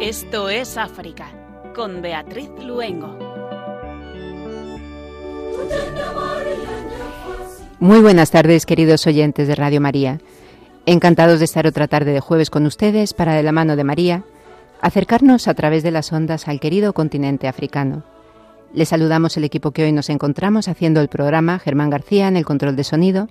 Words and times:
Esto 0.00 0.48
es 0.48 0.78
África, 0.78 1.26
con 1.74 2.00
Beatriz 2.00 2.48
Luengo. 2.64 3.18
Muy 7.78 8.00
buenas 8.00 8.30
tardes, 8.30 8.64
queridos 8.64 9.06
oyentes 9.06 9.48
de 9.48 9.54
Radio 9.54 9.80
María. 9.80 10.18
Encantados 10.86 11.40
de 11.40 11.44
estar 11.44 11.66
otra 11.66 11.88
tarde 11.88 12.12
de 12.12 12.20
jueves 12.20 12.48
con 12.48 12.64
ustedes 12.64 13.12
para 13.12 13.34
de 13.34 13.42
la 13.42 13.52
mano 13.52 13.76
de 13.76 13.84
María 13.84 14.24
acercarnos 14.80 15.48
a 15.48 15.54
través 15.54 15.82
de 15.82 15.90
las 15.90 16.12
ondas 16.12 16.48
al 16.48 16.60
querido 16.60 16.92
continente 16.92 17.48
africano. 17.48 18.04
Les 18.72 18.88
saludamos 18.88 19.36
el 19.36 19.44
equipo 19.44 19.70
que 19.70 19.84
hoy 19.84 19.92
nos 19.92 20.10
encontramos 20.10 20.68
haciendo 20.68 21.00
el 21.00 21.08
programa, 21.08 21.58
Germán 21.58 21.90
García 21.90 22.28
en 22.28 22.36
el 22.36 22.44
control 22.44 22.76
de 22.76 22.84
sonido 22.84 23.28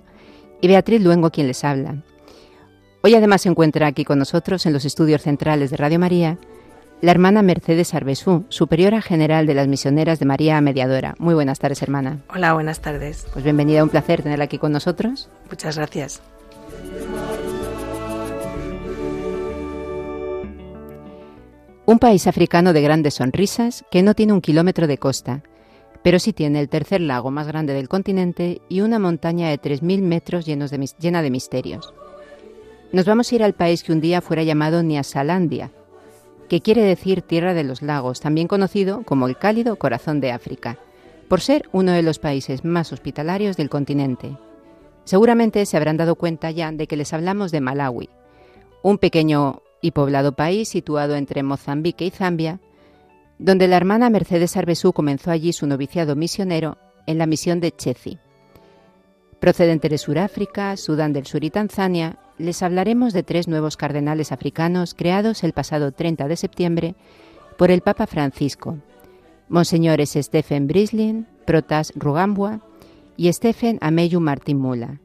y 0.60 0.68
Beatriz 0.68 1.02
Luengo 1.02 1.30
quien 1.30 1.46
les 1.46 1.64
habla. 1.64 2.02
Hoy 3.02 3.14
además 3.14 3.42
se 3.42 3.48
encuentra 3.48 3.86
aquí 3.86 4.04
con 4.04 4.18
nosotros 4.18 4.66
en 4.66 4.72
los 4.72 4.84
estudios 4.84 5.22
centrales 5.22 5.70
de 5.70 5.76
Radio 5.76 5.98
María 5.98 6.38
la 7.00 7.12
hermana 7.12 7.42
Mercedes 7.42 7.94
Arbesú, 7.94 8.44
superiora 8.48 9.00
general 9.00 9.46
de 9.46 9.54
las 9.54 9.68
misioneras 9.68 10.18
de 10.18 10.26
María 10.26 10.60
Mediadora. 10.60 11.14
Muy 11.18 11.34
buenas 11.34 11.60
tardes, 11.60 11.80
hermana. 11.82 12.18
Hola, 12.28 12.54
buenas 12.54 12.80
tardes. 12.80 13.26
Pues 13.32 13.44
bienvenida, 13.44 13.84
un 13.84 13.88
placer 13.88 14.22
tenerla 14.22 14.46
aquí 14.46 14.58
con 14.58 14.72
nosotros. 14.72 15.28
Muchas 15.48 15.76
gracias. 15.76 16.20
Un 21.88 21.98
país 21.98 22.26
africano 22.26 22.74
de 22.74 22.82
grandes 22.82 23.14
sonrisas 23.14 23.82
que 23.90 24.02
no 24.02 24.12
tiene 24.12 24.34
un 24.34 24.42
kilómetro 24.42 24.86
de 24.86 24.98
costa, 24.98 25.42
pero 26.02 26.18
sí 26.18 26.34
tiene 26.34 26.60
el 26.60 26.68
tercer 26.68 27.00
lago 27.00 27.30
más 27.30 27.46
grande 27.46 27.72
del 27.72 27.88
continente 27.88 28.60
y 28.68 28.82
una 28.82 28.98
montaña 28.98 29.48
de 29.48 29.58
3.000 29.58 30.02
metros 30.02 30.44
llena 30.44 31.22
de 31.22 31.30
misterios. 31.30 31.94
Nos 32.92 33.06
vamos 33.06 33.32
a 33.32 33.34
ir 33.36 33.42
al 33.42 33.54
país 33.54 33.82
que 33.82 33.92
un 33.92 34.02
día 34.02 34.20
fuera 34.20 34.42
llamado 34.42 34.82
Nyasalandia, 34.82 35.70
que 36.50 36.60
quiere 36.60 36.82
decir 36.82 37.22
Tierra 37.22 37.54
de 37.54 37.64
los 37.64 37.80
Lagos, 37.80 38.20
también 38.20 38.48
conocido 38.48 39.02
como 39.04 39.26
el 39.26 39.38
cálido 39.38 39.76
corazón 39.76 40.20
de 40.20 40.30
África, 40.30 40.76
por 41.26 41.40
ser 41.40 41.70
uno 41.72 41.92
de 41.92 42.02
los 42.02 42.18
países 42.18 42.66
más 42.66 42.92
hospitalarios 42.92 43.56
del 43.56 43.70
continente. 43.70 44.36
Seguramente 45.04 45.64
se 45.64 45.78
habrán 45.78 45.96
dado 45.96 46.16
cuenta 46.16 46.50
ya 46.50 46.70
de 46.70 46.86
que 46.86 46.98
les 46.98 47.14
hablamos 47.14 47.50
de 47.50 47.62
Malawi, 47.62 48.10
un 48.82 48.98
pequeño 48.98 49.62
y 49.80 49.92
poblado 49.92 50.32
país 50.32 50.68
situado 50.68 51.16
entre 51.16 51.42
Mozambique 51.42 52.04
y 52.04 52.10
Zambia, 52.10 52.60
donde 53.38 53.68
la 53.68 53.76
hermana 53.76 54.10
Mercedes 54.10 54.56
Arbesú 54.56 54.92
comenzó 54.92 55.30
allí 55.30 55.52
su 55.52 55.66
noviciado 55.66 56.16
misionero 56.16 56.78
en 57.06 57.18
la 57.18 57.26
misión 57.26 57.60
de 57.60 57.72
Chethi. 57.72 58.18
Procedente 59.40 59.88
de 59.88 59.98
Suráfrica, 59.98 60.76
Sudán 60.76 61.12
del 61.12 61.26
Sur 61.26 61.44
y 61.44 61.50
Tanzania, 61.50 62.18
les 62.38 62.62
hablaremos 62.62 63.12
de 63.12 63.22
tres 63.22 63.46
nuevos 63.46 63.76
cardenales 63.76 64.32
africanos 64.32 64.94
creados 64.94 65.44
el 65.44 65.52
pasado 65.52 65.92
30 65.92 66.26
de 66.26 66.36
septiembre 66.36 66.94
por 67.56 67.70
el 67.70 67.80
Papa 67.80 68.06
Francisco, 68.06 68.78
Monseñores 69.48 70.10
Stephen 70.14 70.66
Brislin, 70.66 71.26
Protas 71.46 71.92
Rugambua 71.96 72.60
y 73.16 73.32
Stephen 73.32 73.78
Ameyu 73.80 74.20
Martín 74.20 74.58
Mula. 74.58 75.00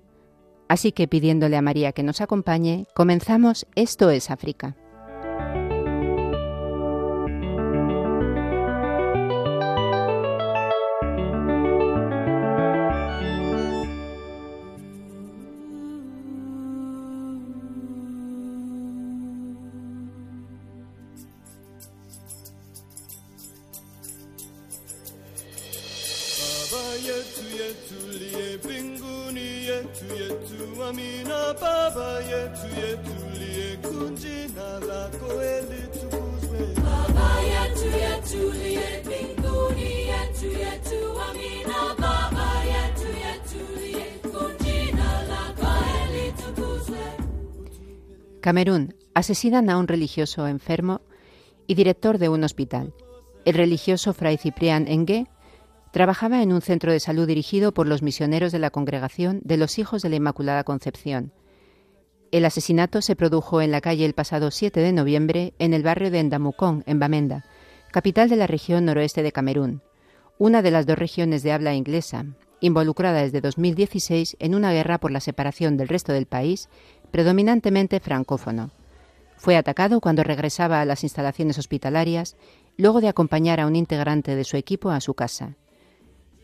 Así 0.73 0.91
que 0.91 1.07
pidiéndole 1.07 1.55
a 1.55 1.61
María 1.61 1.91
que 1.91 2.01
nos 2.01 2.19
acompañe, 2.19 2.87
comenzamos 2.95 3.67
Esto 3.75 4.09
es 4.09 4.31
África. 4.31 4.75
Camerún. 48.43 48.93
Asesinan 49.13 49.69
a 49.69 49.77
un 49.77 49.87
religioso 49.87 50.49
enfermo 50.49 50.99
y 51.65 51.75
director 51.75 52.17
de 52.17 52.27
un 52.27 52.43
hospital. 52.43 52.93
El 53.45 53.53
religioso 53.53 54.13
Fray 54.13 54.35
Ciprián 54.35 54.85
Engue 54.89 55.27
trabajaba 55.93 56.43
en 56.43 56.51
un 56.51 56.61
centro 56.61 56.91
de 56.91 56.99
salud 56.99 57.25
dirigido 57.25 57.73
por 57.73 57.87
los 57.87 58.01
misioneros 58.01 58.51
de 58.51 58.59
la 58.59 58.69
Congregación 58.69 59.39
de 59.45 59.55
los 59.55 59.79
Hijos 59.79 60.01
de 60.01 60.09
la 60.09 60.17
Inmaculada 60.17 60.65
Concepción. 60.65 61.31
El 62.33 62.43
asesinato 62.43 63.01
se 63.01 63.15
produjo 63.15 63.61
en 63.61 63.71
la 63.71 63.79
calle 63.79 64.03
el 64.03 64.13
pasado 64.13 64.51
7 64.51 64.77
de 64.81 64.91
noviembre 64.91 65.53
en 65.57 65.73
el 65.73 65.83
barrio 65.83 66.11
de 66.11 66.21
Ndamukong, 66.21 66.83
en 66.85 66.99
Bamenda, 66.99 67.45
capital 67.93 68.27
de 68.27 68.35
la 68.35 68.47
región 68.47 68.83
noroeste 68.83 69.23
de 69.23 69.31
Camerún, 69.31 69.81
una 70.37 70.61
de 70.61 70.71
las 70.71 70.85
dos 70.85 70.97
regiones 70.97 71.43
de 71.43 71.53
habla 71.53 71.75
inglesa, 71.75 72.25
involucrada 72.59 73.21
desde 73.21 73.39
2016 73.39 74.35
en 74.39 74.55
una 74.55 74.73
guerra 74.73 74.97
por 74.97 75.11
la 75.11 75.21
separación 75.21 75.77
del 75.77 75.87
resto 75.87 76.11
del 76.11 76.25
país 76.25 76.67
predominantemente 77.13 77.99
francófono. 77.99 78.71
Fue 79.37 79.55
atacado 79.55 80.01
cuando 80.01 80.23
regresaba 80.23 80.81
a 80.81 80.85
las 80.85 81.03
instalaciones 81.03 81.59
hospitalarias, 81.59 82.35
luego 82.75 83.01
de 83.01 83.07
acompañar 83.07 83.59
a 83.59 83.67
un 83.67 83.75
integrante 83.75 84.35
de 84.35 84.43
su 84.43 84.57
equipo 84.57 84.89
a 84.89 84.99
su 84.99 85.13
casa. 85.13 85.53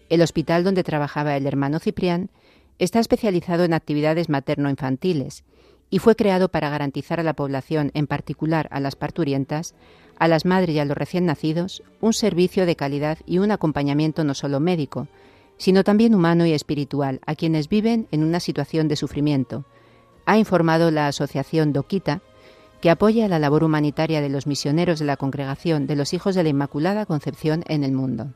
El 0.09 0.21
hospital 0.21 0.63
donde 0.63 0.83
trabajaba 0.83 1.35
el 1.35 1.47
hermano 1.47 1.79
Ciprián 1.79 2.29
está 2.77 2.99
especializado 2.99 3.63
en 3.63 3.73
actividades 3.73 4.29
materno-infantiles 4.29 5.43
y 5.89 5.97
fue 5.97 6.15
creado 6.15 6.49
para 6.49 6.69
garantizar 6.69 7.19
a 7.19 7.23
la 7.23 7.33
población, 7.33 7.89
en 7.95 8.05
particular 8.05 8.69
a 8.69 8.79
las 8.79 8.95
parturientas, 8.95 9.73
a 10.19 10.27
las 10.27 10.45
madres 10.45 10.75
y 10.75 10.79
a 10.79 10.85
los 10.85 10.95
recién 10.95 11.25
nacidos, 11.25 11.81
un 11.99 12.13
servicio 12.13 12.67
de 12.67 12.75
calidad 12.75 13.17
y 13.25 13.39
un 13.39 13.49
acompañamiento 13.49 14.23
no 14.23 14.35
solo 14.35 14.59
médico, 14.59 15.07
sino 15.57 15.83
también 15.83 16.13
humano 16.13 16.45
y 16.45 16.53
espiritual 16.53 17.21
a 17.25 17.33
quienes 17.33 17.69
viven 17.69 18.07
en 18.11 18.23
una 18.23 18.39
situación 18.39 18.87
de 18.87 18.97
sufrimiento, 18.97 19.65
ha 20.25 20.37
informado 20.37 20.91
la 20.91 21.07
Asociación 21.07 21.73
Doquita, 21.73 22.21
que 22.81 22.89
apoya 22.89 23.27
la 23.27 23.39
labor 23.39 23.63
humanitaria 23.63 24.21
de 24.21 24.29
los 24.29 24.47
misioneros 24.47 24.99
de 24.99 25.05
la 25.05 25.17
Congregación 25.17 25.87
de 25.87 25.95
los 25.95 26.13
Hijos 26.13 26.35
de 26.35 26.43
la 26.43 26.49
Inmaculada 26.49 27.05
Concepción 27.05 27.63
en 27.67 27.83
el 27.83 27.91
mundo. 27.91 28.33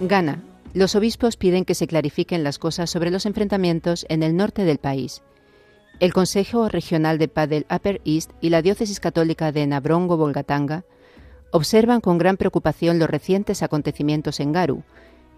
Ghana. 0.00 0.42
Los 0.74 0.96
obispos 0.96 1.36
piden 1.36 1.64
que 1.64 1.74
se 1.74 1.86
clarifiquen 1.86 2.42
las 2.42 2.58
cosas 2.58 2.90
sobre 2.90 3.10
los 3.10 3.24
enfrentamientos 3.26 4.04
en 4.08 4.22
el 4.22 4.36
norte 4.36 4.64
del 4.64 4.78
país 4.78 5.22
el 6.02 6.12
Consejo 6.12 6.68
Regional 6.68 7.16
de 7.16 7.28
Paz 7.28 7.48
del 7.48 7.64
Upper 7.72 8.00
East 8.04 8.32
y 8.40 8.48
la 8.48 8.60
Diócesis 8.60 8.98
Católica 8.98 9.52
de 9.52 9.64
Nabrongo-Bolgatanga 9.68 10.82
observan 11.52 12.00
con 12.00 12.18
gran 12.18 12.36
preocupación 12.36 12.98
los 12.98 13.08
recientes 13.08 13.62
acontecimientos 13.62 14.40
en 14.40 14.50
Garu, 14.50 14.82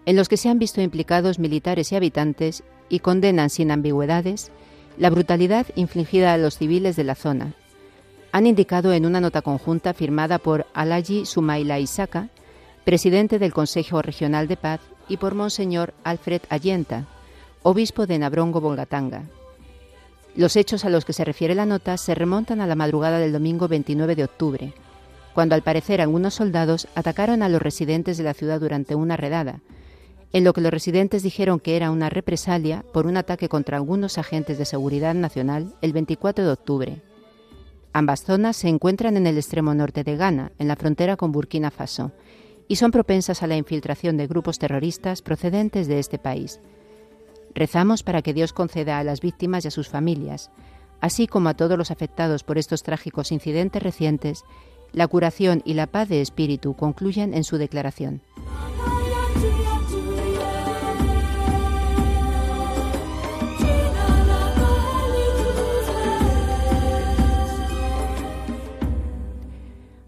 en 0.07 0.15
los 0.15 0.27
que 0.27 0.37
se 0.37 0.49
han 0.49 0.57
visto 0.57 0.81
implicados 0.81 1.37
militares 1.37 1.91
y 1.91 1.95
habitantes 1.95 2.63
y 2.89 2.97
condenan 2.97 3.51
sin 3.51 3.69
ambigüedades 3.69 4.49
la 4.97 5.11
brutalidad 5.11 5.67
infligida 5.75 6.33
a 6.33 6.37
los 6.39 6.57
civiles 6.57 6.95
de 6.95 7.03
la 7.03 7.13
zona. 7.13 7.53
Han 8.31 8.47
indicado 8.47 8.91
en 8.91 9.05
una 9.05 9.21
nota 9.21 9.43
conjunta 9.43 9.93
firmada 9.93 10.39
por 10.39 10.65
Alaji 10.73 11.27
Sumaila 11.27 11.77
Isaka, 11.77 12.29
presidente 12.85 13.37
del 13.37 13.53
Consejo 13.53 14.01
Regional 14.01 14.47
de 14.47 14.57
Paz, 14.57 14.79
y 15.07 15.17
por 15.17 15.35
Monseñor 15.35 15.93
Alfred 16.03 16.41
Allenta, 16.49 17.05
obispo 17.61 18.07
de 18.07 18.17
Nabrongo-Bolgatanga. 18.17 19.25
Los 20.35 20.57
hechos 20.57 20.83
a 20.83 20.89
los 20.89 21.05
que 21.05 21.13
se 21.13 21.23
refiere 21.23 21.55
la 21.55 21.65
nota 21.65 21.95
se 21.95 22.13
remontan 22.13 22.59
a 22.59 22.67
la 22.67 22.75
madrugada 22.75 23.19
del 23.19 23.31
domingo 23.31 23.69
29 23.69 24.15
de 24.15 24.25
octubre, 24.25 24.73
cuando 25.33 25.55
al 25.55 25.61
parecer 25.61 26.01
algunos 26.01 26.33
soldados 26.33 26.89
atacaron 26.93 27.41
a 27.41 27.47
los 27.47 27.61
residentes 27.61 28.17
de 28.17 28.25
la 28.25 28.33
ciudad 28.33 28.59
durante 28.59 28.95
una 28.95 29.15
redada, 29.15 29.61
en 30.33 30.43
lo 30.43 30.51
que 30.51 30.59
los 30.59 30.71
residentes 30.71 31.23
dijeron 31.23 31.61
que 31.61 31.77
era 31.77 31.89
una 31.89 32.09
represalia 32.09 32.83
por 32.93 33.07
un 33.07 33.15
ataque 33.15 33.47
contra 33.47 33.77
algunos 33.77 34.17
agentes 34.17 34.57
de 34.57 34.65
seguridad 34.65 35.13
nacional 35.13 35.73
el 35.81 35.93
24 35.93 36.43
de 36.43 36.51
octubre. 36.51 37.01
Ambas 37.93 38.25
zonas 38.25 38.57
se 38.57 38.67
encuentran 38.67 39.15
en 39.15 39.27
el 39.27 39.37
extremo 39.37 39.73
norte 39.73 40.03
de 40.03 40.17
Ghana, 40.17 40.51
en 40.59 40.67
la 40.67 40.75
frontera 40.75 41.15
con 41.15 41.31
Burkina 41.31 41.71
Faso, 41.71 42.11
y 42.67 42.75
son 42.75 42.91
propensas 42.91 43.41
a 43.41 43.47
la 43.47 43.55
infiltración 43.55 44.17
de 44.17 44.27
grupos 44.27 44.59
terroristas 44.59 45.21
procedentes 45.21 45.87
de 45.87 45.99
este 45.99 46.19
país. 46.19 46.59
Rezamos 47.55 48.03
para 48.03 48.21
que 48.21 48.33
Dios 48.33 48.51
conceda 48.51 48.99
a 48.99 49.03
las 49.05 49.21
víctimas 49.21 49.63
y 49.63 49.69
a 49.69 49.71
sus 49.71 49.87
familias, 49.87 50.51
así 50.99 51.25
como 51.25 51.47
a 51.47 51.53
todos 51.53 51.77
los 51.77 51.89
afectados 51.89 52.43
por 52.43 52.57
estos 52.57 52.83
trágicos 52.83 53.31
incidentes 53.31 53.81
recientes, 53.81 54.43
la 54.91 55.07
curación 55.07 55.61
y 55.65 55.73
la 55.73 55.87
paz 55.87 56.09
de 56.09 56.21
espíritu 56.21 56.75
concluyen 56.75 57.33
en 57.33 57.45
su 57.45 57.57
declaración. 57.57 58.21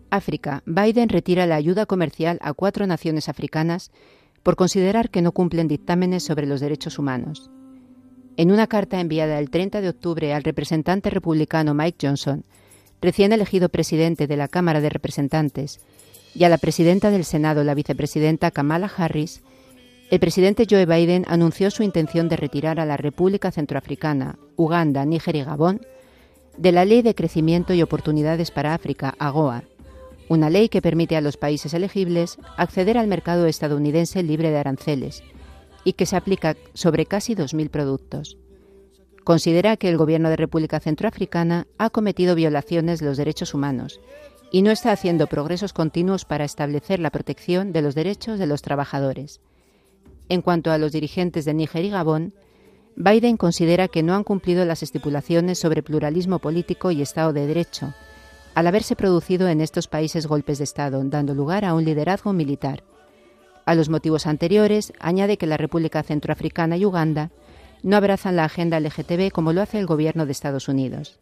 África. 0.09 0.63
Biden 0.65 1.09
retira 1.09 1.45
la 1.45 1.55
ayuda 1.55 1.85
comercial 1.85 2.39
a 2.41 2.53
cuatro 2.53 2.88
naciones 2.88 3.29
africanas 3.29 3.91
por 4.47 4.55
considerar 4.55 5.09
que 5.09 5.21
no 5.21 5.33
cumplen 5.33 5.67
dictámenes 5.67 6.23
sobre 6.23 6.45
los 6.45 6.61
derechos 6.61 6.99
humanos. 6.99 7.51
En 8.38 8.49
una 8.49 8.67
carta 8.67 9.01
enviada 9.01 9.39
el 9.39 9.49
30 9.49 9.81
de 9.81 9.89
octubre 9.89 10.33
al 10.33 10.45
representante 10.45 11.09
republicano 11.09 11.73
Mike 11.73 12.07
Johnson, 12.07 12.45
recién 13.01 13.33
elegido 13.33 13.67
presidente 13.67 14.25
de 14.25 14.38
la 14.38 14.47
Cámara 14.47 14.79
de 14.79 14.88
Representantes, 14.88 15.81
y 16.33 16.45
a 16.45 16.49
la 16.49 16.57
presidenta 16.59 17.11
del 17.11 17.25
Senado, 17.25 17.65
la 17.65 17.73
vicepresidenta 17.73 18.49
Kamala 18.51 18.89
Harris, 18.95 19.41
el 20.11 20.21
presidente 20.21 20.65
Joe 20.65 20.85
Biden 20.85 21.25
anunció 21.27 21.69
su 21.69 21.83
intención 21.83 22.29
de 22.29 22.38
retirar 22.38 22.79
a 22.79 22.85
la 22.85 22.95
República 22.95 23.51
Centroafricana, 23.51 24.39
Uganda, 24.55 25.03
Níger 25.03 25.35
y 25.35 25.43
Gabón 25.43 25.81
de 26.57 26.71
la 26.71 26.85
Ley 26.85 27.01
de 27.01 27.15
Crecimiento 27.15 27.73
y 27.73 27.81
Oportunidades 27.81 28.51
para 28.51 28.73
África, 28.73 29.13
AGOA, 29.19 29.65
una 30.29 30.50
ley 30.50 30.69
que 30.69 30.81
permite 30.81 31.15
a 31.15 31.21
los 31.21 31.38
países 31.38 31.74
elegibles 31.74 32.38
acceder 32.57 32.97
al 32.97 33.07
mercado 33.07 33.47
estadounidense 33.47 34.24
libre 34.24 34.51
de 34.51 34.57
aranceles 34.57 35.24
y 35.83 35.94
que 35.94 36.06
se 36.06 36.18
aplica 36.18 36.57
sobre 36.74 37.06
casi 37.06 37.35
2.000 37.35 37.69
productos. 37.69 38.38
Considera 39.24 39.77
que 39.77 39.89
el 39.89 39.97
gobierno 39.97 40.29
de 40.29 40.35
República 40.35 40.79
Centroafricana 40.79 41.68
ha 41.77 41.89
cometido 41.89 42.35
violaciones 42.35 43.00
de 43.00 43.06
los 43.06 43.18
derechos 43.18 43.53
humanos 43.53 44.00
y 44.51 44.62
no 44.62 44.71
está 44.71 44.91
haciendo 44.91 45.27
progresos 45.27 45.74
continuos 45.74 46.25
para 46.25 46.45
establecer 46.45 47.00
la 47.00 47.12
protección 47.12 47.74
de 47.74 47.81
los 47.81 47.95
derechos 47.95 48.39
de 48.39 48.47
los 48.47 48.62
trabajadores. 48.62 49.41
En 50.29 50.41
cuanto 50.41 50.71
a 50.71 50.77
los 50.77 50.91
dirigentes 50.91 51.45
de 51.45 51.53
Níger 51.53 51.85
y 51.85 51.89
Gabón, 51.89 52.33
Biden 52.95 53.38
considera 53.38 53.88
que 53.88 54.03
no 54.03 54.15
han 54.15 54.24
cumplido 54.24 54.65
las 54.65 54.81
estipulaciones 54.83 55.59
sobre 55.59 55.83
pluralismo 55.83 56.39
político 56.39 56.91
y 56.91 57.01
Estado 57.01 57.31
de 57.31 57.45
Derecho, 57.45 57.94
al 58.57 58.65
haberse 58.65 58.95
producido 58.95 59.50
en 59.50 59.62
estos 59.62 59.88
países 59.88 60.25
golpes 60.25 60.57
de 60.57 60.63
Estado, 60.63 61.00
dando 61.04 61.36
lugar 61.36 61.63
a 61.63 61.75
un 61.75 61.86
liderazgo 61.86 62.33
militar. 62.33 62.83
A 63.65 63.75
los 63.75 63.88
motivos 63.88 64.25
anteriores, 64.25 64.94
añade 65.00 65.38
que 65.38 65.45
la 65.45 65.57
República 65.57 66.01
Centroafricana 66.01 66.75
y 66.75 66.83
Uganda 66.83 67.30
no 67.83 67.98
abrazan 67.98 68.36
la 68.36 68.45
agenda 68.45 68.80
LGTB 68.80 69.30
como 69.31 69.54
lo 69.54 69.62
hace 69.62 69.77
el 69.77 69.86
gobierno 69.86 70.25
de 70.25 70.31
Estados 70.31 70.69
Unidos. 70.69 71.19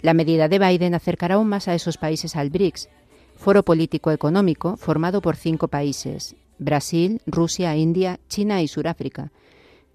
La 0.00 0.14
medida 0.14 0.48
de 0.48 0.58
Biden 0.58 0.94
acercará 0.94 1.34
aún 1.34 1.48
más 1.48 1.68
a 1.68 1.74
esos 1.74 1.98
países 1.98 2.36
al 2.36 2.48
BRICS, 2.48 2.88
foro 3.36 3.62
político 3.62 4.10
económico 4.10 4.78
formado 4.78 5.20
por 5.20 5.36
cinco 5.36 5.68
países, 5.68 6.36
Brasil, 6.58 7.20
Rusia, 7.26 7.76
India, 7.76 8.18
China 8.30 8.62
y 8.62 8.68
Sudáfrica, 8.68 9.30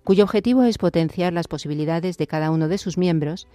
cuyo 0.04 0.25
objetivo 0.25 0.62
es 0.62 0.78
potenciar 0.78 1.34
las 1.34 1.48
posibilidades 1.48 2.19
de 2.19 2.28
cada 2.28 2.52
uno 2.52 2.68
de 2.68 2.78
sus 2.78 3.00
miembros 3.00 3.48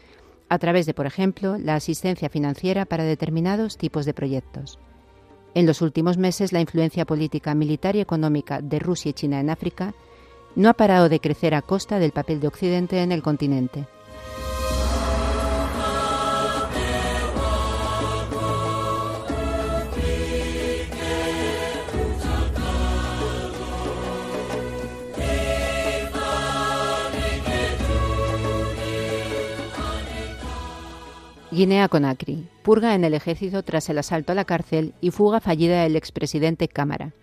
a 0.48 0.58
través 0.58 0.87
de, 0.87 0.94
por 0.94 1.06
ejemplo, 1.06 1.58
la 1.58 1.75
asistencia 1.75 2.28
financiera 2.28 2.84
para 2.84 3.04
determinados 3.04 3.76
tipos 3.76 4.06
de 4.06 4.14
proyectos. 4.14 4.78
En 5.54 5.66
los 5.66 5.81
últimos 5.81 6.19
meses, 6.19 6.52
la 6.52 6.60
influencia 6.60 7.06
política, 7.06 7.54
militar 7.54 7.96
y 7.96 8.00
económica 8.00 8.60
de 8.60 8.78
Rusia 8.78 9.10
y 9.10 9.14
China 9.14 9.40
en 9.40 9.50
África 9.50 9.94
no 10.54 10.69
ha 10.69 10.75
parado 10.75 11.08
de 11.08 11.20
crecer 11.20 11.54
a 11.54 11.62
costa 11.62 11.98
del 11.98 12.12
papel 12.12 12.40
de 12.40 12.48
Occidente 12.48 13.02
en 13.02 13.12
el 13.12 13.22
continente. 13.22 13.87
Guinea-Conakry. 31.56 32.50
Purga 32.62 32.94
en 32.94 33.03
el 33.03 33.14
ejército 33.14 33.62
tras 33.62 33.88
el 33.88 33.97
asalto 33.97 34.32
a 34.32 34.35
la 34.35 34.44
cárcel 34.44 34.93
y 35.00 35.11
fuga 35.11 35.41
fallida 35.41 35.82
del 35.82 35.97
expresidente 35.97 36.69
Cámara. 36.69 37.14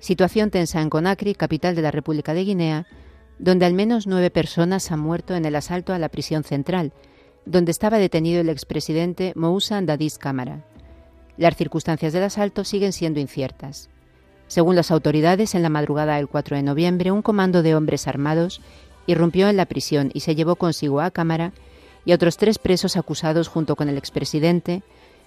Situación 0.00 0.50
tensa 0.50 0.82
en 0.82 0.90
Conakry, 0.90 1.36
capital 1.36 1.76
de 1.76 1.82
la 1.82 1.92
República 1.92 2.34
de 2.34 2.42
Guinea, 2.42 2.86
donde 3.38 3.64
al 3.64 3.72
menos 3.72 4.08
nueve 4.08 4.30
personas 4.30 4.90
han 4.90 4.98
muerto 4.98 5.36
en 5.36 5.44
el 5.44 5.54
asalto 5.54 5.94
a 5.94 6.00
la 6.00 6.08
prisión 6.08 6.42
central, 6.42 6.92
donde 7.46 7.70
estaba 7.70 7.98
detenido 7.98 8.40
el 8.40 8.48
expresidente 8.48 9.32
Moussa 9.36 9.80
Dadis 9.80 10.18
Cámara. 10.18 10.64
Las 11.36 11.56
circunstancias 11.56 12.12
del 12.12 12.24
asalto 12.24 12.64
siguen 12.64 12.92
siendo 12.92 13.20
inciertas. 13.20 13.90
Según 14.48 14.74
las 14.74 14.90
autoridades, 14.90 15.54
en 15.54 15.62
la 15.62 15.68
madrugada 15.68 16.16
del 16.16 16.26
4 16.26 16.56
de 16.56 16.64
noviembre, 16.64 17.12
un 17.12 17.22
comando 17.22 17.62
de 17.62 17.76
hombres 17.76 18.08
armados 18.08 18.60
irrumpió 19.06 19.48
en 19.48 19.56
la 19.56 19.66
prisión 19.66 20.10
y 20.14 20.20
se 20.20 20.34
llevó 20.34 20.56
consigo 20.56 21.00
a 21.00 21.12
Cámara 21.12 21.52
y 22.04 22.12
otros 22.12 22.36
tres 22.36 22.58
presos 22.58 22.96
acusados 22.96 23.48
junto 23.48 23.76
con 23.76 23.88
el 23.88 23.98
expresidente 23.98 24.82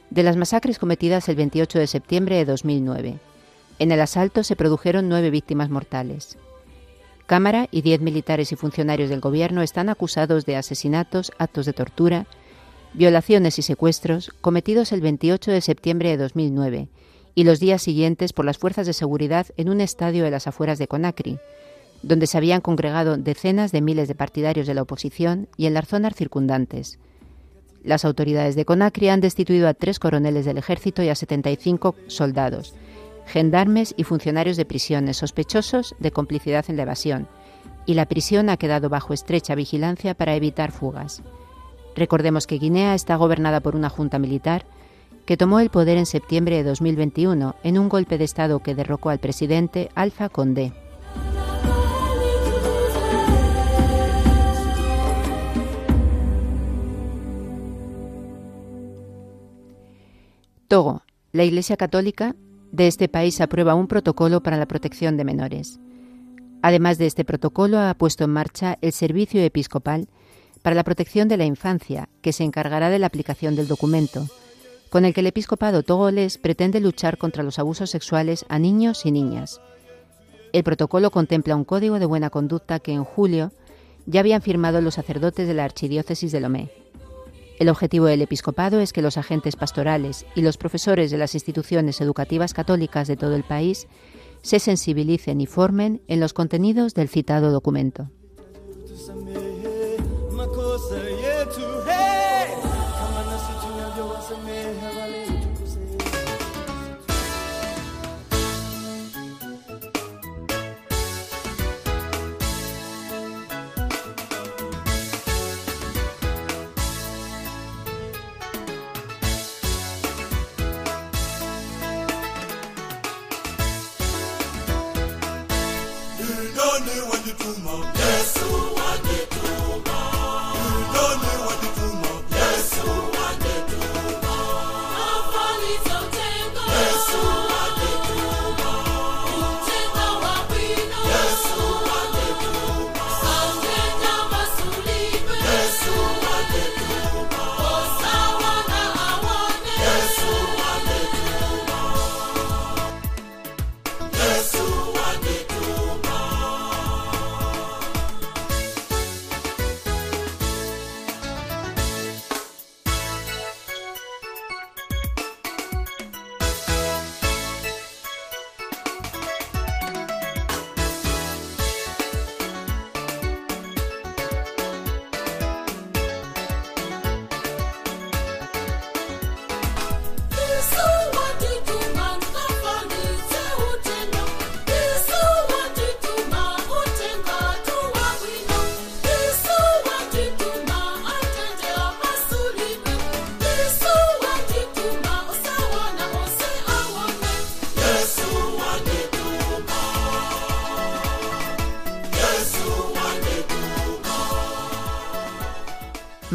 de 0.10 0.24
las 0.24 0.38
masacres 0.38 0.80
cometidas 0.80 1.30
el 1.30 1.36
28 1.36 1.80
de 1.80 1.88
septiembre 1.88 2.36
de 2.36 2.46
2009. 2.46 3.20
En 3.80 3.92
el 3.92 4.02
asalto 4.02 4.44
se 4.44 4.56
produjeron 4.56 5.10
nueve 5.10 5.30
víctimas 5.30 5.70
mortales. 5.70 6.38
Cámara 7.26 7.68
y 7.72 7.82
diez 7.82 8.02
militares 8.02 8.52
y 8.52 8.56
funcionarios 8.56 9.10
del 9.10 9.20
gobierno 9.20 9.62
están 9.62 9.90
acusados 9.90 10.46
de 10.46 10.56
asesinatos, 10.56 11.32
actos 11.40 11.66
de 11.66 11.74
tortura, 11.74 12.28
violaciones 12.94 13.58
y 13.60 13.64
secuestros 13.64 14.32
cometidos 14.42 14.92
el 14.92 15.02
28 15.02 15.52
de 15.52 15.62
septiembre 15.62 16.10
de 16.10 16.18
2009 16.18 16.88
y 17.34 17.44
los 17.44 17.60
días 17.60 17.82
siguientes 17.82 18.32
por 18.32 18.46
las 18.46 18.58
fuerzas 18.58 18.88
de 18.88 18.94
seguridad 18.94 19.48
en 19.58 19.70
un 19.70 19.82
estadio 19.82 20.24
de 20.24 20.32
las 20.32 20.48
afueras 20.48 20.80
de 20.80 20.88
Conakry, 20.88 21.40
donde 22.06 22.28
se 22.28 22.38
habían 22.38 22.62
congregado 22.62 23.18
decenas 23.18 23.72
de 23.72 23.82
miles 23.82 24.08
de 24.08 24.14
partidarios 24.14 24.68
de 24.68 24.76
la 24.76 24.84
oposición 24.84 25.48
y 25.58 25.66
en 25.66 25.74
las 25.74 25.88
zonas 25.88 26.14
circundantes. 26.16 27.00
Las 27.84 28.06
autoridades 28.06 28.56
de 28.56 28.64
Conakry 28.64 29.10
han 29.10 29.22
destituido 29.22 29.68
a 29.68 29.74
tres 29.74 29.98
coroneles 29.98 30.46
del 30.46 30.60
ejército 30.60 31.02
y 31.02 31.10
a 31.10 31.16
75 31.16 31.96
soldados, 32.08 32.76
gendarmes 33.26 33.96
y 33.98 34.04
funcionarios 34.04 34.56
de 34.56 34.66
prisiones 34.66 35.18
sospechosos 35.18 35.96
de 36.00 36.12
complicidad 36.12 36.66
en 36.68 36.78
la 36.78 36.84
evasión, 36.84 37.28
y 37.88 37.96
la 37.96 38.06
prisión 38.06 38.50
ha 38.50 38.58
quedado 38.58 38.90
bajo 38.90 39.14
estrecha 39.14 39.56
vigilancia 39.56 40.14
para 40.14 40.36
evitar 40.36 40.72
fugas. 40.72 41.24
Recordemos 41.96 42.46
que 42.46 42.60
Guinea 42.60 42.94
está 42.94 43.16
gobernada 43.16 43.62
por 43.62 43.76
una 43.76 43.90
junta 43.90 44.20
militar 44.20 44.66
que 45.26 45.38
tomó 45.38 45.60
el 45.60 45.72
poder 45.72 45.98
en 45.98 46.06
septiembre 46.06 46.58
de 46.58 46.64
2021 46.64 47.56
en 47.64 47.80
un 47.80 47.90
golpe 47.90 48.20
de 48.20 48.26
Estado 48.26 48.60
que 48.60 48.76
derrocó 48.76 49.10
al 49.10 49.18
presidente 49.18 49.90
Alpha 49.96 50.30
Condé. 50.30 50.85
Togo. 60.76 61.04
La 61.32 61.46
Iglesia 61.46 61.78
Católica 61.78 62.36
de 62.74 62.88
este 62.88 63.08
país 63.08 63.40
aprueba 63.40 63.76
un 63.76 63.88
protocolo 63.88 64.44
para 64.44 64.58
la 64.58 64.66
protección 64.66 65.16
de 65.16 65.24
menores. 65.24 65.80
Además 66.62 66.98
de 66.98 67.06
este 67.06 67.24
protocolo, 67.24 67.80
ha 67.80 67.94
puesto 67.94 68.26
en 68.26 68.32
marcha 68.32 68.78
el 68.82 68.92
Servicio 68.92 69.42
Episcopal 69.42 70.10
para 70.64 70.76
la 70.76 70.84
Protección 70.84 71.30
de 71.30 71.38
la 71.38 71.46
Infancia, 71.46 72.10
que 72.22 72.34
se 72.34 72.44
encargará 72.44 72.90
de 72.90 73.00
la 73.00 73.08
aplicación 73.08 73.56
del 73.56 73.70
documento, 73.70 74.28
con 74.90 75.06
el 75.06 75.14
que 75.14 75.22
el 75.22 75.28
episcopado 75.28 75.82
togolés 75.82 76.38
pretende 76.38 76.82
luchar 76.82 77.18
contra 77.18 77.42
los 77.42 77.58
abusos 77.58 77.90
sexuales 77.90 78.46
a 78.50 78.60
niños 78.60 79.06
y 79.06 79.14
niñas. 79.14 79.62
El 80.52 80.66
protocolo 80.66 81.10
contempla 81.10 81.56
un 81.56 81.64
código 81.64 82.00
de 82.00 82.06
buena 82.06 82.30
conducta 82.30 82.82
que 82.82 82.92
en 82.92 83.06
julio 83.06 83.54
ya 84.08 84.20
habían 84.20 84.42
firmado 84.42 84.82
los 84.82 84.96
sacerdotes 84.96 85.48
de 85.48 85.54
la 85.54 85.64
Archidiócesis 85.64 86.34
de 86.34 86.42
Lomé. 86.42 86.85
El 87.58 87.70
objetivo 87.70 88.06
del 88.06 88.22
episcopado 88.22 88.82
es 88.82 88.92
que 88.92 89.02
los 89.02 89.18
agentes 89.18 89.56
pastorales 89.56 90.26
y 90.36 90.42
los 90.42 90.58
profesores 90.58 91.10
de 91.10 91.18
las 91.18 91.36
instituciones 91.36 92.02
educativas 92.02 92.54
católicas 92.54 93.08
de 93.08 93.16
todo 93.16 93.36
el 93.36 93.44
país 93.44 93.88
se 94.42 94.60
sensibilicen 94.60 95.40
y 95.40 95.46
formen 95.46 96.02
en 96.08 96.20
los 96.20 96.34
contenidos 96.34 96.94
del 96.94 97.08
citado 97.08 97.52
documento. 97.52 98.10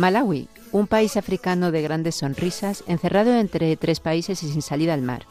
Malawi, 0.00 0.48
un 0.72 0.86
país 0.86 1.18
africano 1.18 1.70
de 1.70 1.82
grandes 1.82 2.14
sonrisas, 2.14 2.82
encerrado 2.86 3.34
entre 3.34 3.76
tres 3.76 4.00
países 4.00 4.42
y 4.42 4.50
sin 4.50 4.62
salida 4.62 4.94
al 4.94 5.02
mar. 5.02 5.26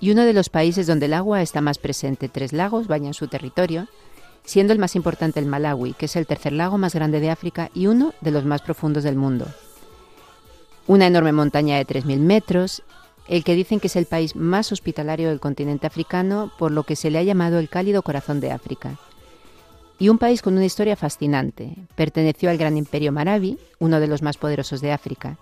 Y 0.00 0.10
uno 0.10 0.24
de 0.24 0.32
los 0.32 0.48
países 0.48 0.88
donde 0.88 1.06
el 1.06 1.14
agua 1.14 1.42
está 1.42 1.60
más 1.60 1.78
presente. 1.78 2.28
Tres 2.28 2.52
lagos 2.52 2.88
bañan 2.88 3.14
su 3.14 3.28
territorio, 3.28 3.86
siendo 4.44 4.72
el 4.72 4.80
más 4.80 4.96
importante 4.96 5.38
el 5.38 5.46
Malawi, 5.46 5.94
que 5.94 6.06
es 6.06 6.16
el 6.16 6.26
tercer 6.26 6.52
lago 6.52 6.76
más 6.76 6.92
grande 6.92 7.20
de 7.20 7.30
África 7.30 7.70
y 7.72 7.86
uno 7.86 8.12
de 8.20 8.32
los 8.32 8.44
más 8.44 8.62
profundos 8.62 9.04
del 9.04 9.14
mundo. 9.14 9.46
Una 10.88 11.06
enorme 11.06 11.32
montaña 11.32 11.76
de 11.76 11.86
3.000 11.86 12.18
metros, 12.18 12.82
el 13.28 13.44
que 13.44 13.54
dicen 13.54 13.78
que 13.78 13.86
es 13.86 13.96
el 13.96 14.06
país 14.06 14.34
más 14.34 14.72
hospitalario 14.72 15.28
del 15.28 15.40
continente 15.40 15.86
africano, 15.86 16.50
por 16.58 16.72
lo 16.72 16.82
que 16.82 16.96
se 16.96 17.10
le 17.10 17.18
ha 17.18 17.22
llamado 17.22 17.60
el 17.60 17.68
cálido 17.68 18.02
corazón 18.02 18.40
de 18.40 18.50
África 18.50 18.98
y 19.98 20.08
un 20.08 20.18
país 20.18 20.42
con 20.42 20.54
una 20.54 20.64
historia 20.64 20.96
fascinante. 20.96 21.76
Perteneció 21.94 22.50
al 22.50 22.58
gran 22.58 22.76
imperio 22.76 23.12
Maravi, 23.12 23.58
uno 23.78 24.00
de 24.00 24.06
los 24.06 24.22
más 24.22 24.36
poderosos 24.36 24.80
de 24.80 24.92
África, 24.92 25.38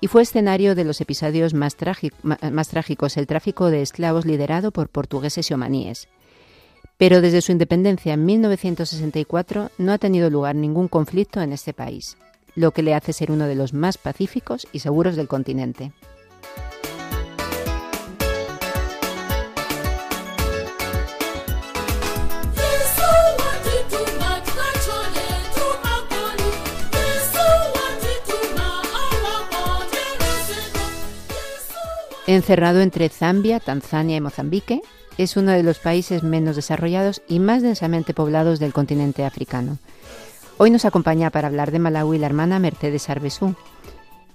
y 0.00 0.06
fue 0.06 0.22
escenario 0.22 0.74
de 0.74 0.84
los 0.84 1.00
episodios 1.00 1.54
más, 1.54 1.76
más 2.22 2.68
trágicos, 2.68 3.16
el 3.16 3.26
tráfico 3.26 3.70
de 3.70 3.82
esclavos 3.82 4.26
liderado 4.26 4.70
por 4.70 4.88
portugueses 4.88 5.50
y 5.50 5.54
omaníes. 5.54 6.08
Pero 6.96 7.20
desde 7.20 7.42
su 7.42 7.52
independencia 7.52 8.14
en 8.14 8.24
1964 8.24 9.70
no 9.78 9.92
ha 9.92 9.98
tenido 9.98 10.30
lugar 10.30 10.54
ningún 10.54 10.88
conflicto 10.88 11.40
en 11.40 11.52
este 11.52 11.72
país, 11.72 12.16
lo 12.54 12.72
que 12.72 12.82
le 12.82 12.94
hace 12.94 13.12
ser 13.12 13.30
uno 13.30 13.46
de 13.46 13.54
los 13.54 13.72
más 13.72 13.98
pacíficos 13.98 14.66
y 14.72 14.80
seguros 14.80 15.16
del 15.16 15.28
continente. 15.28 15.92
Encerrado 32.28 32.82
entre 32.82 33.08
Zambia, 33.08 33.58
Tanzania 33.58 34.18
y 34.18 34.20
Mozambique, 34.20 34.82
es 35.16 35.38
uno 35.38 35.52
de 35.52 35.62
los 35.62 35.78
países 35.78 36.22
menos 36.22 36.56
desarrollados 36.56 37.22
y 37.26 37.38
más 37.38 37.62
densamente 37.62 38.12
poblados 38.12 38.58
del 38.58 38.74
continente 38.74 39.24
africano. 39.24 39.78
Hoy 40.58 40.70
nos 40.70 40.84
acompaña 40.84 41.30
para 41.30 41.48
hablar 41.48 41.70
de 41.70 41.78
Malawi 41.78 42.18
la 42.18 42.26
hermana 42.26 42.58
Mercedes 42.58 43.08
Arbesú. 43.08 43.54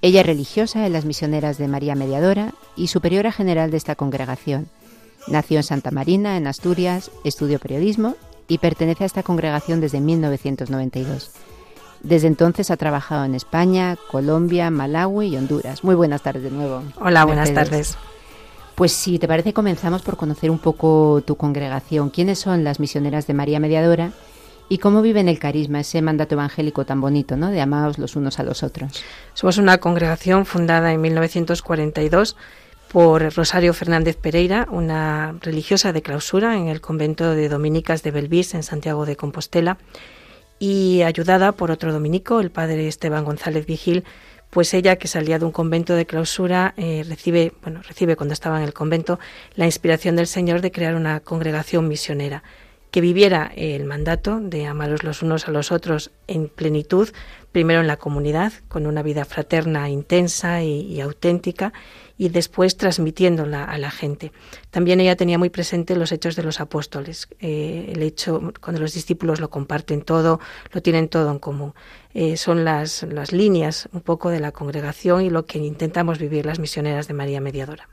Ella 0.02 0.22
es 0.22 0.26
religiosa 0.26 0.88
en 0.88 0.94
las 0.94 1.06
misioneras 1.06 1.60
de 1.60 1.68
María 1.68 1.94
Mediadora 1.94 2.56
y 2.76 2.88
superiora 2.88 3.32
general 3.32 3.70
de 3.70 3.78
esta 3.78 3.94
congregación. 3.94 4.70
Nació 5.28 5.58
en 5.58 5.64
Santa 5.64 5.92
Marina, 5.92 6.36
en 6.36 6.48
Asturias, 6.48 7.12
estudió 7.24 7.60
periodismo 7.60 8.16
y 8.48 8.58
pertenece 8.58 9.04
a 9.04 9.06
esta 9.06 9.22
congregación 9.22 9.82
desde 9.82 10.02
1992. 10.02 11.30
Desde 12.04 12.28
entonces 12.28 12.70
ha 12.70 12.76
trabajado 12.76 13.24
en 13.24 13.34
España, 13.34 13.98
Colombia, 14.12 14.70
Malawi 14.70 15.28
y 15.28 15.38
Honduras. 15.38 15.86
Muy 15.86 15.96
buenas 15.96 16.22
tardes 16.22 16.44
de 16.44 16.52
nuevo. 16.52 16.84
Hola, 17.00 17.24
buenas 17.24 17.54
tardes. 17.54 17.98
Pues 18.76 18.92
si 18.92 19.20
te 19.20 19.28
parece, 19.28 19.54
comenzamos 19.54 20.02
por 20.02 20.18
conocer 20.18 20.52
un 20.52 20.60
poco 20.60 21.24
tu 21.26 21.38
congregación. 21.38 22.10
¿Quiénes 22.10 22.40
son 22.40 22.66
las 22.66 22.82
misioneras 22.82 23.26
de 23.26 23.34
María 23.34 23.62
Mediadora? 23.62 24.12
¿Y 24.68 24.80
cómo 24.80 25.02
viven 25.02 25.30
el 25.30 25.40
carisma, 25.40 25.80
ese 25.80 26.02
mandato 26.02 26.36
evangélico 26.36 26.86
tan 26.86 27.00
bonito, 27.00 27.38
¿no? 27.38 27.52
De 27.52 27.62
amaos 27.62 27.98
los 27.98 28.18
unos 28.18 28.38
a 28.38 28.44
los 28.44 28.64
otros. 28.64 29.02
Somos 29.34 29.58
una 29.58 29.78
congregación 29.78 30.46
fundada 30.46 30.92
en 30.92 31.00
1942 31.00 32.36
por 32.92 33.34
Rosario 33.34 33.74
Fernández 33.74 34.18
Pereira, 34.18 34.68
una 34.70 35.36
religiosa 35.42 35.94
de 35.94 36.02
clausura 36.02 36.58
en 36.58 36.68
el 36.68 36.82
convento 36.82 37.34
de 37.34 37.48
Dominicas 37.48 38.04
de 38.04 38.12
Belvís, 38.12 38.56
en 38.56 38.64
Santiago 38.64 39.06
de 39.06 39.16
Compostela 39.16 39.78
y 40.60 41.02
ayudada 41.02 41.52
por 41.52 41.72
otro 41.72 41.92
dominico, 41.92 42.40
el 42.40 42.52
padre 42.52 42.88
Esteban 42.88 43.26
González 43.26 43.66
Vigil, 43.66 44.04
pues 44.50 44.74
ella 44.74 44.98
que 44.98 45.08
salía 45.08 45.40
de 45.40 45.46
un 45.46 45.52
convento 45.52 45.96
de 45.96 46.06
clausura 46.06 46.74
eh, 46.78 47.04
recibe, 47.08 47.54
bueno, 47.64 47.82
recibe 47.82 48.16
cuando 48.16 48.34
estaba 48.34 48.58
en 48.58 48.64
el 48.64 48.74
convento 48.74 49.20
la 49.56 49.66
inspiración 49.66 50.16
del 50.16 50.28
Señor 50.28 50.62
de 50.62 50.72
crear 50.72 50.96
una 50.96 51.20
congregación 51.22 51.88
misionera 51.88 52.44
que 52.92 53.02
viviera 53.02 53.52
el 53.56 53.86
mandato 53.86 54.40
de 54.40 54.68
amaros 54.68 55.04
los 55.04 55.24
unos 55.24 55.48
a 55.48 55.52
los 55.52 55.72
otros 55.72 56.12
en 56.28 56.48
plenitud, 56.48 57.10
primero 57.52 57.82
en 57.82 57.88
la 57.88 57.98
comunidad, 57.98 58.54
con 58.68 58.86
una 58.86 59.02
vida 59.02 59.26
fraterna 59.26 59.90
intensa 59.90 60.62
y 60.62 61.02
auténtica, 61.02 61.74
y 62.18 62.30
después 62.30 62.78
transmitiéndola 62.78 63.64
a 63.64 63.78
la 63.78 63.92
gente. 63.92 64.32
También 64.70 65.00
ella 65.02 65.16
tenía 65.16 65.38
muy 65.38 65.50
presente 65.50 65.96
los 65.96 66.12
hechos 66.12 66.36
de 66.36 66.44
los 66.44 66.60
apóstoles, 66.60 67.28
eh, 67.40 67.92
el 67.94 68.02
hecho 68.02 68.54
cuando 68.62 68.82
los 68.82 68.94
discípulos 68.94 69.40
lo 69.40 69.50
comparten 69.50 70.02
todo, 70.02 70.40
lo 70.72 70.82
tienen 70.82 71.10
todo 71.10 71.32
en 71.32 71.40
común. 71.40 71.74
Eh, 72.14 72.38
son 72.38 72.64
las, 72.64 73.04
las 73.04 73.32
líneas 73.32 73.90
un 73.92 74.02
poco 74.02 74.30
de 74.30 74.40
la 74.40 74.52
congregación 74.52 75.22
y 75.24 75.30
lo 75.30 75.46
que 75.46 75.60
intentamos 75.60 76.20
vivir 76.20 76.46
las 76.46 76.60
misioneras 76.60 77.08
de 77.08 77.14
María 77.14 77.42
Mediadora. 77.42 77.90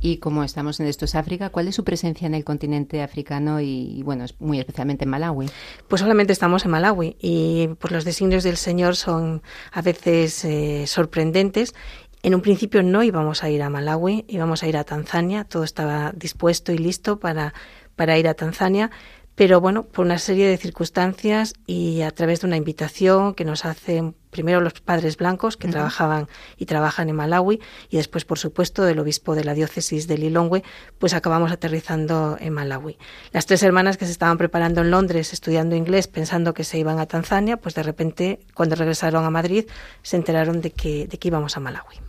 Y 0.00 0.18
como 0.18 0.44
estamos 0.44 0.78
en 0.78 0.86
esto 0.86 1.06
es 1.06 1.16
África, 1.16 1.50
¿cuál 1.50 1.66
es 1.66 1.74
su 1.74 1.82
presencia 1.82 2.26
en 2.26 2.34
el 2.34 2.44
continente 2.44 3.02
africano 3.02 3.60
y, 3.60 4.00
bueno, 4.04 4.26
muy 4.38 4.60
especialmente 4.60 5.04
en 5.04 5.10
Malawi? 5.10 5.50
Pues 5.88 6.00
solamente 6.00 6.32
estamos 6.32 6.64
en 6.64 6.70
Malawi 6.70 7.16
y 7.20 7.70
pues 7.80 7.92
los 7.92 8.04
designios 8.04 8.44
del 8.44 8.56
Señor 8.56 8.94
son 8.94 9.42
a 9.72 9.82
veces 9.82 10.44
eh, 10.44 10.86
sorprendentes 10.86 11.74
en 12.22 12.34
un 12.34 12.40
principio 12.40 12.82
no 12.82 13.02
íbamos 13.02 13.44
a 13.44 13.50
ir 13.50 13.62
a 13.62 13.70
Malawi, 13.70 14.24
íbamos 14.28 14.62
a 14.62 14.68
ir 14.68 14.76
a 14.76 14.84
Tanzania, 14.84 15.44
todo 15.44 15.64
estaba 15.64 16.12
dispuesto 16.14 16.72
y 16.72 16.78
listo 16.78 17.18
para, 17.18 17.54
para 17.96 18.18
ir 18.18 18.28
a 18.28 18.34
Tanzania, 18.34 18.90
pero 19.38 19.60
bueno, 19.60 19.84
por 19.84 20.04
una 20.04 20.18
serie 20.18 20.48
de 20.48 20.56
circunstancias 20.56 21.54
y 21.64 22.02
a 22.02 22.10
través 22.10 22.40
de 22.40 22.48
una 22.48 22.56
invitación 22.56 23.34
que 23.34 23.44
nos 23.44 23.64
hacen 23.64 24.16
primero 24.30 24.60
los 24.60 24.80
padres 24.80 25.16
blancos 25.16 25.56
que 25.56 25.68
trabajaban 25.68 26.26
y 26.56 26.66
trabajan 26.66 27.08
en 27.08 27.14
Malawi 27.14 27.60
y 27.88 27.98
después, 27.98 28.24
por 28.24 28.40
supuesto, 28.40 28.82
del 28.82 28.98
obispo 28.98 29.36
de 29.36 29.44
la 29.44 29.54
diócesis 29.54 30.08
de 30.08 30.18
Lilongwe, 30.18 30.64
pues 30.98 31.14
acabamos 31.14 31.52
aterrizando 31.52 32.36
en 32.40 32.52
Malawi. 32.52 32.98
Las 33.30 33.46
tres 33.46 33.62
hermanas 33.62 33.96
que 33.96 34.06
se 34.06 34.10
estaban 34.10 34.38
preparando 34.38 34.80
en 34.80 34.90
Londres 34.90 35.32
estudiando 35.32 35.76
inglés 35.76 36.08
pensando 36.08 36.52
que 36.52 36.64
se 36.64 36.76
iban 36.76 36.98
a 36.98 37.06
Tanzania, 37.06 37.58
pues 37.58 37.76
de 37.76 37.84
repente, 37.84 38.40
cuando 38.54 38.74
regresaron 38.74 39.24
a 39.24 39.30
Madrid, 39.30 39.66
se 40.02 40.16
enteraron 40.16 40.60
de 40.60 40.72
que, 40.72 41.06
de 41.06 41.16
que 41.16 41.28
íbamos 41.28 41.56
a 41.56 41.60
Malawi 41.60 42.07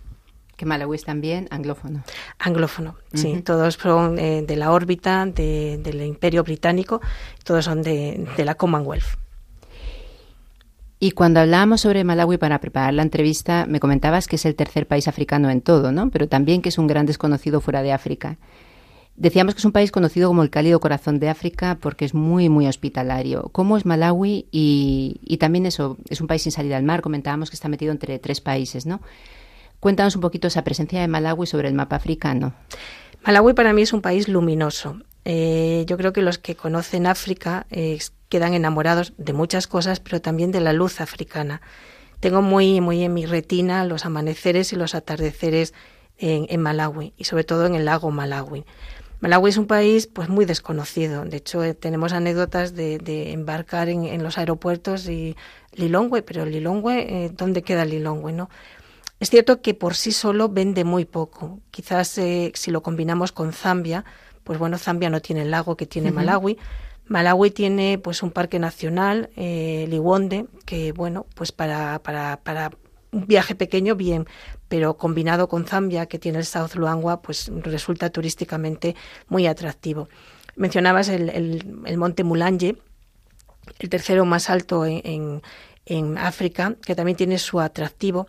que 0.60 0.66
Malawi 0.66 0.98
es 0.98 1.06
también 1.06 1.48
anglófono. 1.52 2.04
Anglófono, 2.38 2.96
sí. 3.14 3.42
Todos 3.46 3.76
son 3.76 4.20
eh, 4.20 4.44
de 4.46 4.58
la 4.58 4.74
órbita 4.74 5.26
del 5.26 6.02
Imperio 6.02 6.44
Británico, 6.44 7.00
todos 7.46 7.64
son 7.64 7.82
de, 7.82 8.28
la 8.38 8.56
Commonwealth. 8.56 9.06
Y 11.00 11.12
cuando 11.12 11.40
hablábamos 11.40 11.80
sobre 11.80 12.04
Malawi 12.04 12.36
para 12.38 12.60
preparar 12.60 12.94
la 12.94 13.04
entrevista, 13.04 13.66
me 13.70 13.80
comentabas 13.80 14.28
que 14.28 14.36
es 14.36 14.46
el 14.46 14.56
tercer 14.56 14.86
país 14.86 15.08
africano 15.08 15.50
en 15.50 15.62
todo, 15.62 15.94
¿no? 15.94 16.10
Pero 16.10 16.28
también 16.28 16.62
que 16.62 16.68
es 16.68 16.78
un 16.78 16.88
gran 16.88 17.06
desconocido 17.06 17.62
fuera 17.62 17.82
de 17.82 17.94
África. 17.94 18.38
Decíamos 19.16 19.54
que 19.54 19.60
es 19.60 19.66
un 19.66 19.72
país 19.72 19.92
conocido 19.94 20.28
como 20.28 20.44
el 20.44 20.50
cálido 20.50 20.82
corazón 20.82 21.20
de 21.20 21.30
África 21.30 21.78
porque 21.80 22.04
es 22.04 22.14
muy, 22.14 22.50
muy 22.50 22.68
hospitalario. 22.68 23.48
¿Cómo 23.54 23.78
es 23.78 23.86
Malawi? 23.86 24.48
Y, 24.52 25.38
también 25.40 25.66
eso, 25.66 25.98
es 26.10 26.20
un 26.20 26.28
país 26.28 26.42
sin 26.42 26.52
salida 26.52 26.76
al 26.76 26.84
mar. 26.84 27.00
Comentábamos 27.00 27.50
que 27.50 27.56
está 27.56 27.70
metido 27.70 27.94
entre 27.94 28.20
tres 28.20 28.42
países, 28.42 28.86
¿no? 28.86 29.00
Cuéntanos 29.80 30.16
un 30.16 30.22
poquito 30.22 30.48
esa 30.48 30.64
presencia 30.64 31.00
de 31.00 31.08
Malawi 31.08 31.48
sobre 31.48 31.70
el 31.70 31.74
mapa 31.74 31.96
africano. 31.96 32.54
Malawi 33.26 33.54
para 33.54 33.74
mí 33.74 33.82
es 33.82 33.94
un 33.94 34.02
país 34.02 34.28
luminoso. 34.28 34.98
Eh, 35.26 35.86
yo 35.88 35.98
creo 35.98 36.12
que 36.12 36.22
los 36.22 36.38
que 36.38 36.56
conocen 36.56 37.06
África 37.06 37.66
eh, 37.70 38.00
quedan 38.30 38.54
enamorados 38.54 39.14
de 39.18 39.34
muchas 39.34 39.68
cosas, 39.68 40.00
pero 40.00 40.22
también 40.22 40.52
de 40.52 40.60
la 40.60 40.74
luz 40.74 41.02
africana. 41.02 41.62
Tengo 42.20 42.42
muy, 42.42 42.82
muy 42.82 43.04
en 43.04 43.14
mi 43.14 43.26
retina 43.26 43.86
los 43.86 44.06
amaneceres 44.06 44.74
y 44.74 44.76
los 44.76 44.96
atardeceres 44.96 45.74
en, 46.18 46.60
Malawi 46.60 47.14
y 47.16 47.24
sobre 47.24 47.46
todo 47.46 47.66
en 47.66 47.76
el 47.76 47.86
lago 47.86 48.12
Malawi. 48.12 48.66
Malawi 49.22 49.50
es 49.50 49.58
un 49.58 49.68
país 49.68 50.08
pues 50.08 50.28
muy 50.28 50.44
desconocido. 50.44 51.24
De 51.24 51.38
hecho, 51.38 51.64
eh, 51.64 51.74
tenemos 51.74 52.12
anécdotas 52.12 52.76
de, 52.76 53.32
embarcar 53.32 53.88
en, 53.88 54.22
los 54.24 54.38
aeropuertos 54.38 55.08
y 55.08 55.38
Lilongwe, 55.74 56.22
pero 56.22 56.46
Lilongwe, 56.46 57.32
¿dónde 57.38 57.62
queda 57.62 57.86
Lilongwe? 57.86 58.34
No? 58.34 58.50
Es 59.20 59.30
cierto 59.30 59.62
que 59.62 59.74
por 59.74 59.96
sí 59.96 60.12
solo 60.12 60.50
vende 60.50 60.84
muy 60.84 61.06
poco. 61.06 61.60
Quizás 61.72 62.18
eh, 62.18 62.52
si 62.56 62.72
lo 62.72 62.82
combinamos 62.82 63.32
con 63.32 63.52
Zambia, 63.52 64.06
pues 64.44 64.58
bueno, 64.58 64.78
Zambia 64.78 65.10
no 65.10 65.22
tiene 65.22 65.42
el 65.42 65.52
lago 65.52 65.76
que 65.76 65.86
tiene 65.86 66.12
Malawi. 66.12 66.58
Malawi 67.08 67.52
tiene 67.52 67.98
pues 67.98 68.24
un 68.24 68.32
parque 68.32 68.60
nacional, 68.60 69.30
eh, 69.36 69.88
Liwonde, 69.90 70.46
que 70.66 70.92
bueno, 70.92 71.26
pues 71.36 71.52
para, 71.52 72.00
para, 72.00 72.40
para 72.44 72.72
un 73.12 73.26
viaje 73.26 73.56
pequeño 73.56 73.96
bien, 73.96 74.28
pero 74.68 74.98
combinado 74.98 75.50
con 75.50 75.66
Zambia, 75.66 76.06
que 76.06 76.20
tiene 76.20 76.38
el 76.38 76.46
South 76.46 76.76
Luangwa, 76.76 77.22
pues 77.22 77.52
resulta 77.64 78.10
turísticamente 78.12 78.96
muy 79.28 79.48
atractivo. 79.48 80.08
Mencionabas 80.56 81.10
el, 81.10 81.30
el, 81.86 81.98
monte 81.98 82.24
Mulanje, 82.24 82.78
el 83.80 83.90
tercero 83.90 84.26
más 84.26 84.50
alto 84.50 84.86
en, 84.86 85.42
en, 85.86 86.18
África, 86.18 86.76
que 86.86 86.96
también 86.96 87.18
tiene 87.18 87.38
su 87.38 87.60
atractivo, 87.60 88.28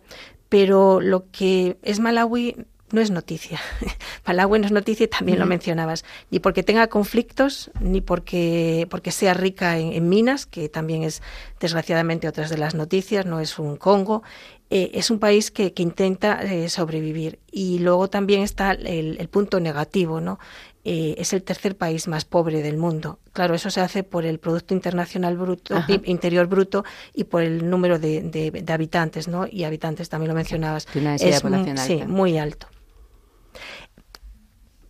pero 0.51 0.99
lo 0.99 1.31
que 1.31 1.77
es 1.81 2.01
Malawi 2.01 2.57
no 2.91 2.99
es 2.99 3.09
noticia. 3.09 3.61
Malawi 4.27 4.59
no 4.59 4.65
es 4.65 4.73
noticia 4.73 5.05
y 5.05 5.07
también 5.07 5.39
lo 5.39 5.45
mencionabas. 5.45 6.03
Ni 6.29 6.39
porque 6.39 6.61
tenga 6.61 6.87
conflictos, 6.87 7.71
ni 7.79 8.01
porque, 8.01 8.85
porque 8.89 9.13
sea 9.13 9.33
rica 9.33 9.77
en, 9.77 10.09
minas, 10.09 10.45
que 10.45 10.67
también 10.67 11.03
es 11.03 11.21
desgraciadamente 11.61 12.27
otras 12.27 12.49
de 12.49 12.57
las 12.57 12.75
noticias, 12.75 13.25
no 13.25 13.39
es 13.39 13.59
un 13.59 13.77
Congo. 13.77 14.23
Eh, 14.69 14.91
es 14.93 15.09
un 15.09 15.19
país 15.19 15.51
que, 15.51 15.71
que 15.71 15.83
intenta 15.83 16.43
eh, 16.43 16.67
sobrevivir. 16.67 17.39
Y 17.49 17.79
luego 17.79 18.09
también 18.09 18.41
está 18.41 18.73
el, 18.73 19.25
punto 19.29 19.61
negativo, 19.61 20.19
¿no? 20.19 20.37
Eh, 20.83 21.13
es 21.19 21.31
el 21.33 21.43
tercer 21.43 21.77
país 21.77 22.07
más 22.07 22.25
pobre 22.25 22.63
del 22.63 22.77
mundo. 22.77 23.19
Claro, 23.33 23.53
eso 23.53 23.69
se 23.69 23.81
hace 23.81 24.03
por 24.03 24.25
el 24.25 24.39
Producto 24.39 24.73
Internacional 24.73 25.37
bruto, 25.37 25.75
Interior 26.05 26.47
Bruto 26.47 26.83
y 27.13 27.25
por 27.25 27.43
el 27.43 27.69
número 27.69 27.99
de, 27.99 28.21
de, 28.21 28.73
habitantes, 28.73 29.27
¿no? 29.27 29.45
Y 29.47 29.63
habitantes, 29.63 30.09
también 30.09 30.29
lo 30.29 30.35
mencionabas. 30.35 30.87
es 31.19 31.43
sí, 31.85 32.03
muy 32.07 32.39
alto. 32.39 32.67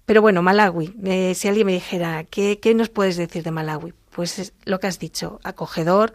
Pero 0.06 0.22
bueno, 0.22 0.42
Malawi, 0.42 0.94
eh, 1.06 1.34
si 1.36 1.48
alguien 1.50 1.68
me 1.68 1.74
dijera, 1.74 2.24
¿qué, 2.24 2.60
nos 2.76 2.90
puedes 2.90 3.18
decir 3.18 3.44
de 3.44 3.52
Malawi? 3.52 3.94
Pues 4.12 4.40
es 4.40 4.54
lo 4.66 4.80
que 4.80 4.88
has 4.88 5.00
dicho, 5.00 5.40
acogedor. 5.44 6.14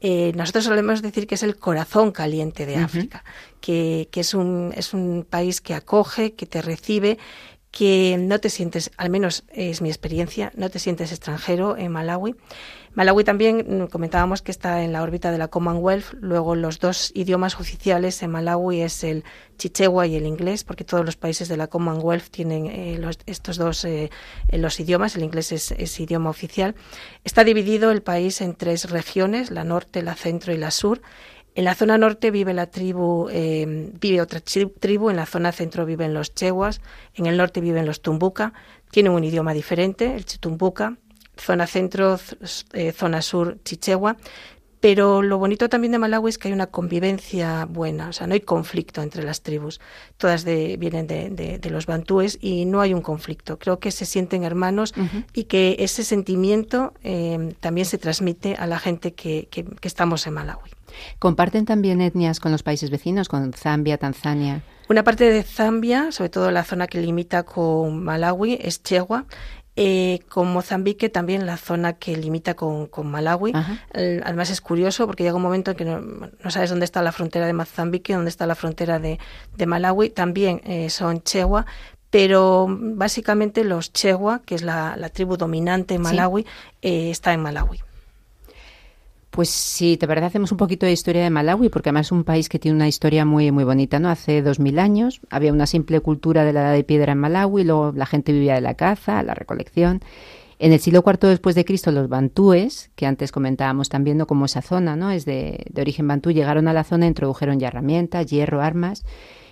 Eh, 0.00 0.32
nosotros 0.36 0.64
solemos 0.64 1.02
decir 1.02 1.26
que 1.26 1.36
es 1.36 1.42
el 1.42 1.56
corazón 1.56 2.12
caliente 2.12 2.66
de 2.66 2.76
África, 2.76 3.24
que, 3.60 4.08
que 4.10 4.20
es, 4.20 4.34
un, 4.34 4.72
es 4.76 4.94
un 4.94 5.26
país 5.28 5.60
que 5.60 5.74
acoge, 5.74 6.34
que 6.34 6.46
te 6.46 6.62
recibe 6.62 7.18
que 7.76 8.16
no 8.18 8.40
te 8.40 8.48
sientes, 8.48 8.90
al 8.96 9.10
menos 9.10 9.44
es 9.52 9.82
mi 9.82 9.90
experiencia, 9.90 10.50
no 10.56 10.70
te 10.70 10.78
sientes 10.78 11.12
extranjero 11.12 11.76
en 11.76 11.92
Malawi. 11.92 12.34
Malawi 12.94 13.24
también 13.24 13.82
mm, 13.82 13.86
comentábamos 13.88 14.40
que 14.40 14.50
está 14.50 14.82
en 14.82 14.94
la 14.94 15.02
órbita 15.02 15.30
de 15.30 15.36
la 15.36 15.48
Commonwealth. 15.48 16.14
Luego 16.18 16.54
los 16.54 16.78
dos 16.78 17.12
idiomas 17.14 17.60
oficiales 17.60 18.22
en 18.22 18.30
Malawi 18.30 18.80
es 18.80 19.04
el 19.04 19.24
chichewa 19.58 20.06
y 20.06 20.16
el 20.16 20.24
inglés, 20.26 20.64
porque 20.64 20.84
todos 20.84 21.04
los 21.04 21.18
países 21.18 21.48
de 21.48 21.58
la 21.58 21.66
Commonwealth 21.66 22.30
tienen 22.30 22.64
eh, 22.64 22.98
estos 23.26 23.58
dos 23.58 23.84
eh, 23.84 24.10
los 24.50 24.80
idiomas. 24.80 25.14
El 25.14 25.24
inglés 25.24 25.52
es, 25.52 26.00
idioma 26.00 26.30
oficial. 26.30 26.74
Está 27.24 27.44
dividido 27.44 27.90
el 27.90 28.00
país 28.00 28.40
en 28.40 28.54
tres 28.54 28.88
regiones: 28.88 29.50
la 29.50 29.64
norte, 29.64 30.02
la 30.02 30.14
centro 30.14 30.54
y 30.54 30.56
la 30.56 30.70
sur. 30.70 31.02
En 31.56 31.64
la 31.64 31.74
zona 31.74 31.96
norte 31.96 32.30
vive 32.30 32.52
la 32.52 32.66
tribu, 32.66 33.30
eh, 33.30 33.90
vive 33.98 34.20
otra 34.20 34.40
tribu, 34.40 35.08
en 35.08 35.16
la 35.16 35.24
zona 35.24 35.52
centro 35.52 35.86
viven 35.86 36.12
los 36.12 36.34
chewas, 36.34 36.82
en 37.14 37.24
el 37.24 37.38
norte 37.38 37.62
viven 37.62 37.86
los 37.86 38.02
tumbuca, 38.02 38.52
tienen 38.90 39.12
un 39.12 39.24
idioma 39.24 39.54
diferente, 39.54 40.14
el 40.14 40.26
chitumbuca, 40.26 40.98
zona 41.38 41.66
centro, 41.66 42.20
eh, 42.74 42.92
zona 42.92 43.22
sur, 43.22 43.56
chichewa, 43.64 44.18
pero 44.80 45.22
lo 45.22 45.38
bonito 45.38 45.70
también 45.70 45.92
de 45.92 45.98
Malawi 45.98 46.28
es 46.28 46.36
que 46.36 46.48
hay 46.48 46.52
una 46.52 46.66
convivencia 46.66 47.64
buena, 47.64 48.10
o 48.10 48.12
sea, 48.12 48.26
no 48.26 48.34
hay 48.34 48.42
conflicto 48.42 49.00
entre 49.00 49.22
las 49.22 49.40
tribus. 49.40 49.80
Todas 50.18 50.44
vienen 50.44 51.06
de, 51.06 51.70
los 51.70 51.86
bantúes 51.86 52.36
y 52.38 52.66
no 52.66 52.82
hay 52.82 52.92
un 52.92 53.00
conflicto. 53.00 53.58
Creo 53.58 53.78
que 53.78 53.92
se 53.92 54.04
sienten 54.04 54.44
hermanos 54.44 54.92
y 55.32 55.44
que 55.44 55.76
ese 55.78 56.04
sentimiento 56.04 56.92
eh, 57.02 57.54
también 57.60 57.86
se 57.86 57.96
transmite 57.96 58.56
a 58.56 58.66
la 58.66 58.78
gente 58.78 59.14
que 59.14 59.48
estamos 59.80 60.26
en 60.26 60.34
Malawi. 60.34 60.75
¿Comparten 61.18 61.64
también 61.64 62.00
etnias 62.00 62.40
con 62.40 62.52
los 62.52 62.62
países 62.62 62.90
vecinos, 62.90 63.28
con 63.28 63.52
Zambia, 63.52 63.98
Tanzania? 63.98 64.62
Una 64.88 65.02
parte 65.02 65.28
de 65.30 65.42
Zambia, 65.42 66.12
sobre 66.12 66.30
todo 66.30 66.50
la 66.50 66.62
zona 66.62 66.86
que 66.86 67.00
limita 67.00 67.42
con 67.42 68.04
Malawi, 68.04 68.58
es 68.60 68.82
Chegua. 68.82 69.26
Eh, 69.78 70.20
con 70.30 70.50
Mozambique 70.54 71.10
también 71.10 71.44
la 71.44 71.58
zona 71.58 71.92
que 71.92 72.16
limita 72.16 72.54
con, 72.54 72.88
Malawi. 73.04 73.52
además 73.92 74.48
es 74.48 74.62
curioso 74.62 75.04
porque 75.04 75.22
llega 75.22 75.36
un 75.36 75.42
momento 75.42 75.72
en 75.72 75.76
que 75.76 75.84
no, 75.84 76.50
sabes 76.50 76.70
dónde 76.70 76.86
está 76.86 77.02
la 77.02 77.12
frontera 77.12 77.46
de 77.46 77.52
Mozambique, 77.52 78.14
dónde 78.14 78.30
está 78.30 78.46
la 78.46 78.54
frontera 78.54 78.98
de, 78.98 79.18
Malawi. 79.66 80.08
También 80.08 80.62
eh, 80.64 80.88
son 80.88 81.22
Chegua, 81.22 81.66
pero 82.08 82.66
básicamente 82.70 83.64
los 83.64 83.92
Chegua, 83.92 84.40
que 84.46 84.54
es 84.54 84.62
la, 84.62 84.96
tribu 85.12 85.36
dominante 85.36 85.94
en 85.94 86.00
Malawi, 86.00 86.46
eh, 86.80 87.10
está 87.10 87.34
en 87.34 87.40
Malawi. 87.42 87.80
Pues 89.36 89.50
sí, 89.50 89.98
te 89.98 90.08
parece, 90.08 90.24
hacemos 90.24 90.50
un 90.50 90.56
poquito 90.56 90.86
de 90.86 90.92
historia 90.92 91.22
de 91.22 91.28
Malawi, 91.28 91.68
porque 91.68 91.90
además 91.90 92.06
es 92.06 92.12
un 92.12 92.24
país 92.24 92.48
que 92.48 92.58
tiene 92.58 92.74
una 92.74 92.88
historia 92.88 93.26
muy, 93.26 93.52
muy 93.52 93.64
bonita, 93.64 93.98
¿no? 93.98 94.08
Hace 94.08 94.40
dos 94.40 94.58
mil 94.58 94.78
años 94.78 95.20
había 95.28 95.52
una 95.52 95.66
simple 95.66 96.00
cultura 96.00 96.42
de 96.42 96.54
la 96.54 96.62
edad 96.62 96.72
de 96.72 96.84
piedra 96.84 97.12
en 97.12 97.18
Malawi, 97.18 97.64
luego 97.64 97.92
la 97.94 98.06
gente 98.06 98.32
vivía 98.32 98.54
de 98.54 98.62
la 98.62 98.76
caza, 98.76 99.22
la 99.22 99.34
recolección. 99.34 100.00
En 100.58 100.72
el 100.72 100.80
siglo 100.80 101.04
IV 101.06 101.28
después 101.28 101.54
de 101.54 101.66
Cristo, 101.66 101.92
los 101.92 102.08
bantúes, 102.08 102.90
que 102.94 103.04
antes 103.04 103.30
comentábamos 103.30 103.90
también 103.90 104.16
¿no? 104.16 104.26
como 104.26 104.46
esa 104.46 104.62
zona, 104.62 104.96
¿no? 104.96 105.10
Es 105.10 105.26
de, 105.26 105.66
de 105.70 105.82
origen 105.82 106.08
bantú, 106.08 106.30
llegaron 106.30 106.66
a 106.66 106.72
la 106.72 106.84
zona, 106.84 107.06
introdujeron 107.06 107.60
ya 107.60 107.68
herramientas, 107.68 108.30
hierro, 108.30 108.62
armas, 108.62 109.04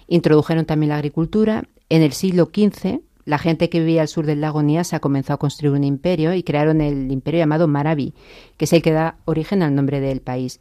introdujeron 0.07 0.64
también 0.64 0.88
la 0.88 0.97
agricultura. 0.97 1.64
En 1.90 2.01
el 2.01 2.14
siglo 2.14 2.47
XV, 2.47 3.01
la 3.24 3.38
gente 3.38 3.68
que 3.68 3.80
vivía 3.80 4.02
al 4.02 4.08
sur 4.08 4.26
del 4.26 4.40
lago 4.40 4.62
Niasa 4.62 5.00
comenzó 5.00 5.32
a 5.32 5.38
construir 5.38 5.72
un 5.74 5.84
imperio 5.84 6.34
y 6.34 6.42
crearon 6.42 6.80
el 6.80 7.10
imperio 7.10 7.40
llamado 7.40 7.68
Marabi, 7.68 8.14
que 8.56 8.66
es 8.66 8.72
el 8.72 8.82
que 8.82 8.92
da 8.92 9.16
origen 9.24 9.62
al 9.62 9.74
nombre 9.74 10.00
del 10.00 10.20
país. 10.20 10.60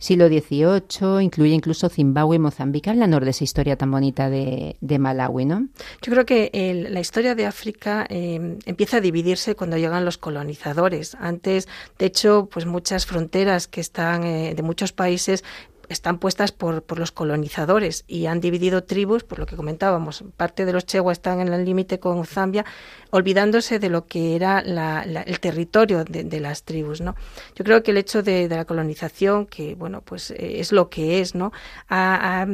Siglo 0.00 0.28
XVIII, 0.28 1.22
incluye 1.22 1.52
incluso 1.52 1.90
Zimbabue 1.90 2.36
y 2.36 2.38
Mozambique. 2.38 2.88
Háblanos 2.88 3.22
de 3.22 3.30
esa 3.30 3.44
historia 3.44 3.76
tan 3.76 3.90
bonita 3.90 4.30
de, 4.30 4.76
Malawi, 4.80 5.44
¿no? 5.44 5.68
Yo 6.00 6.10
creo 6.10 6.24
que 6.24 6.50
la 6.88 7.00
historia 7.00 7.34
de 7.34 7.44
África 7.44 8.06
em, 8.08 8.58
empieza 8.64 8.96
a 8.96 9.00
dividirse 9.02 9.54
cuando 9.54 9.76
llegan 9.76 10.06
los 10.06 10.16
colonizadores. 10.16 11.14
Antes, 11.16 11.68
de 11.98 12.06
hecho, 12.06 12.48
pues 12.50 12.64
muchas 12.64 13.04
fronteras 13.04 13.68
que 13.68 13.82
están 13.82 14.24
eh, 14.24 14.54
de 14.54 14.62
muchos 14.62 14.92
países 14.92 15.44
están 15.90 16.18
puestas 16.18 16.52
por, 16.52 16.82
por, 16.82 16.98
los 16.98 17.12
colonizadores 17.12 18.04
y 18.06 18.26
han 18.26 18.40
dividido 18.40 18.84
tribus, 18.84 19.24
por 19.24 19.38
lo 19.38 19.46
que 19.46 19.56
comentábamos. 19.56 20.24
Parte 20.36 20.64
de 20.64 20.72
los 20.72 20.86
Chewa 20.86 21.12
están 21.12 21.40
en 21.40 21.52
el 21.52 21.64
límite 21.64 21.98
con 21.98 22.24
Zambia, 22.24 22.64
olvidándose 23.10 23.78
de 23.78 23.90
lo 23.90 24.06
que 24.06 24.36
era 24.36 24.60
el 24.60 25.40
territorio 25.40 26.04
de, 26.04 26.40
las 26.40 26.62
tribus. 26.62 27.00
¿no? 27.00 27.16
Yo 27.56 27.64
creo 27.64 27.82
que 27.82 27.90
el 27.90 27.96
hecho 27.96 28.22
de, 28.22 28.48
la 28.48 28.64
colonización, 28.64 29.46
que 29.46 29.74
bueno, 29.74 30.00
pues 30.00 30.30
eh, 30.30 30.60
es 30.60 30.72
lo 30.72 30.88
que 30.88 31.20
es, 31.20 31.34
¿no? 31.34 31.52
ha, 31.88 32.46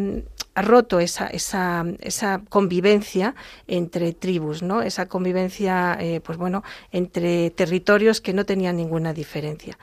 roto 0.57 1.01
esa, 1.01 1.27
esa, 1.27 1.85
esa, 2.01 2.40
convivencia 2.49 3.35
entre 3.66 4.14
tribus, 4.14 4.62
¿no? 4.62 4.81
Esa 4.81 5.07
convivencia, 5.07 5.99
eh, 6.01 6.20
pues 6.20 6.38
bueno, 6.38 6.64
entre 6.92 7.51
territorios 7.51 8.22
que 8.22 8.33
no 8.33 8.46
tenían 8.46 8.77
ninguna 8.77 9.12
diferencia. 9.12 9.79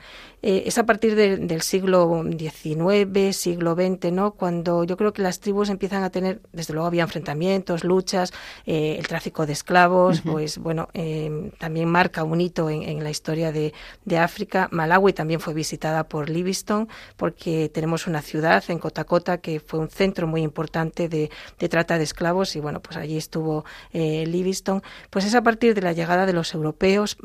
Eh, 0.46 0.64
es 0.66 0.76
a 0.76 0.84
partir 0.84 1.14
del 1.14 1.62
siglo 1.62 2.22
XIX, 2.22 3.34
siglo 3.34 3.74
XX, 3.74 4.12
¿no? 4.12 4.32
Cuando 4.32 4.84
yo 4.84 4.98
creo 4.98 5.14
que 5.14 5.22
las 5.22 5.40
tribus 5.40 5.70
empiezan 5.70 6.04
a 6.04 6.10
tener, 6.10 6.42
desde 6.52 6.74
luego 6.74 6.86
había 6.86 7.02
enfrentamientos, 7.02 7.82
luchas, 7.82 8.30
eh, 8.66 8.96
el 8.98 9.08
tráfico 9.08 9.46
de 9.46 9.54
esclavos, 9.54 10.20
pues 10.20 10.58
bueno, 10.58 10.90
eh, 10.92 11.50
también 11.58 11.88
marca 11.88 12.24
un 12.24 12.42
hito 12.42 12.68
en, 12.68 13.02
la 13.02 13.08
historia 13.08 13.52
de, 13.52 13.72
África. 14.18 14.68
Malawi 14.70 15.14
también 15.14 15.40
fue 15.40 15.54
visitada 15.54 16.04
por 16.04 16.28
Livingstone, 16.28 16.88
porque 17.16 17.70
tenemos 17.70 18.06
una 18.06 18.20
ciudad 18.20 18.62
en 18.68 18.78
Cotacota 18.78 19.38
que 19.38 19.60
fue 19.60 19.80
un 19.80 19.88
centro 19.88 20.26
muy 20.26 20.42
importante 20.42 21.08
de, 21.08 21.30
trata 21.70 21.96
de 21.96 22.04
esclavos 22.04 22.54
y 22.54 22.60
bueno, 22.60 22.80
pues 22.80 22.98
allí 22.98 23.16
estuvo 23.16 23.64
Livingstone. 23.92 24.82
Pues 25.08 25.24
es 25.24 25.34
a 25.34 25.42
partir 25.42 25.74
de 25.74 25.80
la 25.80 25.94
llegada 25.94 26.26
de 26.26 26.34
los 26.34 26.52
europeos 26.52 27.16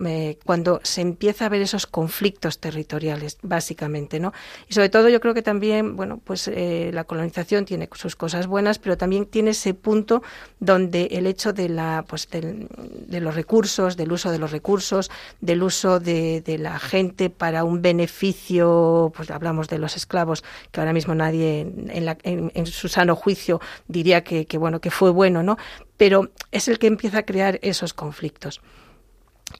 cuando 0.45 0.79
se 0.83 1.01
empieza 1.01 1.45
a 1.45 1.49
ver 1.49 1.61
esos 1.61 1.85
conflictos 1.85 2.59
territoriales, 2.59 3.08
básicamente, 3.41 4.19
¿no? 4.19 4.33
Y 4.67 4.73
sobre 4.73 4.89
todo 4.89 5.09
yo 5.09 5.19
creo 5.19 5.33
que 5.33 5.41
también, 5.41 5.95
bueno, 5.95 6.19
pues 6.23 6.47
eh, 6.47 6.91
la 6.93 7.03
colonización 7.03 7.65
tiene 7.65 7.89
sus 7.93 8.15
cosas 8.15 8.47
buenas, 8.47 8.79
pero 8.79 8.97
también 8.97 9.25
tiene 9.25 9.51
ese 9.51 9.73
punto 9.73 10.21
donde 10.59 11.09
el 11.11 11.27
hecho 11.27 11.53
de 11.53 11.69
la, 11.69 12.05
pues 12.07 12.27
de 12.29 13.19
los 13.21 13.35
recursos, 13.35 13.97
del 13.97 14.11
uso 14.11 14.31
de 14.31 14.39
los 14.39 14.51
recursos, 14.51 15.11
del 15.41 15.63
uso 15.63 15.99
de, 15.99 16.43
la 16.59 16.79
gente 16.79 17.29
para 17.29 17.63
un 17.63 17.81
beneficio, 17.81 19.11
pues 19.15 19.31
hablamos 19.31 19.67
de 19.67 19.79
los 19.79 19.95
esclavos, 19.95 20.43
que 20.71 20.79
ahora 20.79 20.93
mismo 20.93 21.15
nadie 21.15 21.61
en, 21.93 22.65
su 22.65 22.87
sano 22.87 23.15
juicio 23.15 23.61
diría 23.87 24.23
que, 24.23 24.45
que 24.45 24.57
bueno, 24.57 24.81
que 24.81 24.91
fue 24.91 25.09
bueno, 25.11 25.43
¿no? 25.43 25.57
Pero 25.97 26.29
es 26.51 26.67
el 26.67 26.79
que 26.79 26.87
empieza 26.87 27.19
a 27.19 27.23
crear 27.23 27.59
esos 27.61 27.93
conflictos. 27.93 28.61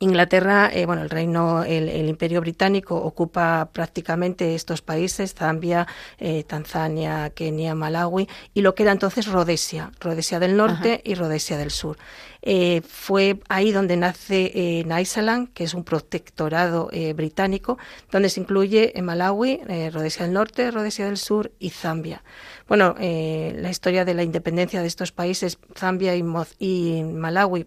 Inglaterra, 0.02 0.70
eh, 0.74 0.86
bueno, 0.86 1.02
el 1.02 1.10
reino, 1.10 1.64
el, 1.64 2.08
imperio 2.08 2.40
británico 2.40 2.96
ocupa 2.96 3.70
prácticamente 3.74 4.56
estos 4.56 4.82
países, 4.82 5.34
Zambia, 5.34 5.88
eh, 6.18 6.46
Tanzania, 6.46 7.32
Kenia, 7.32 7.76
Malawi, 7.76 8.30
y 8.54 8.62
lo 8.62 8.76
que 8.76 8.84
era 8.84 8.94
entonces 8.94 9.28
Rhodesia, 9.28 9.92
Rhodesia 10.00 10.40
del 10.40 10.56
norte 10.56 11.02
y 11.04 11.16
Rhodesia 11.16 11.58
del 11.58 11.72
sur. 11.72 11.98
Eh, 12.42 12.82
fue 12.88 13.40
ahí 13.50 13.72
donde 13.72 13.98
nace 13.98 14.52
eh, 14.56 14.84
Naisaland, 14.86 15.52
que 15.54 15.66
es 15.66 15.74
un 15.74 15.84
protectorado 15.84 16.90
eh, 16.92 17.14
británico, 17.14 17.78
donde 18.12 18.30
se 18.30 18.40
incluye 18.40 18.94
Malawi, 19.02 19.62
Rhodesia 19.92 20.26
del 20.26 20.34
Norte, 20.34 20.72
Rhodesia 20.72 21.06
del 21.06 21.18
Sur 21.18 21.52
y 21.60 21.72
Zambia. 21.72 22.24
Bueno, 22.68 22.96
la 23.00 23.70
historia 23.70 24.06
de 24.06 24.14
la 24.14 24.24
independencia 24.24 24.82
de 24.82 24.88
estos 24.88 25.12
países, 25.12 25.58
Zambia 25.76 26.16
y, 26.16 26.24
y 26.60 27.04
Malawi, 27.04 27.66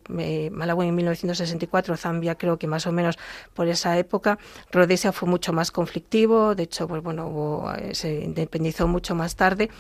Malawi 0.53 0.89
en 0.89 0.95
1964, 0.95 1.97
Zambia 1.97 2.37
creo 2.37 2.57
que 2.57 2.69
más 2.69 2.87
o 2.87 2.93
menos 2.93 3.19
por 3.53 3.67
esa 3.67 3.99
época, 3.99 4.39
Rhodesia 4.71 5.11
fue 5.13 5.29
mucho 5.29 5.53
más 5.53 5.73
conflictivo, 5.73 6.55
de 6.55 6.63
hecho, 6.63 6.87
pues 6.87 7.03
bueno, 7.03 7.67
se 7.93 8.21
independizó 8.21 8.87
mucho 8.87 9.17
más 9.17 9.35
tarde. 9.35 9.71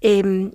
Em, 0.00 0.52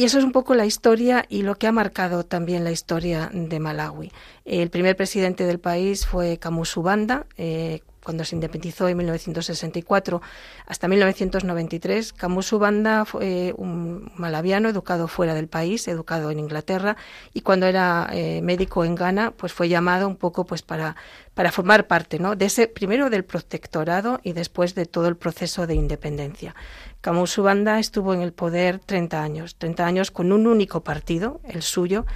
y 0.00 0.04
eso 0.04 0.16
es 0.16 0.24
un 0.24 0.32
poco 0.32 0.54
la 0.54 0.64
historia 0.64 1.26
y 1.28 1.42
lo 1.42 1.56
que 1.56 1.66
ha 1.66 1.72
marcado 1.72 2.24
también 2.24 2.64
la 2.64 2.70
historia 2.70 3.30
de 3.34 3.60
Malawi. 3.60 4.10
El 4.46 4.70
primer 4.70 4.96
presidente 4.96 5.44
del 5.44 5.60
país 5.60 6.06
fue 6.06 6.38
Kamusu 6.38 6.80
Banda, 6.80 7.26
eh, 7.36 7.82
cuando 8.10 8.24
se 8.24 8.34
independizó 8.34 8.88
en 8.88 8.96
1964 8.96 10.20
hasta 10.66 10.88
1993. 10.88 12.12
Kamusu 12.12 12.58
Banda 12.58 13.04
fue 13.04 13.54
un 13.56 14.10
malaviano 14.16 14.68
educado 14.68 15.06
fuera 15.06 15.32
del 15.32 15.46
país, 15.46 15.86
educado 15.86 16.32
en 16.32 16.40
Inglaterra, 16.40 16.96
y 17.32 17.42
cuando 17.42 17.66
era 17.66 18.08
eh, 18.12 18.42
médico 18.42 18.84
en 18.84 18.96
Ghana, 18.96 19.30
pues 19.30 19.52
fue 19.52 19.68
llamado 19.68 20.08
un 20.08 20.16
poco 20.16 20.44
pues 20.44 20.62
para, 20.62 20.96
para 21.34 21.52
formar 21.52 21.86
parte 21.86 22.18
¿no? 22.18 22.34
de 22.34 22.46
ese, 22.46 22.66
primero 22.66 23.10
del 23.10 23.24
protectorado 23.24 24.18
y 24.24 24.32
después 24.32 24.74
de 24.74 24.86
todo 24.86 25.06
el 25.06 25.16
proceso 25.16 25.68
de 25.68 25.76
independencia. 25.76 26.56
Kamusu 27.02 27.44
Banda 27.44 27.78
estuvo 27.78 28.12
en 28.12 28.22
el 28.22 28.32
poder 28.32 28.80
30 28.80 29.22
años, 29.22 29.54
30 29.54 29.86
años 29.86 30.10
con 30.10 30.32
un 30.32 30.48
único 30.48 30.82
partido, 30.82 31.40
el 31.44 31.62
suyo, 31.62 32.06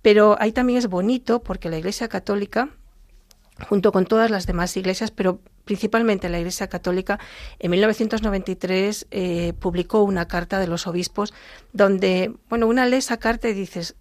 pero 0.00 0.38
ahí 0.40 0.52
también 0.52 0.78
es 0.78 0.86
bonito 0.88 1.42
porque 1.42 1.68
la 1.68 1.76
Iglesia 1.76 2.08
Católica, 2.08 2.70
junto 3.68 3.92
con 3.92 4.06
todas 4.06 4.30
las 4.30 4.46
demás 4.46 4.76
iglesias, 4.76 5.10
pero 5.10 5.40
principalmente 5.64 6.28
la 6.28 6.38
Iglesia 6.38 6.68
Católica, 6.68 7.18
en 7.58 7.70
1993 7.70 9.06
eh, 9.10 9.52
publicó 9.58 10.02
una 10.02 10.28
carta 10.28 10.58
de 10.58 10.66
los 10.66 10.86
obispos 10.86 11.32
donde, 11.72 12.34
bueno, 12.48 12.66
una 12.66 12.86
lee 12.86 12.96
esa 12.96 13.16
carta 13.16 13.48
y 13.48 13.54
dices, 13.54 13.96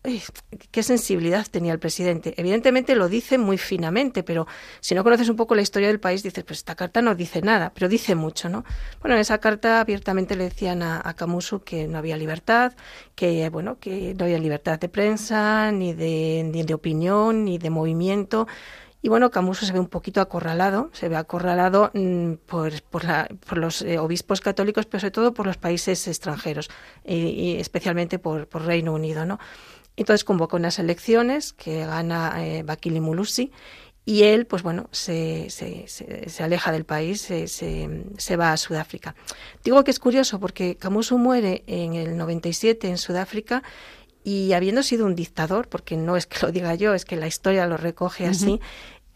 qué 0.71 0.83
sensibilidad 0.83 1.47
tenía 1.49 1.73
el 1.73 1.79
presidente. 1.79 2.33
Evidentemente 2.37 2.95
lo 2.95 3.07
dice 3.07 3.37
muy 3.37 3.57
finamente, 3.57 4.23
pero 4.23 4.45
si 4.81 4.93
no 4.93 5.03
conoces 5.03 5.29
un 5.29 5.35
poco 5.35 5.55
la 5.55 5.61
historia 5.61 5.87
del 5.87 5.99
país, 5.99 6.21
dices, 6.23 6.43
pues 6.43 6.59
esta 6.59 6.75
carta 6.75 7.01
no 7.01 7.15
dice 7.15 7.41
nada, 7.41 7.71
pero 7.73 7.87
dice 7.87 8.15
mucho, 8.15 8.49
¿no? 8.49 8.65
Bueno, 9.01 9.15
en 9.15 9.21
esa 9.21 9.37
carta 9.37 9.79
abiertamente 9.79 10.35
le 10.35 10.45
decían 10.45 10.83
a, 10.83 11.01
a 11.03 11.15
que 11.63 11.87
no 11.87 11.97
había 11.97 12.17
libertad, 12.17 12.73
que, 13.15 13.49
bueno, 13.49 13.79
que 13.79 14.13
no 14.13 14.25
había 14.25 14.37
libertad 14.37 14.79
de 14.79 14.89
prensa, 14.89 15.71
ni 15.71 15.93
de, 15.93 16.43
ni 16.51 16.63
de 16.63 16.73
opinión, 16.73 17.45
ni 17.45 17.57
de 17.57 17.69
movimiento. 17.69 18.47
Y 19.05 19.09
bueno, 19.09 19.31
Camuso 19.31 19.65
se 19.65 19.73
ve 19.73 19.79
un 19.79 19.89
poquito 19.89 20.21
acorralado, 20.21 20.89
se 20.93 21.09
ve 21.09 21.17
acorralado 21.17 21.91
mm, 21.93 22.35
por, 22.45 22.81
por, 22.83 23.57
los 23.57 23.81
eh, 23.81 23.99
obispos 23.99 24.39
católicos, 24.39 24.85
pero 24.85 25.01
sobre 25.01 25.11
todo 25.11 25.33
por 25.33 25.45
los 25.45 25.57
países 25.57 26.07
extranjeros, 26.07 26.69
y, 27.05 27.57
especialmente 27.59 28.17
por, 28.17 28.47
Reino 28.63 28.93
Unido. 28.93 29.25
¿no? 29.25 29.39
Entonces 29.97 30.23
convoca 30.23 30.55
unas 30.55 30.79
elecciones 30.79 31.51
que 31.51 31.85
gana 31.85 32.45
eh, 32.45 32.63
Bakili 32.63 33.01
Mulusi 33.01 33.51
y 34.05 34.23
él, 34.23 34.45
pues 34.45 34.63
bueno, 34.63 34.87
se, 34.91 35.49
se, 35.49 35.85
se, 35.87 36.43
aleja 36.43 36.71
del 36.71 36.85
país, 36.85 37.19
se, 37.19 37.49
se, 37.49 38.37
va 38.37 38.53
a 38.53 38.57
Sudáfrica. 38.57 39.15
Digo 39.65 39.83
que 39.83 39.91
es 39.91 39.99
curioso 39.99 40.39
porque 40.39 40.77
Camuso 40.77 41.17
muere 41.17 41.63
en 41.67 41.95
el 41.95 42.15
97 42.15 42.87
en 42.87 42.97
Sudáfrica 42.97 43.63
y 44.23 44.53
habiendo 44.53 44.83
sido 44.83 45.05
un 45.05 45.15
dictador, 45.15 45.67
porque 45.67 45.97
no 45.97 46.15
es 46.17 46.25
que 46.27 46.45
lo 46.45 46.51
diga 46.51 46.75
yo, 46.75 46.93
es 46.93 47.05
que 47.05 47.15
la 47.15 47.27
historia 47.27 47.67
lo 47.67 47.77
recoge 47.77 48.25
así, 48.27 48.59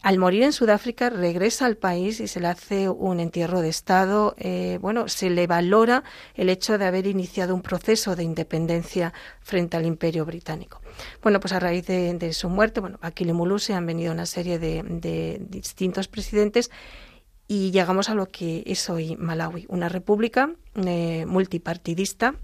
al 0.00 0.18
morir 0.18 0.44
en 0.44 0.52
Sudáfrica 0.52 1.10
regresa 1.10 1.66
al 1.66 1.76
país 1.76 2.20
y 2.20 2.28
se 2.28 2.38
le 2.38 2.46
hace 2.46 2.88
un 2.88 3.18
entierro 3.18 3.60
de 3.60 3.68
Estado. 3.68 4.34
Eh, 4.38 4.78
bueno, 4.80 5.08
se 5.08 5.28
le 5.28 5.48
valora 5.48 6.04
el 6.34 6.50
hecho 6.50 6.78
de 6.78 6.84
haber 6.84 7.06
iniciado 7.08 7.52
un 7.52 7.62
proceso 7.62 8.14
de 8.14 8.22
independencia 8.22 9.12
frente 9.40 9.76
al 9.76 9.86
Imperio 9.86 10.24
Británico. 10.24 10.80
Bueno, 11.20 11.40
pues 11.40 11.52
a 11.52 11.58
raíz 11.58 11.86
de, 11.86 12.32
su 12.32 12.48
muerte, 12.48 12.80
bueno, 12.80 12.98
aquí 13.02 13.28
en 13.28 13.58
se 13.58 13.74
han 13.74 13.86
venido 13.86 14.12
una 14.12 14.26
serie 14.26 14.58
de, 14.58 15.38
distintos 15.48 16.06
presidentes 16.06 16.70
y 17.48 17.72
llegamos 17.72 18.08
a 18.08 18.14
lo 18.14 18.26
que 18.26 18.62
es 18.66 18.88
hoy 18.90 19.16
Malawi, 19.16 19.66
una 19.68 19.88
república 19.88 20.52
eh, 20.76 21.24
multipartidista 21.26 22.34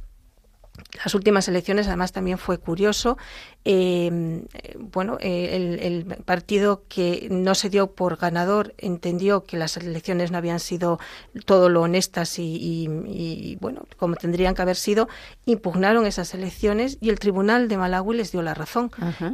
las 1.03 1.15
últimas 1.15 1.49
elecciones, 1.49 1.87
además, 1.87 2.13
también 2.13 2.39
fue 2.39 2.59
curioso. 2.59 3.17
Eh, 3.65 4.45
bueno, 4.79 5.17
eh, 5.21 5.79
el, 5.81 6.05
partido 6.25 6.83
que 6.89 7.29
no 7.31 7.55
se 7.55 7.71
dio 7.71 7.93
por 7.93 8.17
ganador 8.17 8.75
entendió 8.79 9.45
que 9.45 9.57
las 9.57 9.77
elecciones 9.77 10.31
no 10.31 10.39
habían 10.39 10.61
sido 10.61 10.99
todo 11.47 11.69
lo 11.69 11.83
honestas 11.83 12.39
y, 12.39 13.57
bueno, 13.61 13.87
como 13.97 14.17
tendrían 14.17 14.55
que 14.55 14.63
haber 14.63 14.77
sido, 14.77 15.09
impugnaron 15.47 16.07
esas 16.07 16.35
elecciones 16.35 16.99
y 17.01 17.09
el 17.11 17.19
Tribunal 17.19 17.69
de 17.69 17.77
Malawi 17.77 18.17
les 18.17 18.33
dio 18.33 18.43
la 18.43 18.55
razón. 18.55 18.91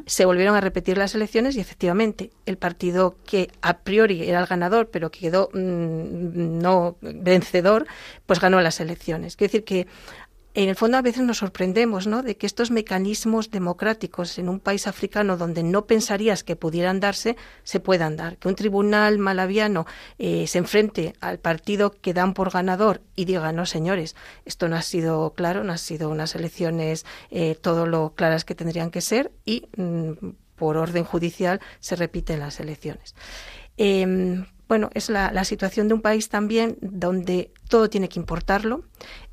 Se 0.07 0.25
volvieron 0.25 0.57
a 0.57 0.61
repetir 0.61 0.97
las 0.97 1.15
elecciones 1.15 1.57
y 1.57 1.61
efectivamente 1.61 2.31
el 2.47 2.57
partido 2.57 3.17
que 3.27 3.51
a 3.63 3.79
priori 3.79 4.29
era 4.29 4.41
el 4.41 4.47
ganador, 4.47 4.89
pero 4.91 5.11
que 5.11 5.21
quedó 5.21 5.51
mm, 5.53 6.59
no 6.61 6.97
vencedor, 7.01 7.87
pues 8.27 8.41
ganó 8.41 8.61
las 8.61 8.81
elecciones. 8.81 9.37
Quiere 9.37 9.49
decir 9.49 9.65
que 9.65 9.87
en 10.55 10.69
el 10.69 10.77
fondo 10.77 10.97
a 10.97 11.03
veces 11.03 11.23
nos 11.23 11.39
sorprendemos 11.39 12.07
¿no? 12.07 12.23
de 12.23 12.37
que 12.37 12.47
estos 12.47 12.71
mecanismos 12.71 13.51
democráticos 13.51 14.39
en 14.39 14.49
un 14.49 14.59
país 14.59 14.87
africano 14.87 15.37
donde 15.37 15.63
no 15.63 15.87
pensarías 15.87 16.43
que 16.43 16.57
pudieran 16.57 16.99
darse, 16.99 17.37
se 17.63 17.79
puedan 17.79 18.17
dar. 18.17 18.37
Que 18.39 18.49
un 18.49 18.57
tribunal 18.57 19.19
malaviano 19.19 19.87
eh, 20.19 20.47
se 20.47 20.59
enfrente 20.59 21.15
al 21.21 21.39
partido 21.39 21.93
que 21.93 22.15
dan 22.15 22.35
por 22.35 22.51
ganador 22.51 23.01
y 23.15 23.27
diga, 23.27 23.53
no 23.53 23.65
señores, 23.65 24.17
esto 24.45 24.69
no 24.69 24.77
ha 24.77 24.83
sido 24.83 25.35
claro, 25.35 25.63
no 25.63 25.73
ha 25.73 25.79
sido 25.79 26.11
unas 26.11 26.35
elecciones 26.35 27.07
eh, 27.31 27.55
todo 27.55 27.87
lo 27.87 28.15
claras 28.15 28.45
que 28.45 28.55
tendrían 28.55 28.91
que 28.91 29.01
ser 29.01 29.31
y 29.45 29.69
mm, 29.77 30.13
por 30.57 30.77
orden 30.77 31.05
judicial 31.05 31.61
se 31.79 31.97
repiten 31.97 32.41
las 32.41 32.61
elecciones. 32.61 33.15
Em, 33.77 34.47
bueno, 34.69 34.91
es 34.95 35.09
la, 35.09 35.45
situación 35.45 35.89
de 35.89 35.95
un 35.95 36.01
país 36.01 36.29
también 36.29 36.77
donde 36.81 37.51
todo 37.69 37.91
tiene 37.91 38.09
que 38.09 38.21
importarlo 38.21 38.85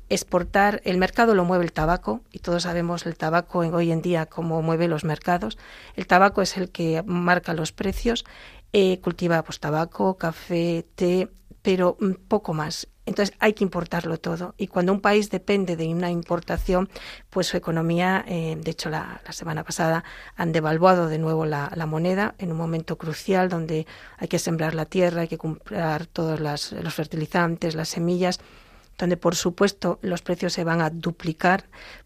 exportar, 0.08 0.80
el 0.84 0.98
mercado 0.98 1.34
lo 1.34 1.44
mueve 1.44 1.64
el 1.64 1.72
tabaco 1.72 2.22
y 2.32 2.38
todos 2.38 2.62
sabemos 2.64 3.06
el 3.06 3.16
tabaco 3.16 3.60
hoy 3.60 3.92
en 3.92 4.02
día 4.02 4.26
cómo 4.26 4.62
mueve 4.62 4.88
los 4.88 5.04
mercados. 5.04 5.58
El 5.96 6.06
tabaco 6.06 6.42
es 6.42 6.56
el 6.56 6.70
que 6.70 7.02
marca 7.06 7.54
los 7.54 7.72
precios, 7.72 8.24
eh, 8.72 9.00
cultiva 9.00 9.42
pues 9.42 9.60
tabaco, 9.60 10.16
café, 10.16 10.86
té, 10.94 11.28
pero 11.62 11.96
poco 12.28 12.54
más. 12.54 12.88
Entonces 13.08 13.34
hay 13.40 13.54
que 13.54 13.64
importarlo 13.64 14.18
todo. 14.18 14.54
Y 14.58 14.66
cuando 14.66 14.92
un 14.92 15.00
país 15.00 15.30
depende 15.30 15.76
de 15.76 15.88
una 15.88 16.10
importación, 16.10 16.90
pues 17.30 17.46
su 17.46 17.56
economía, 17.56 18.22
eh, 18.28 18.58
de 18.60 18.70
hecho 18.70 18.90
la, 18.90 19.22
semana 19.30 19.64
pasada 19.64 20.04
han 20.36 20.52
devaluado 20.52 21.08
de 21.08 21.18
nuevo 21.18 21.46
la, 21.46 21.70
moneda 21.86 22.34
en 22.36 22.52
un 22.52 22.58
momento 22.58 22.98
crucial 22.98 23.48
donde 23.48 23.86
hay 24.18 24.28
que 24.28 24.38
sembrar 24.38 24.74
la 24.74 24.84
tierra, 24.84 25.22
hay 25.22 25.28
que 25.28 25.38
comprar 25.38 26.04
todos 26.06 26.38
los 26.38 26.94
fertilizantes, 26.94 27.74
las 27.74 27.88
semillas, 27.88 28.40
donde 28.98 29.16
por 29.16 29.36
supuesto 29.36 29.98
los 30.02 30.22
precios 30.22 30.52
se 30.52 30.64
van 30.64 30.80
a 30.80 30.90
duplicar 30.90 31.64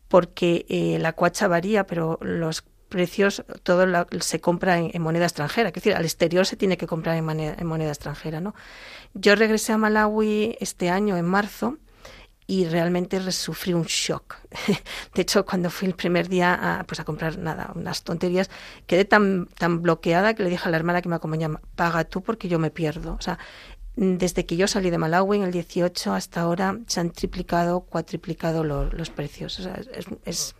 porque 0.09 0.67
eh, 0.69 0.99
la 1.01 1.15
cuacha 1.15 1.49
varía, 1.49 1.87
pero 1.87 2.19
los 2.21 2.65
precios 2.91 3.43
todo 3.63 3.87
se 4.21 4.41
compra 4.41 4.79
en, 4.79 5.01
moneda 5.01 5.25
extranjera, 5.25 5.71
es 5.71 5.75
decir, 5.75 5.95
al 5.95 6.05
exterior 6.05 6.45
se 6.45 6.57
tiene 6.57 6.77
que 6.77 6.87
comprar 6.87 7.17
en 7.17 7.25
moneda, 7.25 7.57
en 7.59 7.67
moneda 7.67 7.89
extranjera, 7.89 8.41
¿no? 8.41 8.55
Yo 9.15 9.35
regresé 9.35 9.73
a 9.73 9.79
Malawi 9.79 10.59
este 10.61 10.91
año, 10.91 11.17
en 11.17 11.25
marzo, 11.25 11.79
y 12.47 12.67
realmente 12.67 13.19
sufrí 13.33 13.73
un 13.73 13.85
shock. 13.85 14.37
De 15.15 15.23
hecho, 15.23 15.47
cuando 15.47 15.71
fui 15.71 15.89
el 15.89 15.95
primer 15.95 16.29
día 16.29 16.81
a, 16.81 16.85
pues 16.85 17.01
a 17.01 17.05
comprar 17.05 17.39
nada, 17.39 17.73
unas 17.75 18.03
tonterías, 18.03 18.51
quedé 18.87 19.07
tan, 19.07 19.47
tan 19.47 19.81
bloqueada 19.81 20.35
que 20.35 20.43
le 20.43 20.51
dije 20.51 20.69
a 20.69 20.71
la 20.71 20.77
hermana 20.77 21.01
que 21.01 21.09
me 21.09 21.17
acompañaba, 21.17 21.63
paga 21.77 22.05
tú 22.05 22.23
porque 22.23 22.49
yo 22.49 22.59
me 22.59 22.71
pierdo. 22.71 23.15
O 23.15 23.23
sea, 23.23 23.39
desde 24.03 24.45
que 24.47 24.57
yo 24.57 24.67
salí 24.67 24.91
de 24.91 24.99
Malawi 24.99 25.37
en 25.37 25.43
el 25.45 25.53
18 25.53 26.13
hasta 26.13 26.41
ahora 26.41 26.79
se 26.89 26.99
han 26.99 27.11
triplicado, 27.11 27.83
cuatriplicado 27.83 28.65
los 28.65 29.11
precios. 29.11 29.61
O 29.61 29.63
sea, 29.63 29.81
es, 29.95 30.07
es, 30.25 30.55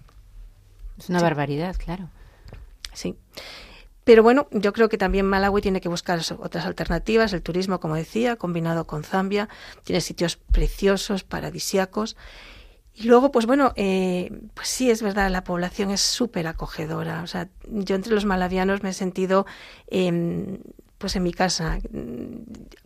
una 1.09 1.21
barbaridad, 1.21 1.75
claro. 1.77 2.09
Sí. 2.93 3.17
Pero 4.05 4.23
bueno, 4.23 4.47
yo 4.53 4.73
creo 4.73 4.89
que 4.89 4.99
también 4.99 5.27
Malawi 5.27 5.61
tiene 5.61 5.81
que 5.81 5.89
buscar 5.89 6.21
otras 6.39 6.67
alternativas. 6.67 7.33
El 7.33 7.43
turismo, 7.43 7.81
como 7.81 7.97
decía, 7.97 8.37
combinado 8.37 8.87
con 8.87 9.03
Zambia, 9.03 9.49
tiene 9.83 10.01
sitios 10.01 10.37
preciosos, 10.37 11.25
paradisiacos. 11.25 12.17
Y 12.95 13.05
luego, 13.05 13.33
pues 13.33 13.47
bueno, 13.47 13.73
eh, 13.75 14.31
pues 14.55 14.69
sí, 14.69 14.91
es 14.91 15.03
verdad, 15.03 15.31
la 15.31 15.43
población 15.43 15.91
es 15.91 16.01
súper 16.01 16.47
acogedora. 16.47 17.23
O 17.23 17.27
sea, 17.27 17.49
yo 17.67 17.97
entre 17.97 18.15
los 18.15 18.25
malavianos 18.25 18.85
me 18.85 18.91
he 18.91 18.93
sentido, 18.93 19.47
eh, 19.89 20.61
pues 21.03 21.17
en 21.17 21.25
mi 21.25 21.33
casa. 21.33 21.81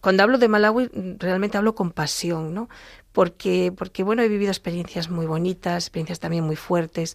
Cuando 0.00 0.22
hablo 0.22 0.38
de 0.38 0.48
Malawi, 0.48 0.88
realmente 1.18 1.58
hablo 1.58 1.74
con 1.74 1.90
pasión, 1.90 2.54
¿no? 2.54 2.70
Porque, 3.12 3.74
porque 3.76 4.02
bueno, 4.02 4.22
he 4.22 4.28
vivido 4.28 4.50
experiencias 4.50 5.10
muy 5.10 5.26
bonitas, 5.26 5.84
experiencias 5.84 6.18
también 6.18 6.42
muy 6.42 6.56
fuertes. 6.56 7.14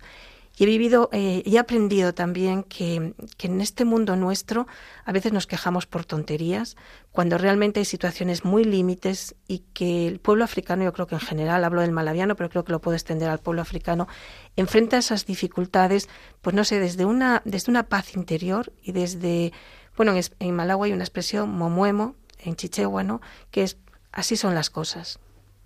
Y 0.57 0.65
he 0.65 0.67
vivido 0.67 1.09
eh, 1.11 1.41
y 1.43 1.55
he 1.55 1.59
aprendido 1.59 2.13
también 2.13 2.61
que, 2.61 3.15
que, 3.37 3.47
en 3.47 3.61
este 3.61 3.83
mundo 3.83 4.15
nuestro 4.15 4.67
a 5.05 5.11
veces 5.11 5.33
nos 5.33 5.47
quejamos 5.47 5.87
por 5.87 6.05
tonterías, 6.05 6.75
cuando 7.11 7.39
realmente 7.39 7.79
hay 7.79 7.85
situaciones 7.85 8.45
muy 8.45 8.63
límites 8.63 9.33
y 9.47 9.63
que 9.73 10.07
el 10.07 10.19
pueblo 10.19 10.43
africano, 10.43 10.83
yo 10.83 10.93
creo 10.93 11.07
que 11.07 11.15
en 11.15 11.21
general, 11.21 11.63
hablo 11.63 11.81
del 11.81 11.93
malaviano, 11.93 12.35
pero 12.35 12.49
creo 12.51 12.63
que 12.63 12.73
lo 12.73 12.81
puedo 12.81 12.95
extender 12.95 13.29
al 13.29 13.39
pueblo 13.39 13.63
africano, 13.63 14.07
enfrenta 14.55 14.99
esas 14.99 15.25
dificultades, 15.25 16.09
pues 16.41 16.55
no 16.55 16.63
sé, 16.63 16.79
desde 16.79 17.05
una, 17.05 17.41
desde 17.43 17.71
una 17.71 17.87
paz 17.87 18.15
interior 18.15 18.71
y 18.83 18.91
desde, 18.91 19.53
bueno, 20.01 20.15
en, 20.15 20.23
en 20.39 20.55
Malawi 20.55 20.87
hay 20.87 20.93
una 20.93 21.03
expresión 21.03 21.51
momuemo, 21.51 22.15
en 22.43 22.55
chichewa, 22.55 23.03
¿no? 23.03 23.21
que 23.51 23.61
es 23.61 23.77
así 24.11 24.35
son 24.35 24.55
las 24.55 24.71
cosas. 24.71 25.19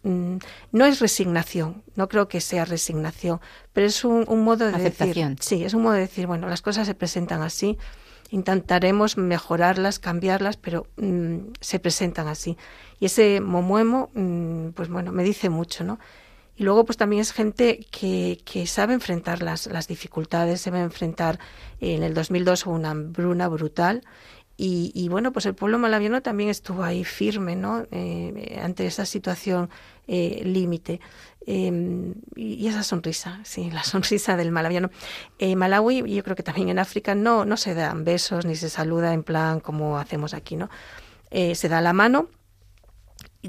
Mm, 0.03 0.39
no 0.73 0.85
es 0.85 0.99
resignación, 0.99 1.83
no 1.95 2.09
creo 2.09 2.27
que 2.27 2.41
sea 2.41 2.65
resignación, 2.65 3.39
pero 3.71 3.87
es 3.87 4.03
un, 4.03 4.25
modo 4.43 4.69
de 4.69 4.77
decir, 4.77 5.37
sí, 5.39 5.63
es 5.63 5.73
un 5.73 5.83
modo 5.83 5.93
de 5.93 6.01
decir, 6.01 6.27
bueno, 6.27 6.49
las 6.49 6.61
cosas 6.61 6.85
se 6.85 6.95
presentan 6.95 7.43
así, 7.43 7.77
intentaremos 8.29 9.15
mejorarlas, 9.15 9.99
cambiarlas, 9.99 10.57
pero 10.57 10.85
mm, 10.97 11.37
se 11.61 11.79
presentan 11.79 12.27
así. 12.27 12.57
Y 12.99 13.05
ese 13.05 13.39
momuemo, 13.39 14.09
mm, 14.15 14.71
pues 14.71 14.89
bueno, 14.89 15.13
me 15.13 15.23
dice 15.23 15.49
mucho, 15.49 15.85
¿no? 15.85 15.97
Y 16.57 16.63
luego, 16.63 16.85
pues 16.85 16.97
también 16.97 17.21
es 17.21 17.33
gente 17.33 17.85
que, 17.91 18.39
que 18.45 18.65
sabe 18.67 18.93
enfrentar 18.93 19.41
las, 19.41 19.67
las 19.67 19.87
dificultades, 19.87 20.61
se 20.61 20.71
va 20.71 20.77
a 20.77 20.83
enfrentar. 20.83 21.39
En 21.81 22.03
el 22.03 22.13
2002 22.13 22.65
hubo 22.65 22.75
una 22.75 22.91
hambruna 22.91 23.47
brutal 23.47 24.03
y, 24.57 25.09
bueno, 25.09 25.33
pues 25.33 25.45
el 25.45 25.53
pueblo 25.53 25.77
malaviano 25.79 26.21
también 26.21 26.49
estuvo 26.49 26.83
ahí 26.83 27.03
firme, 27.03 27.57
¿no? 27.57 27.85
Eh, 27.91 28.57
ante 28.63 28.87
esa 28.87 29.05
situación 29.05 29.69
eh, 30.07 30.43
límite. 30.45 31.01
Em, 31.45 32.13
y 32.35 32.65
esa 32.67 32.81
sonrisa, 32.83 33.41
sí, 33.43 33.69
la 33.69 33.83
sonrisa 33.83 34.37
del 34.37 34.51
malaviano. 34.51 34.91
En 35.39 35.57
Malawi, 35.57 36.03
yo 36.15 36.23
creo 36.23 36.37
que 36.37 36.43
también 36.43 36.69
en 36.69 36.79
África, 36.79 37.15
no, 37.15 37.43
no 37.43 37.57
se 37.57 37.73
dan 37.73 38.05
besos 38.05 38.45
ni 38.45 38.55
se 38.55 38.69
saluda 38.69 39.13
en 39.13 39.23
plan 39.23 39.59
como 39.59 39.97
hacemos 39.99 40.33
aquí, 40.33 40.55
¿no? 40.55 40.69
Eh, 41.31 41.55
se 41.55 41.67
da 41.67 41.81
la 41.81 41.91
mano 41.91 42.29
y 42.29 42.34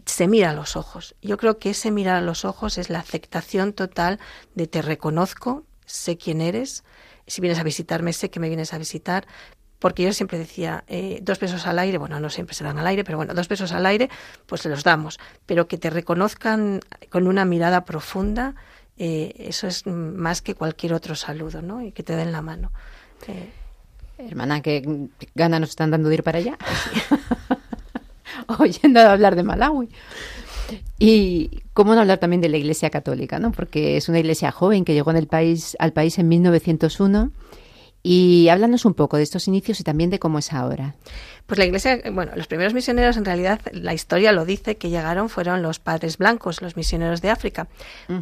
se 0.04 0.28
mira 0.28 0.50
a 0.50 0.52
los 0.52 0.76
ojos. 0.76 1.14
Yo 1.22 1.36
creo 1.38 1.58
que 1.58 1.70
ese 1.70 1.90
mirar 1.90 2.16
a 2.16 2.20
los 2.20 2.44
ojos 2.44 2.78
es 2.78 2.90
la 2.90 2.98
aceptación 2.98 3.72
total 3.72 4.18
de 4.54 4.66
te 4.66 4.82
reconozco, 4.82 5.64
sé 5.86 6.16
quién 6.16 6.40
eres, 6.40 6.84
si 7.26 7.40
vienes 7.40 7.58
a 7.58 7.62
visitarme, 7.62 8.12
sé 8.12 8.30
que 8.30 8.40
me 8.40 8.48
vienes 8.48 8.72
a 8.74 8.78
visitar, 8.78 9.26
porque 9.78 10.02
yo 10.02 10.12
siempre 10.12 10.38
decía, 10.38 10.84
eh, 10.86 11.20
dos 11.22 11.38
pesos 11.38 11.66
al 11.66 11.78
aire, 11.78 11.98
bueno, 11.98 12.18
no 12.20 12.30
siempre 12.30 12.54
se 12.54 12.64
dan 12.64 12.78
al 12.78 12.86
aire, 12.86 13.04
pero 13.04 13.18
bueno, 13.18 13.34
dos 13.34 13.48
pesos 13.48 13.72
al 13.72 13.86
aire, 13.86 14.08
pues 14.46 14.62
se 14.62 14.68
los 14.68 14.84
damos, 14.84 15.18
pero 15.44 15.68
que 15.68 15.78
te 15.78 15.90
reconozcan 15.90 16.80
con 17.10 17.26
una 17.26 17.44
mirada 17.44 17.84
profunda, 17.84 18.54
eh, 18.98 19.34
eso 19.38 19.66
es 19.66 19.86
más 19.86 20.40
que 20.40 20.54
cualquier 20.54 20.94
otro 20.94 21.14
saludo, 21.14 21.60
¿no? 21.60 21.82
Y 21.82 21.92
que 21.92 22.02
te 22.02 22.16
den 22.16 22.32
la 22.32 22.42
mano. 22.42 22.72
Eh, 23.28 23.50
Hermana, 24.18 24.62
¿qué 24.62 25.08
gana 25.34 25.60
nos 25.60 25.70
están 25.70 25.90
dando 25.90 26.08
de 26.08 26.14
ir 26.14 26.22
para 26.22 26.38
allá? 26.38 26.56
Oyendo 28.58 29.00
hablar 29.00 29.36
de 29.36 29.42
Malawi. 29.42 29.88
Y 30.98 31.62
cómo 31.74 31.94
no 31.94 32.00
hablar 32.00 32.18
también 32.18 32.40
de 32.40 32.48
la 32.48 32.56
Iglesia 32.56 32.90
Católica, 32.90 33.38
¿no? 33.38 33.52
Porque 33.52 33.96
es 33.96 34.08
una 34.08 34.18
iglesia 34.18 34.50
joven 34.50 34.84
que 34.84 34.94
llegó 34.94 35.10
en 35.10 35.18
el 35.18 35.26
país, 35.26 35.76
al 35.78 35.92
país 35.92 36.18
en 36.18 36.28
1901 36.28 37.30
y 38.08 38.48
háblanos 38.50 38.84
un 38.84 38.94
poco 38.94 39.16
de 39.16 39.24
estos 39.24 39.48
inicios 39.48 39.80
y 39.80 39.82
también 39.82 40.10
de 40.10 40.20
cómo 40.20 40.38
es 40.38 40.52
ahora. 40.52 40.94
Pues 41.46 41.58
la 41.58 41.64
iglesia, 41.64 42.00
bueno, 42.12 42.30
los 42.36 42.46
primeros 42.46 42.72
misioneros, 42.72 43.16
en 43.16 43.24
realidad, 43.24 43.60
la 43.72 43.94
historia 43.94 44.30
lo 44.30 44.44
dice, 44.44 44.76
que 44.76 44.90
llegaron 44.90 45.28
fueron 45.28 45.60
los 45.60 45.80
padres 45.80 46.16
blancos, 46.16 46.62
los 46.62 46.76
misioneros 46.76 47.20
de 47.20 47.30
África, 47.30 47.66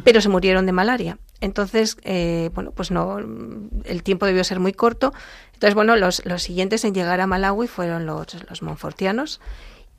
pero 0.03 0.21
se 0.21 0.29
murieron 0.29 0.65
de 0.65 0.71
malaria. 0.71 1.19
Entonces, 1.39 1.97
eh, 2.01 2.49
bueno, 2.55 2.71
pues 2.71 2.89
no, 2.89 3.19
el 3.19 4.01
tiempo 4.01 4.25
debió 4.25 4.43
ser 4.43 4.59
muy 4.59 4.73
corto. 4.73 5.13
Entonces, 5.53 5.75
bueno, 5.75 5.95
los, 5.95 6.23
siguientes 6.37 6.83
en 6.83 6.95
llegar 6.95 7.21
a 7.21 7.27
Malawi 7.27 7.67
fueron 7.67 8.07
los, 8.07 8.25
los 8.49 8.63
monfortianos. 8.63 9.39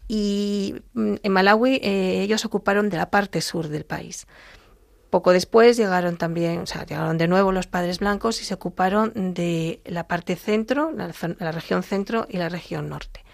Y 0.08 0.74
mm, 0.94 1.14
en 1.22 1.32
Malawi 1.32 1.80
eh, 1.82 2.22
ellos 2.22 2.44
ocuparon 2.44 2.88
de 2.88 2.96
la 2.96 3.10
parte 3.10 3.40
sur 3.40 3.68
del 3.68 3.84
país. 3.84 4.26
Poco 5.10 5.32
después 5.32 5.76
llegaron 5.76 6.16
también, 6.16 6.60
o 6.60 6.66
sea, 6.66 6.84
llegaron 6.84 7.16
de 7.16 7.28
nuevo 7.28 7.52
los 7.52 7.66
padres 7.66 8.00
blancos 8.00 8.40
y 8.42 8.44
se 8.44 8.54
ocuparon 8.54 9.12
de 9.34 9.80
la 9.84 10.08
parte 10.08 10.36
centro, 10.36 10.92
la, 10.92 11.52
región 11.52 11.82
centro 11.82 12.26
y 12.28 12.38
la 12.38 12.48
región 12.48 12.88
norte. 12.88 13.24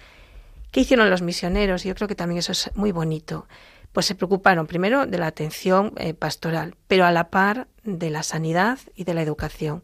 ¿Qué 0.71 0.81
hicieron 0.81 1.11
los 1.11 1.23
misioneros? 1.23 1.85
Yo 1.85 1.95
creo 1.95 2.09
que 2.09 2.15
también 2.15 2.39
eso 2.39 2.53
es 2.53 2.71
muy 2.75 2.93
bonito. 2.93 3.47
Pues 3.93 4.07
se 4.07 4.15
preocuparon 4.15 4.67
primero 4.67 5.07
de 5.07 5.19
la 5.19 5.27
atención 5.27 5.93
eh, 5.97 6.15
pastoral, 6.15 6.77
pero 6.89 7.05
a 7.05 7.13
la 7.13 7.31
par 7.31 7.69
de 7.85 8.11
la 8.11 8.23
sanidad 8.23 8.79
y 8.95 9.05
de 9.05 9.15
la 9.15 9.23
educación. 9.23 9.83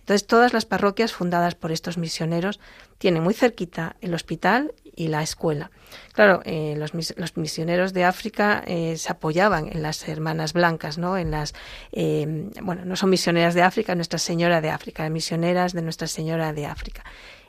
Entonces, 0.00 0.26
todas 0.26 0.52
las 0.52 0.66
parroquias 0.66 1.12
fundadas 1.12 1.54
por 1.54 1.72
estos 1.72 1.98
misioneros 1.98 2.60
tienen 2.98 3.22
muy 3.22 3.34
cerquita 3.34 3.96
el 4.00 4.14
hospital 4.14 4.72
y 4.96 5.08
la 5.08 5.22
escuela. 5.22 5.70
Claro, 6.12 6.40
eh, 6.44 6.74
los, 6.76 7.36
misioneros 7.36 7.92
de 7.92 8.04
África 8.04 8.64
eh, 8.66 8.96
se 8.96 9.12
apoyaban 9.12 9.68
en 9.70 9.82
las 9.82 10.08
hermanas 10.08 10.54
blancas, 10.54 10.98
¿no? 10.98 11.18
En 11.18 11.30
las, 11.30 11.54
eh, 11.92 12.50
bueno, 12.62 12.84
no 12.84 12.96
son 12.96 13.10
misioneras 13.10 13.54
de 13.54 13.62
África, 13.62 13.94
Nuestra 13.94 14.18
Señora 14.18 14.60
de 14.60 14.70
África, 14.70 15.08
misioneras 15.10 15.74
de 15.74 15.82
Nuestra 15.82 16.08
Señora 16.08 16.52
de 16.54 16.66
África. 16.66 17.04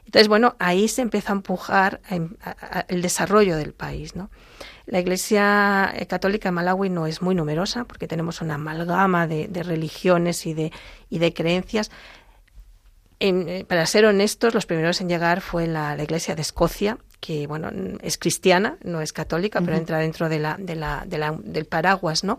Entonces, 0.05 0.27
bueno, 0.27 0.55
ahí 0.60 0.88
se 0.88 1.01
empieza 1.01 1.33
a 1.33 1.36
empujar 1.36 1.99
el 2.88 3.01
desarrollo 3.01 3.57
del 3.57 3.73
país, 3.73 4.15
¿no? 4.15 4.29
La 4.86 5.01
Iglesia 5.01 5.93
Católica 6.07 6.47
de 6.47 6.53
Malawi 6.53 6.89
no 6.89 7.07
es 7.07 7.21
muy 7.21 7.36
numerosa 7.36 7.83
porque 7.83 8.07
tenemos 8.07 8.39
una 8.39 8.55
amalgama 8.55 9.27
de, 9.27 9.49
religiones 9.63 10.45
y 10.45 10.53
de, 10.53 11.33
creencias, 11.33 11.91
eh, 13.19 13.65
para 13.67 13.86
ser 13.88 14.05
honestos, 14.05 14.53
los 14.53 14.67
primeros 14.67 15.01
en 15.01 15.10
llegar 15.10 15.41
fue 15.41 15.65
la, 15.65 16.01
Iglesia 16.01 16.36
de 16.36 16.41
Escocia, 16.41 16.99
que 17.19 17.47
bueno 17.47 17.69
es 18.01 18.17
cristiana, 18.17 18.77
no 18.84 19.01
es 19.01 19.13
católica, 19.13 19.62
pero 19.62 19.75
entra 19.75 19.99
dentro 19.99 20.30
de 20.30 20.39
la, 20.39 20.58
de 20.58 20.75
la, 20.75 21.06
del 21.43 21.65
paraguas, 21.65 22.23
¿no? 22.23 22.38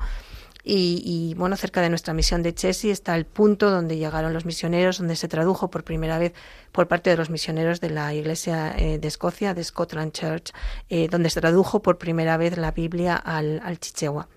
Y, 0.70 1.32
bueno, 1.38 1.56
cerca 1.56 1.80
de 1.80 1.88
nuestra 1.88 2.12
misión 2.12 2.42
de 2.42 2.54
Chessy 2.54 2.90
está 2.90 3.16
el 3.16 3.24
punto 3.24 3.70
donde 3.70 3.96
llegaron 3.96 4.34
los 4.34 4.44
misioneros, 4.44 4.98
donde 4.98 5.16
se 5.16 5.26
tradujo 5.26 5.70
por 5.70 5.82
primera 5.82 6.18
vez 6.18 6.34
por 6.72 6.88
parte 6.88 7.08
de 7.08 7.16
los 7.16 7.30
misioneros 7.30 7.80
de 7.80 7.88
la 7.88 8.12
Iglesia 8.12 8.74
eh, 8.76 8.98
de 8.98 9.08
Escocia, 9.08 9.54
de 9.54 9.64
Scotland 9.64 10.12
Church, 10.12 10.52
eh, 10.90 11.08
donde 11.08 11.30
se 11.30 11.40
tradujo 11.40 11.80
por 11.80 11.96
primera 11.96 12.36
vez 12.36 12.58
la 12.58 12.72
Biblia 12.72 13.16
al, 13.16 13.62
al 13.64 13.78
chichewa. 13.78 14.28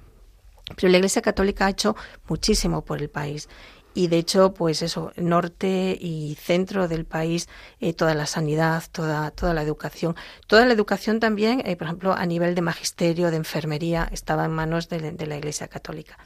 Pero 0.78 0.90
la 0.90 1.00
Iglesia 1.00 1.22
Católica 1.22 1.66
ha 1.66 1.70
hecho 1.72 1.98
muchísimo 2.30 2.86
por 2.86 3.02
el 3.02 3.10
país 3.10 3.50
y 3.94 4.08
de 4.08 4.18
hecho, 4.18 4.54
pues 4.54 4.82
eso, 4.82 5.12
norte 5.18 5.98
y 6.00 6.36
centro 6.36 6.88
del 6.88 7.06
país, 7.06 7.50
eh, 7.80 7.94
toda 7.94 8.14
la 8.14 8.26
sanidad, 8.26 8.84
toda, 8.92 9.32
toda 9.32 9.54
la 9.54 9.62
educación. 9.62 10.16
Toda 10.48 10.66
la 10.66 10.74
educación 10.74 11.20
también, 11.20 11.62
eh, 11.66 11.76
por 11.76 11.88
ejemplo, 11.88 12.14
a 12.14 12.26
nivel 12.26 12.56
de 12.56 12.62
magisterio, 12.62 13.32
de 13.32 13.38
enfermería, 13.38 14.08
estaba 14.12 14.46
en 14.46 14.52
manos 14.52 14.88
de, 14.88 15.26
la 15.28 15.38
Iglesia 15.38 15.68
Católica. 15.68 16.18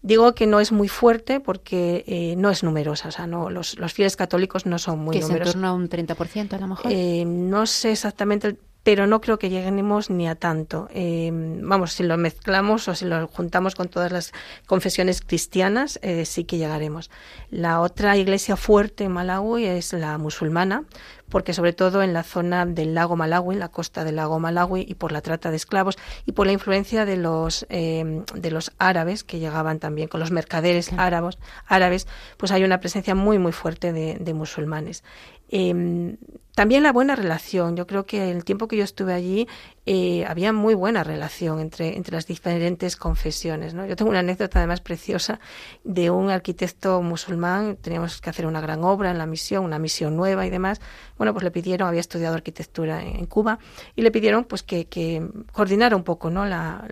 Digo 0.00 0.34
que 0.34 0.46
no 0.46 0.60
es 0.60 0.70
muy 0.70 0.88
fuerte 0.88 1.40
porque 1.40 2.04
eh, 2.06 2.34
no 2.36 2.50
es 2.50 2.62
numerosa, 2.62 3.08
o 3.08 3.10
sea, 3.10 3.26
no, 3.26 3.50
los, 3.50 3.78
los 3.78 3.92
fieles 3.92 4.14
católicos 4.14 4.64
no 4.64 4.78
son 4.78 5.00
muy 5.00 5.16
¿Que 5.16 5.22
numerosos. 5.22 5.48
¿Es 5.48 5.54
en 5.56 5.62
torno 5.62 5.68
a 5.68 5.72
un 5.72 5.88
30% 5.88 6.52
a 6.52 6.58
lo 6.58 6.66
mejor? 6.68 6.92
no 6.92 7.66
sé 7.66 7.92
exactamente 7.92 8.58
pero 8.88 9.06
no 9.06 9.20
creo 9.20 9.38
que 9.38 9.50
lleguemos 9.50 10.08
ni 10.08 10.26
a 10.26 10.34
tanto. 10.34 10.88
Eh, 10.94 11.30
vamos, 11.30 11.92
si 11.92 12.04
lo 12.04 12.16
mezclamos 12.16 12.88
o 12.88 12.94
si 12.94 13.04
lo 13.04 13.26
juntamos 13.28 13.74
con 13.74 13.88
todas 13.88 14.10
las 14.10 14.32
confesiones 14.64 15.20
cristianas, 15.20 15.98
eh, 16.00 16.24
sí 16.24 16.44
que 16.44 16.56
llegaremos. 16.56 17.10
La 17.50 17.82
otra 17.82 18.16
iglesia 18.16 18.56
fuerte 18.56 19.04
en 19.04 19.12
Malawi 19.12 19.66
es 19.66 19.92
la 19.92 20.16
musulmana, 20.16 20.84
porque 21.28 21.52
sobre 21.52 21.74
todo 21.74 22.02
en 22.02 22.14
la 22.14 22.22
zona 22.22 22.64
del 22.64 22.94
lago 22.94 23.14
Malawi, 23.14 23.56
la 23.56 23.68
costa 23.68 24.04
del 24.04 24.16
lago 24.16 24.38
Malawi, 24.40 24.86
y 24.88 24.94
por 24.94 25.12
la 25.12 25.20
trata 25.20 25.50
de 25.50 25.56
esclavos 25.56 25.98
y 26.24 26.32
por 26.32 26.46
la 26.46 26.52
influencia 26.52 27.04
de 27.04 27.18
los 27.18 27.66
eh, 27.68 28.22
de 28.34 28.50
los 28.50 28.72
árabes 28.78 29.22
que 29.22 29.38
llegaban 29.38 29.80
también 29.80 30.08
con 30.08 30.20
los 30.20 30.30
mercaderes 30.30 30.94
árabes, 30.96 31.36
árabes, 31.66 32.06
pues 32.38 32.52
hay 32.52 32.64
una 32.64 32.80
presencia 32.80 33.14
muy 33.14 33.38
muy 33.38 33.52
fuerte 33.52 33.92
de, 33.92 34.16
de 34.18 34.32
musulmanes. 34.32 35.04
Eh, 35.48 36.16
también 36.58 36.82
la 36.82 36.92
buena 36.92 37.14
relación. 37.14 37.76
Yo 37.76 37.86
creo 37.86 38.04
que 38.04 38.32
el 38.32 38.44
tiempo 38.44 38.66
que 38.66 38.76
yo 38.76 38.82
estuve 38.82 39.14
allí 39.14 39.46
eh, 39.86 40.24
había 40.26 40.52
muy 40.52 40.74
buena 40.74 41.04
relación 41.04 41.60
entre, 41.60 41.96
entre 41.96 42.16
las 42.16 42.26
diferentes 42.26 42.96
confesiones. 42.96 43.74
¿no? 43.74 43.86
Yo 43.86 43.94
tengo 43.94 44.10
una 44.10 44.18
anécdota 44.18 44.58
además 44.58 44.80
preciosa 44.80 45.38
de 45.84 46.10
un 46.10 46.30
arquitecto 46.30 47.00
musulmán. 47.00 47.76
Teníamos 47.76 48.20
que 48.20 48.28
hacer 48.28 48.44
una 48.44 48.60
gran 48.60 48.82
obra 48.82 49.12
en 49.12 49.18
la 49.18 49.26
misión, 49.26 49.64
una 49.64 49.78
misión 49.78 50.16
nueva 50.16 50.46
y 50.46 50.50
demás. 50.50 50.80
Bueno, 51.16 51.32
pues 51.32 51.44
le 51.44 51.52
pidieron, 51.52 51.86
había 51.86 52.00
estudiado 52.00 52.34
arquitectura 52.34 53.04
en, 53.04 53.26
Cuba, 53.26 53.60
y 53.94 54.02
le 54.02 54.10
pidieron 54.10 54.42
pues 54.42 54.64
que, 54.64 54.86
que 54.86 55.24
coordinara 55.52 55.94
un 55.94 56.02
poco 56.02 56.28
¿no? 56.28 56.44
la, 56.44 56.84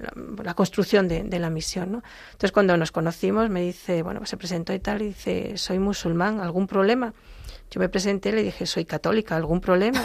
la, 0.45 0.55
construcción 0.55 1.09
de, 1.09 1.25
de, 1.25 1.38
la 1.40 1.51
misión. 1.51 1.90
¿no? 1.90 2.03
Entonces 2.27 2.53
cuando 2.53 2.77
nos 2.77 2.92
conocimos 2.92 3.51
me 3.51 3.62
dice, 3.62 4.05
bueno, 4.05 4.21
pues 4.21 4.31
se 4.31 4.37
presentó 4.37 4.73
y 4.73 4.79
tal, 4.79 5.03
y 5.03 5.07
dice, 5.07 5.59
soy 5.59 5.81
musulmán, 5.81 6.38
¿algún 6.38 6.69
problema? 6.69 7.14
Yo 7.70 7.81
me 7.81 7.88
presenté, 7.88 8.33
le 8.33 8.42
dije, 8.42 8.66
soy 8.66 8.85
católica, 8.85 9.37
¿algún 9.37 9.61
problema? 9.61 10.05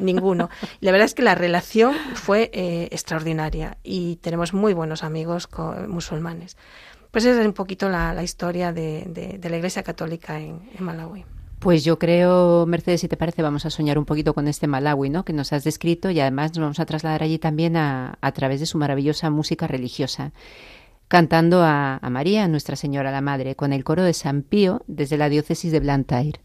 ninguno. 0.00 0.50
Y 0.80 0.86
la 0.86 0.92
verdad 0.92 1.06
es 1.06 1.14
que 1.14 1.22
la 1.22 1.34
relación 1.34 1.94
fue 2.14 2.50
eh, 2.52 2.88
extraordinaria 2.90 3.78
y 3.82 4.16
tenemos 4.16 4.52
muy 4.52 4.74
buenos 4.74 5.04
amigos 5.04 5.48
musulmanes. 5.86 6.56
Pues 7.10 7.24
esa 7.24 7.40
es 7.40 7.46
un 7.46 7.54
poquito 7.54 7.88
la, 7.88 8.22
historia 8.22 8.72
de, 8.72 9.40
la 9.42 9.56
Iglesia 9.56 9.82
Católica 9.82 10.38
en, 10.38 10.60
Malawi. 10.78 11.24
Pues 11.58 11.82
yo 11.82 11.98
creo, 11.98 12.66
Mercedes, 12.66 13.00
si 13.00 13.08
te 13.08 13.16
parece, 13.16 13.42
vamos 13.42 13.66
a 13.66 13.70
soñar 13.70 13.98
un 13.98 14.04
poquito 14.04 14.34
con 14.34 14.46
este 14.46 14.68
Malawi, 14.68 15.10
¿no? 15.10 15.24
Que 15.24 15.32
nos 15.32 15.52
has 15.52 15.64
descrito 15.64 16.10
y 16.10 16.20
además 16.20 16.50
nos 16.50 16.60
vamos 16.60 16.80
a 16.80 16.86
trasladar 16.86 17.22
allí 17.22 17.38
también 17.38 17.76
a, 17.76 18.16
través 18.34 18.60
de 18.60 18.66
su 18.66 18.78
maravillosa 18.78 19.30
música 19.30 19.66
religiosa, 19.66 20.32
cantando 21.08 21.62
a, 21.62 21.96
a 21.96 22.10
María, 22.10 22.46
Nuestra 22.46 22.76
Señora 22.76 23.10
la 23.10 23.22
Madre, 23.22 23.56
con 23.56 23.72
el 23.72 23.82
coro 23.82 24.04
de 24.04 24.12
San 24.12 24.42
Pío 24.42 24.82
desde 24.86 25.16
la 25.16 25.28
diócesis 25.28 25.72
de 25.72 25.80
Blantyre. 25.80 26.40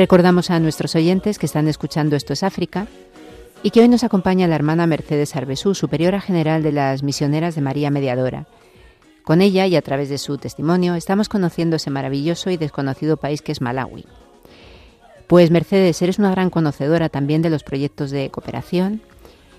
Recordamos 0.00 0.48
a 0.48 0.58
nuestros 0.60 0.94
oyentes 0.94 1.38
que 1.38 1.44
están 1.44 1.68
escuchando 1.68 2.16
Esto 2.16 2.32
es 2.32 2.42
África 2.42 2.86
y 3.62 3.68
que 3.68 3.80
hoy 3.80 3.88
nos 3.90 4.02
acompaña 4.02 4.48
la 4.48 4.54
hermana 4.54 4.86
Mercedes 4.86 5.36
Arbesú, 5.36 5.74
superiora 5.74 6.22
general 6.22 6.62
de 6.62 6.72
las 6.72 7.02
misioneras 7.02 7.54
de 7.54 7.60
María 7.60 7.90
Mediadora. 7.90 8.46
Con 9.24 9.42
ella 9.42 9.66
y 9.66 9.76
a 9.76 9.82
través 9.82 10.08
de 10.08 10.16
su 10.16 10.38
testimonio 10.38 10.94
estamos 10.94 11.28
conociendo 11.28 11.76
ese 11.76 11.90
maravilloso 11.90 12.48
y 12.48 12.56
desconocido 12.56 13.18
país 13.18 13.42
que 13.42 13.52
es 13.52 13.60
Malawi. 13.60 14.06
Pues 15.26 15.50
Mercedes, 15.50 16.00
eres 16.00 16.18
una 16.18 16.30
gran 16.30 16.48
conocedora 16.48 17.10
también 17.10 17.42
de 17.42 17.50
los 17.50 17.62
proyectos 17.62 18.10
de 18.10 18.30
cooperación, 18.30 19.02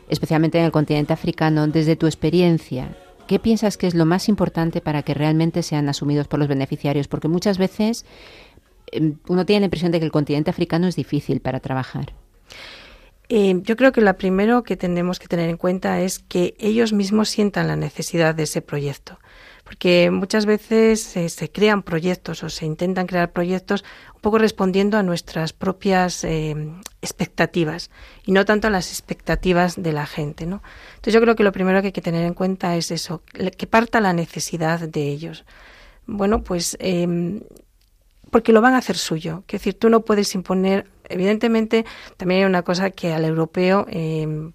especialmente 0.09 0.57
en 0.57 0.65
el 0.65 0.71
continente 0.71 1.13
africano. 1.13 1.67
Desde 1.67 1.95
tu 1.95 2.07
experiencia, 2.07 2.97
¿qué 3.27 3.37
piensas 3.37 3.77
que 3.77 3.85
es 3.85 3.93
lo 3.93 4.07
más 4.07 4.27
importante 4.27 4.81
para 4.81 5.03
que 5.03 5.13
realmente 5.13 5.61
sean 5.61 5.87
asumidos 5.87 6.27
por 6.27 6.39
los 6.39 6.47
beneficiarios? 6.47 7.07
Porque 7.07 7.27
muchas 7.27 7.59
veces 7.59 8.05
uno 9.27 9.45
tiene 9.45 9.61
la 9.61 9.65
impresión 9.65 9.91
de 9.91 9.99
que 9.99 10.05
el 10.05 10.11
continente 10.11 10.49
africano 10.49 10.87
es 10.87 10.95
difícil 10.95 11.41
para 11.41 11.59
trabajar. 11.59 12.13
Eh, 13.33 13.61
yo 13.63 13.77
creo 13.77 13.93
que 13.93 14.01
lo 14.01 14.17
primero 14.17 14.63
que 14.63 14.75
tenemos 14.75 15.17
que 15.17 15.29
tener 15.29 15.49
en 15.49 15.55
cuenta 15.55 16.01
es 16.01 16.19
que 16.19 16.53
ellos 16.59 16.91
mismos 16.91 17.29
sientan 17.29 17.69
la 17.69 17.77
necesidad 17.77 18.35
de 18.35 18.43
ese 18.43 18.61
proyecto. 18.61 19.19
Porque 19.63 20.11
muchas 20.11 20.45
veces 20.45 21.01
se 21.01 21.49
crean 21.49 21.81
proyectos 21.81 22.43
o 22.43 22.49
se 22.49 22.65
intentan 22.65 23.07
crear 23.07 23.31
proyectos 23.31 23.85
un 24.15 24.19
poco 24.19 24.37
respondiendo 24.37 24.97
a 24.97 25.03
nuestras 25.03 25.53
propias 25.53 26.25
eh, 26.25 26.73
expectativas 27.01 27.89
y 28.25 28.33
no 28.33 28.43
tanto 28.43 28.67
a 28.67 28.69
las 28.69 28.89
expectativas 28.89 29.81
de 29.81 29.93
la 29.93 30.07
gente. 30.07 30.45
¿no? 30.45 30.61
Entonces 30.95 31.13
yo 31.13 31.21
creo 31.21 31.37
que 31.37 31.43
lo 31.43 31.53
primero 31.53 31.79
que 31.79 31.87
hay 31.87 31.93
que 31.93 32.01
tener 32.01 32.25
en 32.25 32.33
cuenta 32.33 32.75
es 32.75 32.91
eso, 32.91 33.21
que 33.57 33.65
parta 33.65 34.01
la 34.01 34.11
necesidad 34.11 34.81
de 34.81 35.07
ellos. 35.07 35.45
Bueno, 36.05 36.43
pues 36.43 36.75
em, 36.81 37.39
porque 38.31 38.53
lo 38.53 38.61
van 38.61 38.73
a 38.73 38.77
hacer 38.77 38.97
suyo. 38.97 39.43
Es 39.47 39.59
decir, 39.59 39.75
tú 39.75 39.89
no 39.89 40.01
puedes 40.01 40.33
imponer 40.33 40.87
evidentemente 41.11 41.85
también 42.17 42.41
hay 42.41 42.45
una 42.45 42.63
cosa 42.63 42.89
que 42.91 43.13
al 43.13 43.25
europeo, 43.25 43.85
eh, 43.89 44.51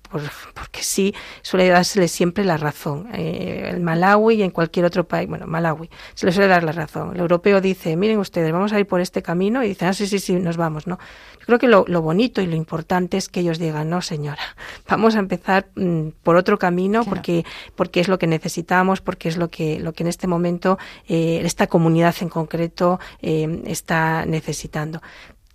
porque 0.55 0.83
sí, 0.83 1.15
suele 1.43 1.69
dársele 1.69 2.09
siempre 2.09 2.45
la 2.45 2.57
razón. 2.57 3.09
Eh, 3.13 3.71
el 3.73 3.81
Malawi 3.81 4.37
y 4.37 4.43
en 4.43 4.51
cualquier 4.51 4.87
otro 4.87 5.07
país, 5.07 5.29
bueno, 5.29 5.47
Malawi, 5.47 5.91
se 6.15 6.27
le 6.27 6.33
suele 6.33 6.49
dar 6.49 6.65
la 6.65 6.73
razón. 6.73 7.15
El 7.15 7.21
europeo 7.21 7.61
dice, 7.61 7.97
miren 7.97 8.19
ustedes, 8.19 8.53
vamos 8.53 8.73
a 8.73 8.81
ir 8.81 8.87
por 8.87 9.01
este 9.01 9.23
camino 9.23 9.63
y 9.63 9.69
dicen, 9.69 9.89
ah, 9.89 9.93
sí, 9.93 10.07
sí, 10.07 10.19
sí, 10.19 10.35
nos 10.35 10.57
vamos, 10.57 10.87
¿no? 10.87 10.99
Yo 11.41 11.47
creo 11.47 11.59
que 11.59 11.69
lo, 11.69 12.03
bonito 12.03 12.41
y 12.41 12.47
lo 12.47 12.57
importante 12.57 13.17
es 13.17 13.29
que 13.29 13.41
ellos 13.41 13.59
digan, 13.59 13.89
no, 13.89 14.03
señora, 14.03 14.43
vamos 14.89 15.17
a 15.17 15.21
empezar 15.21 15.69
mm, 15.77 16.09
por 16.23 16.37
otro 16.37 16.59
camino 16.59 17.05
porque, 17.05 17.45
porque 17.75 18.01
es 18.01 18.09
lo 18.09 18.19
que 18.19 18.27
necesitamos, 18.27 19.01
porque 19.01 19.29
es 19.29 19.37
lo 19.37 19.49
que, 19.49 19.79
lo 19.79 19.93
que 19.93 20.03
en 20.03 20.09
este 20.09 20.27
momento 20.27 20.79
eh, 21.09 21.41
esta 21.45 21.67
comunidad 21.67 22.15
en 22.21 22.29
concreto 22.29 22.99
está 23.21 24.25
necesitando. 24.27 25.01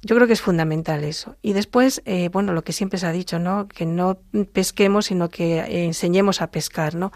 Yo 0.03 0.15
creo 0.15 0.25
que 0.25 0.33
es 0.33 0.41
fundamental 0.41 1.03
eso. 1.03 1.35
Y 1.43 1.53
después, 1.53 2.01
eh, 2.05 2.29
bueno, 2.29 2.53
lo 2.53 2.63
que 2.63 2.73
siempre 2.73 2.97
se 2.97 3.05
ha 3.05 3.11
dicho, 3.11 3.37
¿no? 3.37 3.67
Que 3.67 3.85
no 3.85 4.17
pesquemos, 4.51 5.05
sino 5.05 5.29
que 5.29 5.59
eh, 5.59 5.85
enseñemos 5.85 6.41
a 6.41 6.49
pescar, 6.49 6.95
¿no? 6.95 7.11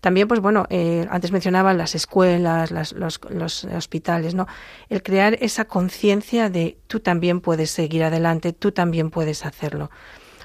También, 0.00 0.28
pues 0.28 0.38
bueno, 0.38 0.64
eh, 0.70 1.08
antes 1.10 1.32
mencionaba 1.32 1.74
las 1.74 1.96
escuelas, 1.96 2.70
las, 2.70 2.92
los, 2.92 3.64
hospitales, 3.64 4.34
¿no? 4.34 4.46
El 4.88 5.02
crear 5.02 5.36
esa 5.40 5.64
conciencia 5.64 6.48
de 6.48 6.78
tú 6.86 7.00
también 7.00 7.40
puedes 7.40 7.72
seguir 7.72 8.04
adelante, 8.04 8.52
tú 8.52 8.70
también 8.70 9.10
puedes 9.10 9.44
hacerlo. 9.44 9.90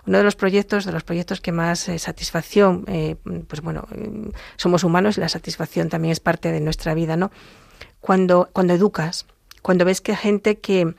Uno 0.07 0.17
de 0.17 0.23
los 0.23 0.35
proyectos, 0.35 0.85
de 0.85 0.91
los 0.91 1.03
proyectos 1.03 1.41
que 1.41 1.51
más 1.51 1.89
satisfacción, 1.97 2.83
pues 3.47 3.61
bueno, 3.61 3.87
somos 4.57 4.83
humanos, 4.83 5.17
la 5.17 5.29
satisfacción 5.29 5.87
también 5.87 6.11
es 6.11 6.19
parte 6.19 6.51
de 6.51 6.59
nuestra 6.59 6.93
vida, 6.93 7.15
¿no? 7.15 7.31
Cuando, 8.01 8.49
cuando 8.51 8.73
educas, 8.73 9.27
cuando 9.61 9.85
ves 9.85 10.01
que 10.01 10.15
gente 10.17 10.59
que, 10.59 10.93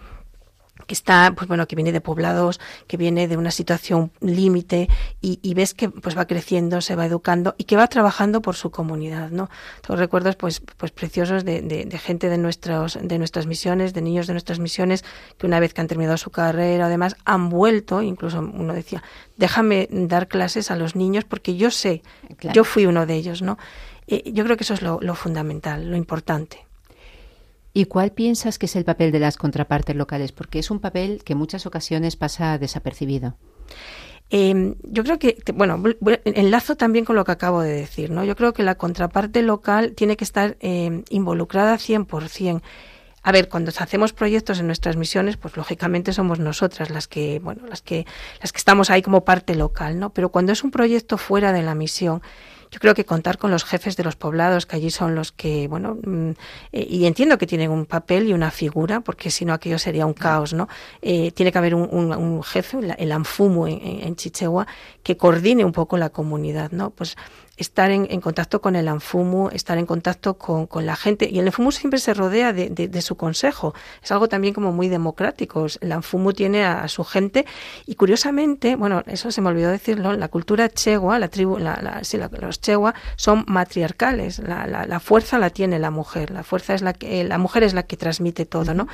que 0.86 0.94
está, 0.94 1.32
pues 1.36 1.48
bueno, 1.48 1.66
que 1.66 1.76
viene 1.76 1.92
de 1.92 2.00
poblados, 2.00 2.60
que 2.86 2.96
viene 2.96 3.28
de 3.28 3.36
una 3.36 3.50
situación 3.50 4.12
límite 4.20 4.88
y, 5.20 5.54
ves 5.54 5.74
que 5.74 5.88
pues 5.88 6.16
va 6.18 6.26
creciendo, 6.26 6.80
se 6.80 6.96
va 6.96 7.06
educando 7.06 7.54
y 7.58 7.64
que 7.64 7.76
va 7.76 7.86
trabajando 7.86 8.42
por 8.42 8.56
su 8.56 8.70
comunidad, 8.70 9.30
¿no? 9.30 9.48
Tengo 9.86 9.96
recuerdos 9.96 10.36
pues, 10.36 10.60
pues 10.60 10.90
preciosos 10.90 11.44
de, 11.44 11.62
de, 11.62 11.98
gente 11.98 12.28
de 12.28 12.38
nuestros, 12.38 12.98
de 13.00 13.18
nuestras 13.18 13.46
misiones, 13.46 13.94
de 13.94 14.02
niños 14.02 14.26
de 14.26 14.34
nuestras 14.34 14.58
misiones, 14.58 15.04
que 15.38 15.46
una 15.46 15.60
vez 15.60 15.72
que 15.72 15.80
han 15.80 15.86
terminado 15.86 16.16
su 16.16 16.30
carrera, 16.30 16.86
además, 16.86 17.16
han 17.24 17.48
vuelto, 17.48 18.02
incluso 18.02 18.40
uno 18.40 18.74
decía, 18.74 19.02
déjame 19.36 19.88
dar 19.90 20.28
clases 20.28 20.70
a 20.70 20.76
los 20.76 20.96
niños 20.96 21.24
porque 21.24 21.56
yo 21.56 21.70
sé, 21.70 22.02
yo 22.52 22.64
fui 22.64 22.86
uno 22.86 23.06
de 23.06 23.14
ellos, 23.14 23.42
¿no? 23.42 23.58
Eh, 24.06 24.32
yo 24.32 24.44
creo 24.44 24.56
que 24.56 24.64
eso 24.64 24.74
es 24.74 24.82
lo, 24.82 24.98
lo 25.00 25.14
fundamental, 25.14 25.90
lo 25.90 25.96
importante. 25.96 26.66
¿Y 27.76 27.86
cuál 27.86 28.12
piensas 28.12 28.56
que 28.56 28.66
es 28.66 28.76
el 28.76 28.84
papel 28.84 29.10
de 29.10 29.18
las 29.18 29.36
contrapartes 29.36 29.96
locales? 29.96 30.30
Porque 30.30 30.60
es 30.60 30.70
un 30.70 30.78
papel 30.78 31.22
que 31.24 31.32
en 31.32 31.40
muchas 31.40 31.66
ocasiones 31.66 32.14
pasa 32.14 32.56
desapercibido. 32.56 33.36
Em, 34.30 34.76
yo 34.84 35.02
creo 35.02 35.18
que, 35.18 35.36
bueno, 35.52 35.82
enlazo 36.24 36.76
también 36.76 37.04
con 37.04 37.16
lo 37.16 37.24
que 37.24 37.32
acabo 37.32 37.62
de 37.62 37.72
decir, 37.72 38.10
¿no? 38.10 38.24
Yo 38.24 38.36
creo 38.36 38.52
que 38.52 38.62
la 38.62 38.76
contraparte 38.76 39.42
local 39.42 39.92
tiene 39.96 40.16
que 40.16 40.24
estar 40.24 40.56
eh, 40.60 41.02
involucrada 41.10 41.76
100%. 41.76 42.62
A 43.22 43.32
ver, 43.32 43.48
cuando 43.48 43.72
hacemos 43.76 44.12
proyectos 44.12 44.60
en 44.60 44.66
nuestras 44.66 44.96
misiones, 44.96 45.36
pues 45.36 45.56
lógicamente 45.56 46.12
somos 46.12 46.38
nosotras 46.38 46.90
las 46.90 47.08
que, 47.08 47.40
bueno, 47.40 47.66
las 47.66 47.82
que, 47.82 48.06
las 48.40 48.52
que 48.52 48.58
estamos 48.58 48.90
ahí 48.90 49.02
como 49.02 49.24
parte 49.24 49.56
local, 49.56 49.98
¿no? 49.98 50.10
Pero 50.10 50.28
cuando 50.28 50.52
es 50.52 50.62
un 50.62 50.70
proyecto 50.70 51.16
fuera 51.18 51.52
de 51.52 51.62
la 51.62 51.74
misión, 51.74 52.22
yo 52.74 52.80
creo 52.80 52.94
que 52.96 53.04
contar 53.04 53.38
con 53.38 53.52
los 53.52 53.62
jefes 53.62 53.96
de 53.96 54.02
los 54.02 54.16
poblados, 54.16 54.66
que 54.66 54.74
allí 54.74 54.90
son 54.90 55.14
los 55.14 55.30
que, 55.30 55.68
bueno, 55.68 55.96
mm, 56.04 56.30
eh, 56.72 56.86
y 56.90 57.06
entiendo 57.06 57.38
que 57.38 57.46
tienen 57.46 57.70
un 57.70 57.86
papel 57.86 58.28
y 58.28 58.32
una 58.32 58.50
figura, 58.50 58.98
porque 58.98 59.30
si 59.30 59.44
no 59.44 59.52
aquello 59.52 59.78
sería 59.78 60.06
un 60.06 60.12
caos, 60.12 60.52
¿no? 60.54 60.66
Eh, 61.00 61.30
tiene 61.30 61.52
que 61.52 61.58
haber 61.58 61.76
un, 61.76 62.42
jefe, 62.42 62.78
el 62.98 63.12
ANFUMO 63.12 63.68
en, 63.68 63.80
en, 63.80 64.16
Chichegua, 64.16 64.66
que 65.04 65.16
coordine 65.16 65.64
un 65.64 65.70
poco 65.70 65.96
la 65.96 66.10
comunidad, 66.10 66.72
¿no? 66.72 66.90
Pues 66.90 67.16
estar 67.56 67.90
en, 67.90 68.20
contacto 68.20 68.60
con 68.60 68.76
el 68.76 68.88
ANFUMU, 68.88 69.48
estar 69.50 69.78
en 69.78 69.86
contacto 69.86 70.34
con, 70.34 70.86
la 70.86 70.96
gente. 70.96 71.28
Y 71.30 71.38
el 71.38 71.46
ANFUMU 71.46 71.72
siempre 71.72 72.00
se 72.00 72.14
rodea 72.14 72.52
de, 72.52 73.02
su 73.02 73.16
consejo. 73.16 73.74
Es 74.02 74.10
algo 74.12 74.28
también 74.28 74.54
como 74.54 74.72
muy 74.72 74.88
democrático. 74.88 75.66
El 75.80 75.92
ANFUMU 75.92 76.32
tiene 76.32 76.64
a, 76.64 76.88
su 76.88 77.04
gente 77.04 77.46
y 77.86 77.94
curiosamente, 77.94 78.76
bueno, 78.76 79.02
eso 79.06 79.30
se 79.30 79.40
me 79.40 79.48
olvidó 79.48 79.70
decirlo, 79.70 80.12
la 80.14 80.28
cultura 80.28 80.68
chegua, 80.68 81.18
la 81.18 81.28
tribu, 81.28 81.58
la, 81.58 82.00
sí, 82.02 82.18
los 82.40 82.60
chegua 82.60 82.94
son 83.16 83.44
matriarcales. 83.46 84.40
La, 84.40 85.00
fuerza 85.00 85.38
la 85.38 85.50
tiene 85.50 85.78
la 85.78 85.90
mujer. 85.90 86.30
La 86.30 86.42
fuerza 86.42 86.74
es 86.74 86.82
la 86.82 86.92
que, 86.92 87.24
la 87.24 87.38
mujer 87.38 87.62
es 87.62 87.74
la 87.74 87.84
que 87.84 87.96
transmite 87.96 88.46
todo, 88.46 88.74
¿no? 88.74 88.88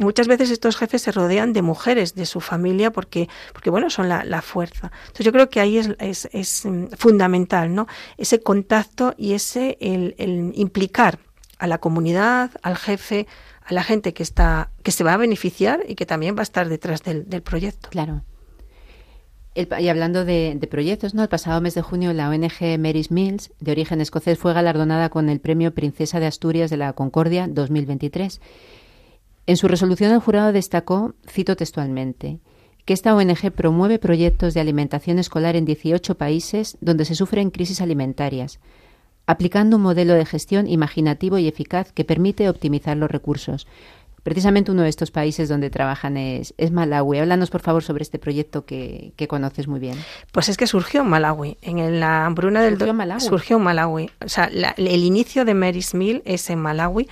Muchas 0.00 0.26
veces 0.26 0.50
estos 0.50 0.76
jefes 0.76 1.02
se 1.02 1.12
rodean 1.12 1.52
de 1.52 1.62
mujeres 1.62 2.14
de 2.14 2.26
su 2.26 2.40
familia 2.40 2.90
porque, 2.90 3.28
porque 3.52 3.70
bueno, 3.70 3.90
son 3.90 4.08
la, 4.08 4.42
fuerza. 4.42 4.90
Entonces 5.02 5.26
yo 5.26 5.32
creo 5.32 5.50
que 5.50 5.60
ahí 5.60 5.78
es, 5.78 5.90
es, 5.98 6.28
es, 6.32 6.64
mm, 6.64 6.86
fundamental, 6.96 7.74
¿no? 7.74 7.86
Ese 8.16 8.40
contacto 8.40 9.14
y 9.16 9.34
ese 9.34 9.76
el, 9.80 10.14
el 10.18 10.52
implicar 10.54 11.18
a 11.58 11.66
la 11.66 11.78
comunidad, 11.78 12.50
al 12.62 12.76
jefe, 12.76 13.26
a 13.64 13.74
la 13.74 13.82
gente 13.82 14.14
que 14.14 14.22
está, 14.22 14.70
que 14.82 14.92
se 14.92 15.04
va 15.04 15.12
a 15.12 15.16
beneficiar 15.16 15.80
y 15.86 15.94
que 15.94 16.06
también 16.06 16.34
va 16.34 16.40
a 16.40 16.42
estar 16.42 16.68
detrás 16.68 17.02
del, 17.02 17.28
del 17.28 17.42
proyecto. 17.42 17.90
Claro. 17.90 18.22
y 19.54 19.88
hablando 19.88 20.24
de, 20.24 20.56
de, 20.58 20.66
proyectos, 20.66 21.14
¿no? 21.14 21.22
El 21.22 21.28
pasado 21.28 21.60
mes 21.60 21.74
de 21.74 21.82
junio 21.82 22.12
la 22.14 22.30
ONG 22.30 22.78
Mary's 22.78 23.10
Mills, 23.10 23.52
de 23.60 23.72
origen 23.72 24.00
escocés, 24.00 24.38
fue 24.38 24.54
galardonada 24.54 25.10
con 25.10 25.28
el 25.28 25.40
premio 25.40 25.74
Princesa 25.74 26.18
de 26.18 26.26
Asturias 26.26 26.70
de 26.70 26.78
la 26.78 26.94
Concordia 26.94 27.46
2023. 27.46 28.40
En 29.50 29.56
su 29.56 29.66
resolución 29.66 30.12
el 30.12 30.20
jurado 30.20 30.52
destacó, 30.52 31.16
cito 31.28 31.56
textualmente, 31.56 32.38
que 32.84 32.92
esta 32.92 33.16
ONG 33.16 33.50
promueve 33.50 33.98
proyectos 33.98 34.54
de 34.54 34.60
alimentación 34.60 35.18
escolar 35.18 35.56
en 35.56 35.64
18 35.64 36.14
países 36.14 36.78
donde 36.80 37.04
se 37.04 37.16
sufren 37.16 37.50
crisis 37.50 37.80
alimentarias, 37.80 38.60
aplicando 39.26 39.78
un 39.78 39.82
modelo 39.82 40.14
de 40.14 40.24
gestión 40.24 40.68
imaginativo 40.68 41.36
y 41.36 41.48
eficaz 41.48 41.90
que 41.90 42.04
permite 42.04 42.48
optimizar 42.48 42.96
los 42.96 43.10
recursos. 43.10 43.66
Precisamente 44.22 44.70
uno 44.70 44.82
de 44.82 44.88
estos 44.88 45.10
países 45.10 45.48
donde 45.48 45.68
trabajan 45.68 46.16
es, 46.16 46.54
Malawi. 46.70 47.18
Háblanos, 47.18 47.50
por 47.50 47.62
favor, 47.62 47.82
sobre 47.82 48.02
este 48.02 48.20
proyecto 48.20 48.64
que, 48.66 49.14
conoces 49.28 49.66
muy 49.66 49.80
bien. 49.80 49.96
Pues 50.30 50.48
es 50.48 50.56
que 50.56 50.68
surgió 50.68 51.00
en 51.00 51.08
Malawi. 51.08 51.56
En 51.62 51.98
la 51.98 52.26
hambruna 52.26 52.62
del... 52.62 52.74
Surgió 52.74 52.90
en 52.90 52.96
Malawi. 52.96 53.20
Surgió 53.20 53.56
en 53.56 53.62
Malawi. 53.62 54.10
O 54.24 54.28
sea, 54.28 54.44
el 54.44 55.04
inicio 55.04 55.44
de 55.44 55.54
Mary's 55.54 55.94
Mill 55.94 56.22
es 56.24 56.50
en 56.50 56.60
Malawi 56.60 57.08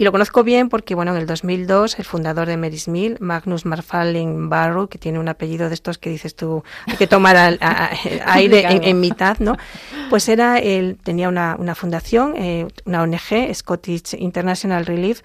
y 0.00 0.04
lo 0.04 0.12
conozco 0.12 0.44
bien 0.44 0.70
porque, 0.70 0.94
bueno, 0.94 1.10
en 1.10 1.18
el 1.18 1.26
2002 1.26 1.98
el 1.98 2.06
fundador 2.06 2.48
de 2.48 2.56
Mary's 2.56 2.88
Mill, 2.88 3.18
Magnus 3.20 3.66
Marfalin 3.66 4.48
Barrow, 4.48 4.88
que 4.88 4.96
tiene 4.96 5.18
un 5.18 5.28
apellido 5.28 5.68
de 5.68 5.74
estos 5.74 5.98
que 5.98 6.08
dices 6.08 6.34
tú, 6.34 6.64
hay 6.86 6.96
que 6.96 7.06
tomar 7.06 7.36
aire 8.24 8.64
en, 8.66 8.98
mitad, 8.98 9.36
¿no? 9.40 9.58
Pues 10.08 10.30
era, 10.30 10.58
él 10.58 10.96
tenía 11.02 11.28
una, 11.28 11.54
una 11.58 11.74
fundación, 11.74 12.32
eh, 12.38 12.66
una 12.86 13.02
ONG, 13.02 13.52
Scottish 13.52 14.14
International 14.14 14.86
Relief, 14.86 15.20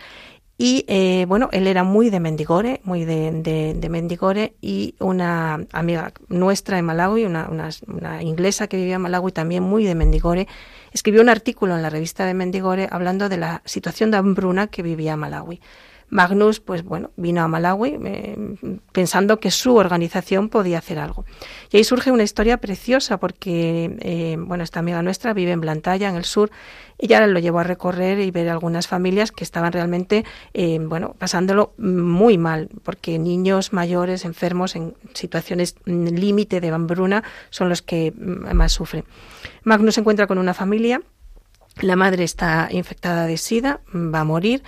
y 0.58 0.86
eh, 0.88 1.26
bueno, 1.28 1.50
él 1.52 1.68
era 1.68 1.84
muy 1.84 2.10
de 2.10 2.22
Mendigore, 2.22 2.80
muy 2.86 3.04
de, 3.04 3.32
de, 3.76 3.90
Mendigore, 3.90 4.56
y 4.62 4.96
una 5.00 5.66
amiga 5.74 6.14
nuestra 6.30 6.80
en 6.80 6.86
Malawi, 6.86 7.26
una, 7.26 7.50
una, 7.50 7.70
una, 7.88 8.24
inglesa 8.24 8.68
que 8.68 8.78
vivía 8.78 8.96
en 8.96 9.02
Malawi 9.02 9.34
también 9.34 9.64
muy 9.64 9.84
de 9.84 9.96
Mendigore, 9.96 10.48
escribió 10.94 11.22
un 11.22 11.28
artículo 11.28 11.76
en 11.76 11.82
la 11.82 11.90
revista 11.90 12.26
de 12.26 12.34
Mendigore 12.34 12.88
hablando 12.90 13.28
de 13.28 13.38
la 13.38 13.62
situación 13.66 14.12
de 14.12 14.18
hambruna 14.18 14.68
que 14.68 14.82
vivía 14.82 15.18
Malawi. 15.18 15.60
Magnus, 16.10 16.60
pues 16.60 16.84
bueno, 16.84 17.12
vino 17.16 17.42
a 17.42 17.48
Malawi 17.48 17.98
eh, 18.06 18.38
pensando 18.92 19.40
que 19.40 19.52
su 19.52 19.76
organización 19.76 20.50
podía 20.50 20.78
hacer 20.78 21.00
algo. 21.00 21.26
Y 21.72 21.78
ahí 21.78 21.84
surge 21.84 22.12
una 22.12 22.24
historia 22.24 22.58
preciosa 22.58 23.18
porque, 23.18 23.98
eh, 24.00 24.38
bueno, 24.40 24.64
esta 24.64 24.80
amiga 24.80 25.02
nuestra 25.02 25.34
vive 25.34 25.52
en 25.52 25.62
Blantaya, 25.62 26.10
en 26.10 26.16
el 26.16 26.26
sur. 26.26 26.52
Ella 26.98 27.26
lo 27.28 27.40
llevó 27.40 27.60
a 27.60 27.64
recorrer 27.64 28.20
y 28.20 28.32
ver 28.32 28.50
algunas 28.50 28.88
familias 28.88 29.32
que 29.32 29.44
estaban 29.44 29.72
realmente, 29.74 30.24
eh, 30.54 30.80
bueno, 30.80 31.16
pasándolo 31.18 31.74
muy 31.78 32.38
mal, 32.38 32.70
porque 32.84 33.20
niños 33.20 33.74
mayores, 33.74 34.24
enfermos, 34.24 34.76
en 34.76 34.96
situaciones 35.14 35.76
límite 35.86 36.62
de 36.62 36.70
hambruna, 36.70 37.24
son 37.50 37.68
los 37.68 37.82
que 37.82 38.14
más 38.16 38.72
sufren. 38.72 39.04
Magnus 39.64 39.96
se 39.96 40.02
encuentra 40.02 40.28
con 40.28 40.38
una 40.38 40.54
familia 40.54 41.02
la 41.82 41.98
madre 41.98 42.24
está 42.24 42.70
infectada 42.72 43.28
de 43.28 43.38
SIDA, 43.38 43.82
va 43.94 44.22
a 44.22 44.24
morir 44.24 44.64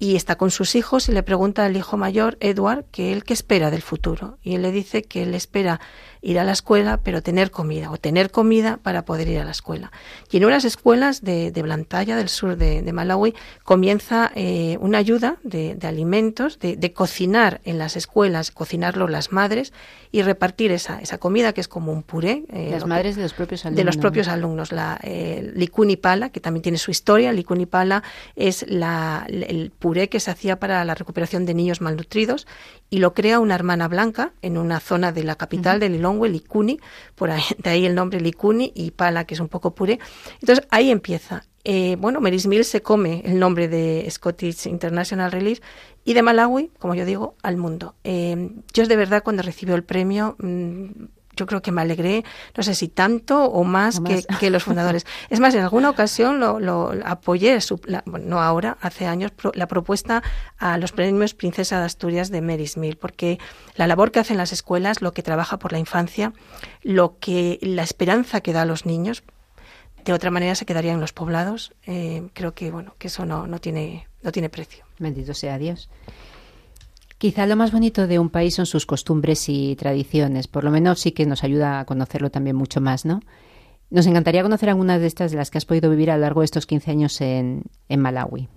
y 0.00 0.16
está 0.16 0.36
con 0.36 0.50
sus 0.50 0.74
hijos 0.76 1.10
y 1.10 1.12
le 1.12 1.22
pregunta 1.22 1.66
al 1.66 1.76
hijo 1.76 1.98
mayor, 1.98 2.38
Edward, 2.40 2.86
que 2.90 3.12
él 3.12 3.22
qué 3.22 3.34
espera 3.34 3.70
del 3.70 3.82
futuro. 3.82 4.38
Y 4.42 4.54
él 4.54 4.62
le 4.62 4.72
dice 4.72 5.02
que 5.02 5.22
él 5.22 5.34
espera 5.34 5.78
ir 6.22 6.38
a 6.38 6.44
la 6.44 6.52
escuela, 6.52 7.00
pero 7.02 7.22
tener 7.22 7.50
comida, 7.50 7.90
o 7.90 7.96
tener 7.96 8.30
comida 8.30 8.78
para 8.82 9.04
poder 9.04 9.28
ir 9.28 9.38
a 9.38 9.44
la 9.44 9.50
escuela. 9.50 9.90
Y 10.30 10.36
en 10.36 10.44
unas 10.44 10.64
escuelas 10.64 11.22
de, 11.22 11.50
de 11.50 11.62
Blantaya, 11.62 12.16
del 12.16 12.28
sur 12.28 12.56
de, 12.56 12.90
Malawi, 12.92 13.34
comienza 13.64 14.30
eh, 14.34 14.76
una 14.80 14.98
ayuda 14.98 15.36
de, 15.42 15.78
alimentos, 15.82 16.58
de, 16.58 16.92
cocinar 16.92 17.60
en 17.64 17.78
las 17.78 17.96
escuelas, 17.96 18.50
cocinarlo 18.50 19.08
las 19.08 19.32
madres 19.32 19.72
y 20.12 20.22
repartir 20.22 20.72
esa, 20.72 21.00
esa 21.00 21.18
comida 21.18 21.52
que 21.52 21.60
es 21.60 21.68
como 21.68 21.92
un 21.92 22.02
puré. 22.02 22.44
Eh, 22.52 22.68
las 22.70 22.86
madres 22.86 23.16
de 23.16 23.22
los 23.22 23.32
propios 23.32 23.64
alumnos. 23.64 23.76
De 23.76 23.84
los 23.84 23.96
propios 23.96 24.28
alumnos. 24.28 24.72
La 24.72 24.98
eh, 25.02 25.52
Likuni 25.54 25.96
Pala, 25.96 26.30
que 26.30 26.40
también 26.40 26.62
tiene 26.62 26.78
su 26.78 26.90
historia. 26.90 27.32
Likuni 27.32 27.66
Pala 27.66 28.02
es 28.36 28.64
la, 28.68 29.26
el 29.28 29.70
puré 29.70 30.08
que 30.08 30.20
se 30.20 30.30
hacía 30.30 30.58
para 30.58 30.84
la 30.84 30.94
recuperación 30.94 31.46
de 31.46 31.54
niños 31.54 31.80
malnutridos 31.80 32.46
y 32.90 32.98
lo 32.98 33.14
crea 33.14 33.38
una 33.38 33.54
hermana 33.54 33.88
blanca 33.88 34.32
en 34.42 34.58
una 34.58 34.80
zona 34.80 35.12
de 35.12 35.24
la 35.24 35.36
capital 35.36 35.80
de 35.80 35.88
Lilongwe, 35.88 36.28
Likuni, 36.28 36.80
por 37.14 37.30
ahí, 37.30 37.42
de 37.58 37.70
ahí 37.70 37.86
el 37.86 37.94
nombre 37.94 38.20
Likuni 38.20 38.72
y 38.74 38.90
pala, 38.90 39.24
que 39.24 39.34
es 39.34 39.40
un 39.40 39.48
poco 39.48 39.74
puré. 39.74 40.00
Entonces 40.40 40.66
ahí 40.70 40.90
empieza. 40.90 41.44
Eh, 41.62 41.96
bueno, 41.98 42.20
Mary's 42.20 42.46
Mill 42.46 42.64
se 42.64 42.82
come 42.82 43.22
el 43.24 43.38
nombre 43.38 43.68
de 43.68 44.06
Scottish 44.10 44.66
International 44.66 45.30
Relief 45.30 45.60
y 46.04 46.14
de 46.14 46.22
Malawi, 46.22 46.70
como 46.78 46.94
yo 46.94 47.04
digo, 47.04 47.36
al 47.42 47.56
mundo. 47.56 47.94
Eh, 48.02 48.50
yo 48.72 48.86
de 48.86 48.96
verdad 48.96 49.22
cuando 49.22 49.42
recibió 49.42 49.74
el 49.74 49.84
premio 49.84 50.36
mm, 50.38 50.88
yo 51.40 51.46
creo 51.46 51.62
que 51.62 51.72
me 51.72 51.80
alegré, 51.80 52.22
no 52.54 52.62
sé 52.62 52.74
si 52.74 52.88
tanto 52.88 53.46
o 53.46 53.64
más, 53.64 54.00
Que, 54.38 54.50
los 54.50 54.64
fundadores. 54.64 55.06
es 55.30 55.40
más, 55.40 55.54
en 55.54 55.62
alguna 55.62 55.88
ocasión 55.88 56.38
lo, 56.38 56.92
apoyé, 57.04 57.58
no 58.04 58.42
ahora, 58.42 58.76
hace 58.82 59.06
años, 59.06 59.32
la 59.54 59.66
propuesta 59.66 60.22
a 60.58 60.76
los 60.76 60.92
premios 60.92 61.32
Princesa 61.34 61.78
de 61.80 61.86
Asturias 61.86 62.30
de 62.30 62.42
Mary's 62.42 62.76
Mill, 62.76 62.96
porque 62.96 63.38
la 63.74 63.86
labor 63.86 64.12
que 64.12 64.20
hacen 64.20 64.36
las 64.36 64.52
escuelas, 64.52 65.00
lo 65.00 65.12
que 65.12 65.22
trabaja 65.22 65.58
por 65.58 65.72
la 65.72 65.78
infancia, 65.78 66.34
lo 66.82 67.18
que 67.18 67.58
la 67.62 67.82
esperanza 67.82 68.42
que 68.42 68.52
da 68.52 68.62
a 68.62 68.66
los 68.66 68.84
niños, 68.84 69.22
de 70.04 70.12
otra 70.12 70.30
manera 70.30 70.54
se 70.54 70.66
quedaría 70.66 70.92
en 70.92 71.00
los 71.00 71.14
poblados. 71.14 71.72
Eh, 71.86 72.28
creo 72.34 72.52
que 72.52 72.70
bueno, 72.70 72.94
que 72.98 73.08
eso 73.08 73.24
no, 73.24 73.46
no 73.46 73.60
tiene, 73.60 74.08
no 74.22 74.30
tiene 74.30 74.50
precio. 74.50 74.84
Bendito 74.98 75.32
sea 75.32 75.56
Dios. 75.56 75.88
Quizá 77.20 77.46
lo 77.46 77.54
más 77.54 77.70
bonito 77.70 78.06
de 78.06 78.18
un 78.18 78.30
país 78.30 78.54
son 78.54 78.64
sus 78.64 78.86
costumbres 78.86 79.50
y 79.50 79.76
tradiciones. 79.76 80.48
Por 80.48 80.64
lo 80.64 80.70
menos 80.70 81.00
sí 81.00 81.12
que 81.12 81.26
nos 81.26 81.44
ayuda 81.44 81.78
a 81.78 81.84
conocerlo 81.84 82.30
también 82.30 82.56
mucho 82.56 82.80
más, 82.80 83.04
¿no? 83.04 83.20
Nos 83.90 84.06
encantaría 84.06 84.42
conocer 84.42 84.70
algunas 84.70 85.02
de 85.02 85.06
estas 85.06 85.30
de 85.30 85.36
las 85.36 85.50
que 85.50 85.58
has 85.58 85.66
podido 85.66 85.90
vivir 85.90 86.10
a 86.10 86.14
lo 86.14 86.22
largo 86.22 86.40
de 86.40 86.46
estos 86.46 86.64
15 86.64 86.90
años 86.90 87.20
en, 87.20 87.64
en 87.90 88.00
Malawi 88.00 88.48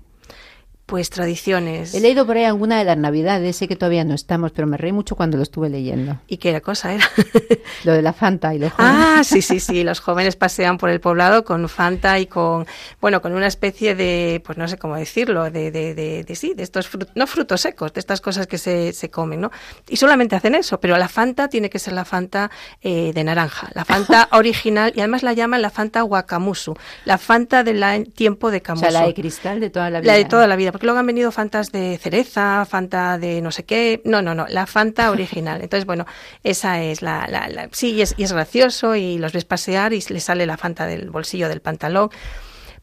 pues 0.86 1.09
tradiciones. 1.09 1.93
He 1.93 2.01
leído 2.01 2.25
por 2.25 2.36
ahí 2.36 2.43
alguna 2.43 2.77
de 2.77 2.84
las 2.84 2.97
navidades, 2.97 3.55
sé 3.55 3.67
que 3.67 3.75
todavía 3.75 4.03
no 4.03 4.13
estamos, 4.13 4.51
pero 4.51 4.67
me 4.67 4.77
reí 4.77 4.91
mucho 4.91 5.15
cuando 5.15 5.38
lo 5.38 5.43
estuve 5.43 5.69
leyendo. 5.69 6.19
¿Y 6.27 6.38
qué 6.38 6.59
cosa 6.61 6.93
era? 6.93 7.09
lo 7.86 7.93
de 7.93 8.01
la 8.01 8.11
Fanta 8.11 8.53
y 8.53 8.59
los 8.59 8.73
jóvenes. 8.73 8.95
Ah, 8.95 9.23
sí, 9.23 9.41
sí, 9.41 9.59
sí, 9.59 9.84
los 9.84 10.01
jóvenes 10.01 10.36
pasean 10.36 10.77
por 10.77 10.89
el 10.89 10.99
poblado 10.99 11.45
con 11.45 11.69
Fanta 11.69 12.19
y 12.19 12.25
con, 12.25 12.67
bueno, 12.99 13.21
con 13.21 13.34
una 13.34 13.47
especie 13.47 13.95
de, 13.95 14.41
pues 14.45 14.57
no 14.57 14.67
sé 14.67 14.77
cómo 14.77 14.97
decirlo, 14.97 15.49
de, 15.49 15.71
de, 15.71 15.93
de, 15.95 16.36
sí, 16.36 16.53
de 16.53 16.63
estos, 16.63 16.89
no 17.15 17.27
frutos 17.27 17.61
secos, 17.61 17.93
de 17.93 18.01
estas 18.01 18.19
cosas 18.19 18.47
que 18.47 18.57
se, 18.57 18.91
se 18.91 19.09
comen, 19.09 19.39
¿no? 19.39 19.51
Y 19.88 19.95
solamente 19.95 20.36
hacen 20.36 20.53
eso, 20.53 20.81
pero 20.81 20.97
la 20.97 21.07
Fanta 21.07 21.47
tiene 21.47 21.69
que 21.69 21.79
ser 21.79 21.93
la 21.93 22.03
Fanta 22.03 22.51
eh, 22.81 23.13
de 23.13 23.23
naranja, 23.23 23.69
la 23.73 23.86
Fanta 23.86 24.27
original, 24.34 24.91
y 24.95 24.99
además 24.99 25.23
la 25.23 25.31
llaman 25.31 25.61
la 25.61 25.69
Fanta 25.69 26.03
Wakamusu, 26.03 26.75
la 27.05 27.17
Fanta 27.17 27.63
del 27.63 28.11
tiempo 28.13 28.51
de 28.51 28.61
Camuso. 28.61 28.88
O 28.88 28.91
sea, 28.91 29.01
la 29.01 29.07
de 29.07 29.13
cristal 29.13 29.61
de 29.61 29.69
toda 29.69 29.89
la 29.89 30.01
vida. 30.01 30.11
La 30.11 30.17
de 30.17 30.25
toda 30.25 30.45
la 30.45 30.57
vida 30.57 30.72
porque 30.74 30.86
luego 30.88 30.99
han 30.99 31.07
venido 31.07 31.32
Fantas 31.32 31.71
de 31.71 31.97
cereza, 31.97 32.65
Fanta 32.65 33.17
de 33.17 33.41
no 33.41 33.51
sé 33.51 33.63
qué. 33.63 34.01
No, 34.03 34.21
no, 34.21 34.36
no, 34.36 34.45
la 34.49 34.65
Fanta 34.65 35.09
original. 35.17 35.61
Entonces, 35.61 35.86
bueno, 35.86 36.05
esa 36.43 36.84
es 36.84 37.01
la. 37.01 37.28
la, 37.28 37.69
sí, 37.71 37.91
y 37.91 38.01
es, 38.01 38.13
y 38.17 38.24
es 38.24 38.34
gracioso 38.34 38.95
y 38.97 39.17
los 39.17 39.32
ves 39.32 39.45
pasear 39.45 39.93
y 39.93 40.03
le 40.09 40.19
sale 40.19 40.45
la 40.45 40.57
Fanta 40.57 40.86
del 40.86 41.09
bolsillo 41.09 41.47
del 41.47 41.61
pantalón. 41.61 42.09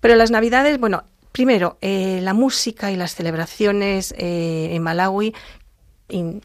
Pero 0.01 0.15
las 0.15 0.31
Navidades, 0.31 0.81
bueno, 0.81 1.05
Primero, 1.33 1.79
eh, 1.81 2.19
la 2.23 2.35
música 2.35 2.91
y 2.91 2.97
las 2.97 3.15
celebraciones 3.15 4.13
eh, 4.19 4.71
en 4.73 4.83
Malawi 4.83 5.33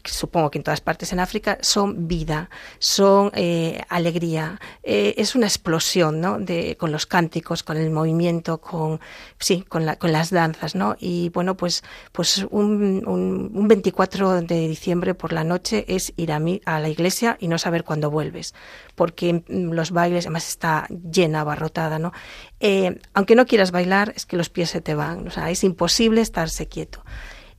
supongo 0.04 0.50
que 0.50 0.58
en 0.58 0.64
todas 0.64 0.80
partes 0.80 1.12
en 1.12 1.20
África, 1.20 1.58
son 1.60 2.08
vida, 2.08 2.50
son 2.78 3.30
eh, 3.34 3.82
alegría. 3.88 4.60
Eh, 4.82 5.14
es 5.18 5.34
una 5.34 5.46
explosión, 5.46 6.20
¿no? 6.20 6.38
De, 6.38 6.76
con 6.76 6.92
los 6.92 7.06
cánticos, 7.06 7.62
con 7.62 7.76
el 7.76 7.90
movimiento, 7.90 8.58
con, 8.58 9.00
sí, 9.38 9.62
con, 9.68 9.86
la, 9.86 9.96
con 9.96 10.12
las 10.12 10.30
danzas, 10.30 10.74
¿no? 10.74 10.96
Y 10.98 11.30
bueno, 11.30 11.56
pues, 11.56 11.82
pues 12.12 12.46
un, 12.50 13.02
un, 13.06 13.68
24 13.68 14.42
de 14.42 14.68
diciembre 14.68 15.14
por 15.14 15.32
la 15.32 15.44
noche 15.44 15.84
es 15.88 16.12
ir 16.16 16.32
a, 16.32 16.40
a 16.64 16.80
la 16.80 16.88
iglesia 16.88 17.36
y 17.40 17.48
no 17.48 17.58
saber 17.58 17.84
cuándo 17.84 18.10
vuelves, 18.10 18.54
porque 18.94 19.42
los 19.48 19.90
bailes, 19.90 20.26
además 20.26 20.48
está 20.48 20.86
llena, 20.88 21.40
abarrotada, 21.40 21.98
¿no? 21.98 22.12
Eh, 22.60 23.00
aunque 23.14 23.34
no 23.34 23.46
quieras 23.46 23.70
bailar, 23.70 24.12
es 24.16 24.26
que 24.26 24.36
los 24.36 24.48
pies 24.48 24.70
se 24.70 24.80
te 24.80 24.94
van, 24.94 25.26
o 25.26 25.30
sea, 25.30 25.50
es 25.50 25.64
imposible 25.64 26.20
estarse 26.20 26.68
quieto. 26.68 27.04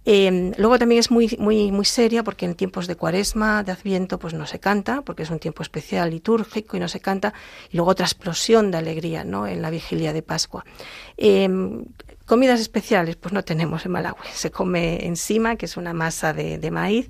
Em, 0.09 0.53
luego 0.55 0.79
también 0.79 0.99
es 0.99 1.11
muy, 1.11 1.35
muy, 1.37 1.69
muy 1.69 1.83
seria 1.83 2.23
porque 2.23 2.45
en 2.45 2.55
tiempos 2.55 2.87
de 2.87 2.95
cuaresma, 2.95 3.61
de 3.63 3.73
adviento, 3.73 4.17
pues 4.17 4.33
no 4.33 4.47
se 4.47 4.57
canta, 4.57 5.01
porque 5.01 5.23
es 5.23 5.29
un 5.29 5.39
tiempo 5.39 5.63
especial 5.63 6.11
litúrgico 6.11 6.77
y 6.77 6.79
no 6.79 6.87
se 6.87 7.01
canta. 7.01 7.33
Y 7.69 7.75
luego 7.75 7.91
otra 7.91 8.05
explosión 8.05 8.71
de 8.71 8.77
alegría 8.77 9.25
¿no? 9.25 9.47
en 9.47 9.61
la 9.61 9.69
vigilia 9.69 10.13
de 10.13 10.21
Pascua. 10.21 10.63
Em, 11.17 11.83
comidas 12.25 12.61
especiales, 12.61 13.17
pues 13.17 13.33
no 13.33 13.43
tenemos 13.43 13.85
en 13.85 13.91
Malawi. 13.91 14.15
Se 14.33 14.49
come 14.49 15.05
encima, 15.05 15.57
que 15.57 15.65
es 15.65 15.75
una 15.75 15.91
masa 15.91 16.31
de, 16.31 16.71
maíz. 16.71 17.09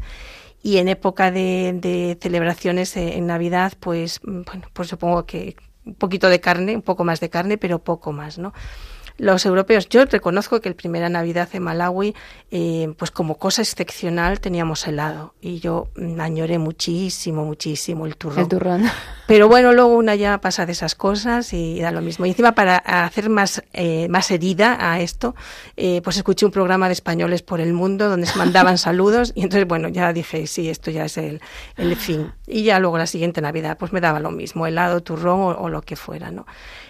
Y 0.63 0.77
en 0.77 0.87
época 0.87 1.29
de, 1.29 2.17
celebraciones 2.19 2.97
eh, 2.97 3.15
en 3.15 3.27
Navidad, 3.27 3.73
pues, 3.79 4.19
bueno, 4.23 4.69
pues 4.73 4.87
supongo 4.87 5.27
que 5.27 5.55
un 5.85 5.93
poquito 5.93 6.29
de 6.29 6.39
carne, 6.39 6.75
un 6.75 6.81
poco 6.81 7.03
más 7.03 7.19
de 7.19 7.29
carne, 7.29 7.59
pero 7.59 7.77
poco 7.77 8.11
más, 8.11 8.39
¿no? 8.39 8.53
Los 9.18 9.45
europeos. 9.45 9.89
Yo 9.89 10.05
reconozco 10.05 10.61
que 10.61 10.70
el 10.70 10.76
primera 10.76 11.09
Navidad 11.09 11.49
en 11.53 11.63
Malawi, 11.63 12.15
eh, 12.51 12.93
pues 12.97 13.11
como 13.11 13.38
cosa 13.38 13.61
excepcional 13.61 14.39
teníamos 14.39 14.88
helado 14.88 15.34
y 15.41 15.59
yo 15.59 15.89
añoré 16.20 16.59
muchísimo, 16.59 17.45
muchísimo 17.45 18.05
el 18.05 18.15
turrón. 18.15 18.39
El 18.39 18.47
turrón. 18.47 18.84
Pero 19.28 19.49
bueno, 19.49 19.74
luego 19.74 19.95
una 19.95 20.15
ya 20.15 20.39
pasa 20.39 20.65
de 20.65 20.72
esas 20.72 20.95
cosas 20.95 21.51
y 21.51 21.80
da 21.80 21.91
lo 21.91 22.01
mismo. 22.01 22.26
Y 22.26 22.30
encima 22.30 22.53
para 22.53 22.78
hacer 22.78 23.30
más, 23.30 23.63
eh, 23.74 24.07
más 24.09 24.32
herida 24.32 24.78
a 24.80 25.01
esto, 25.01 25.36
eh, 25.76 26.01
pues 26.03 26.18
escuché 26.18 26.45
un 26.45 26.51
programa 26.51 26.88
de 26.88 26.93
españoles 26.93 27.41
por 27.41 27.59
el 27.59 27.74
mundo 27.74 28.09
donde 28.09 28.28
se 28.28 28.38
mandaban 28.38 28.78
saludos 28.78 29.34
y 29.36 29.41
entonces 29.41 29.68
bueno, 29.68 29.89
ya 29.89 30.13
dije, 30.13 30.47
sí, 30.47 30.70
esto 30.70 30.91
ya 30.91 31.05
es 31.05 31.18
el, 31.18 31.41
el 31.76 31.95
fin. 31.95 32.32
Y 32.45 32.63
ya 32.63 32.80
luego 32.80 32.97
la 32.97 33.07
siguiente 33.07 33.41
Navidad 33.41 33.78
pues 33.78 33.91
me 33.91 33.99
daba 33.99 34.20
lo 34.20 34.32
mismo, 34.32 34.68
helado, 34.68 35.01
turrón 35.01 35.41
o, 35.41 35.47
o 35.49 35.70
lo 35.70 35.82
que 35.82 35.95
fuera, 35.95 36.32
¿no? 36.32 36.45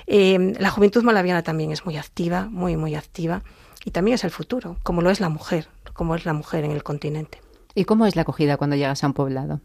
Eh, 0.07 0.53
la 0.57 0.69
juventud 0.69 1.03
malaviana 1.03 1.43
también 1.43 1.71
es 1.71 1.85
muy 1.85 1.97
activa, 1.97 2.47
muy, 2.49 2.77
muy 2.77 2.95
activa, 2.95 3.43
y 3.83 3.91
también 3.91 4.15
es 4.15 4.23
el 4.23 4.31
futuro, 4.31 4.77
como 4.83 5.01
lo 5.01 5.11
es 5.11 5.19
la 5.19 5.29
mujer, 5.29 5.67
como 5.93 6.15
es 6.15 6.25
la 6.25 6.33
mujer 6.33 6.63
en 6.63 6.71
el 6.71 6.83
continente. 6.83 7.41
¿Y 7.75 7.85
cómo 7.85 8.05
es 8.05 8.15
la 8.15 8.23
acogida 8.23 8.57
cuando 8.57 8.75
llegas 8.75 9.03
a 9.03 9.07
un 9.07 9.13
poblado? 9.13 9.61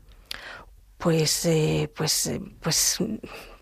Pues, 0.98 1.46
eh, 1.46 1.90
pues, 1.96 2.26
eh, 2.26 2.40
pues 2.60 2.98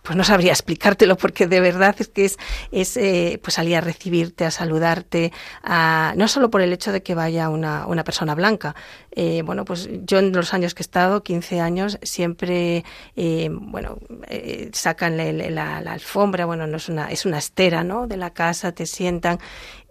pues 0.02 0.16
no 0.16 0.24
sabría 0.24 0.52
explicártelo 0.52 1.16
porque 1.16 1.46
de 1.46 1.60
verdad 1.60 1.96
es 1.98 2.08
que 2.08 2.24
es, 2.24 2.38
es 2.72 2.96
eh, 2.96 3.40
pues 3.42 3.54
salir 3.54 3.76
a 3.76 3.80
recibirte, 3.80 4.44
a 4.44 4.50
saludarte, 4.50 5.32
a, 5.62 6.14
no 6.16 6.28
solo 6.28 6.50
por 6.50 6.60
el 6.60 6.72
hecho 6.72 6.92
de 6.92 7.02
que 7.02 7.14
vaya 7.14 7.48
una, 7.48 7.86
una 7.86 8.04
persona 8.04 8.34
blanca. 8.34 8.74
Eh, 9.12 9.42
bueno, 9.42 9.64
pues 9.64 9.88
yo 10.04 10.18
en 10.18 10.32
los 10.32 10.54
años 10.54 10.74
que 10.74 10.82
he 10.82 10.84
estado, 10.84 11.22
15 11.22 11.60
años, 11.60 11.98
siempre, 12.02 12.84
eh, 13.16 13.48
bueno, 13.50 13.98
eh, 14.28 14.70
sacan 14.72 15.16
la, 15.16 15.80
la, 15.80 15.92
alfombra, 15.92 16.44
bueno, 16.46 16.66
no 16.66 16.76
es 16.76 16.88
una, 16.88 17.10
es 17.10 17.26
una 17.26 17.38
estera, 17.38 17.82
¿no? 17.82 18.06
De 18.06 18.16
la 18.16 18.30
casa, 18.30 18.72
te 18.72 18.86
sientan 18.86 19.38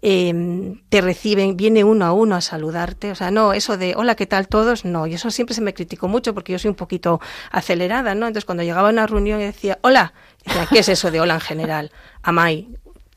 eh, 0.02 0.76
te 0.90 1.02
reciben, 1.02 1.58
viene 1.58 1.84
uno 1.84 2.06
a 2.06 2.12
uno 2.12 2.36
a 2.36 2.42
saludarte. 2.42 3.12
O 3.12 3.16
sea, 3.16 3.32
no, 3.32 3.54
eso 3.54 3.78
de 3.78 3.96
hola, 3.96 4.16
¿qué 4.16 4.26
tal 4.26 4.48
todos? 4.48 4.86
No, 4.86 5.08
y 5.08 5.14
eso 5.14 5.32
siempre 5.32 5.56
se 5.56 5.62
me 5.62 5.74
criticó 5.74 6.08
mucho 6.08 6.34
porque 6.34 6.52
yo 6.54 6.60
soy 6.60 6.70
un 6.70 6.76
poquito 6.76 7.20
acelerada, 7.52 8.16
¿no? 8.16 8.28
Entonces, 8.28 8.46
cuando 8.46 8.64
llegaba 8.64 8.90
a 8.90 8.92
una 8.92 9.08
reunión 9.08 9.42
y 9.42 9.46
decía, 9.46 9.80
hola, 9.82 10.14
decía, 10.46 10.68
¿qué 10.72 10.80
es 10.80 10.90
eso 10.90 11.12
de 11.12 11.22
hola 11.22 11.36
en 11.36 11.42
general? 11.42 11.92
Amai, 12.22 12.68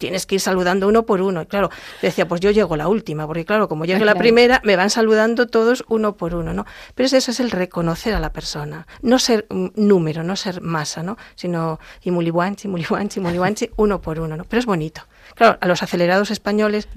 tienes 0.02 0.26
que 0.26 0.34
ir 0.34 0.40
saludando 0.40 0.88
uno 0.88 1.06
por 1.06 1.20
uno. 1.20 1.42
Y 1.42 1.46
claro, 1.46 1.70
decía, 2.00 2.26
pues 2.26 2.40
yo 2.40 2.50
llego 2.50 2.76
la 2.76 2.88
última, 2.88 3.24
porque 3.28 3.44
claro, 3.44 3.68
como 3.68 3.84
llego 3.84 4.04
la 4.04 4.16
primera, 4.16 4.60
me 4.64 4.74
van 4.74 4.90
saludando 4.90 5.46
todos 5.46 5.84
uno 5.88 6.16
por 6.16 6.34
uno, 6.34 6.52
¿no? 6.52 6.66
Pero 6.96 7.06
eso 7.06 7.30
es 7.30 7.38
el 7.38 7.52
reconocer 7.52 8.12
a 8.12 8.18
la 8.18 8.32
persona, 8.32 8.88
no 9.00 9.20
ser 9.20 9.46
número, 9.76 10.24
no 10.24 10.34
ser 10.34 10.60
masa, 10.60 11.04
¿no? 11.04 11.16
Sino 11.36 11.78
y 12.02 12.10
muliwanchi, 12.10 12.66
muliwanchi, 12.66 13.20
muliwanchi, 13.20 13.70
uno 13.76 14.00
por 14.00 14.18
uno, 14.18 14.36
¿no? 14.36 14.44
Pero 14.44 14.58
es 14.58 14.66
bonito. 14.66 15.02
Claro, 15.34 15.58
a 15.60 15.66
los 15.66 15.82
acelerados 15.82 16.30
españoles 16.30 16.88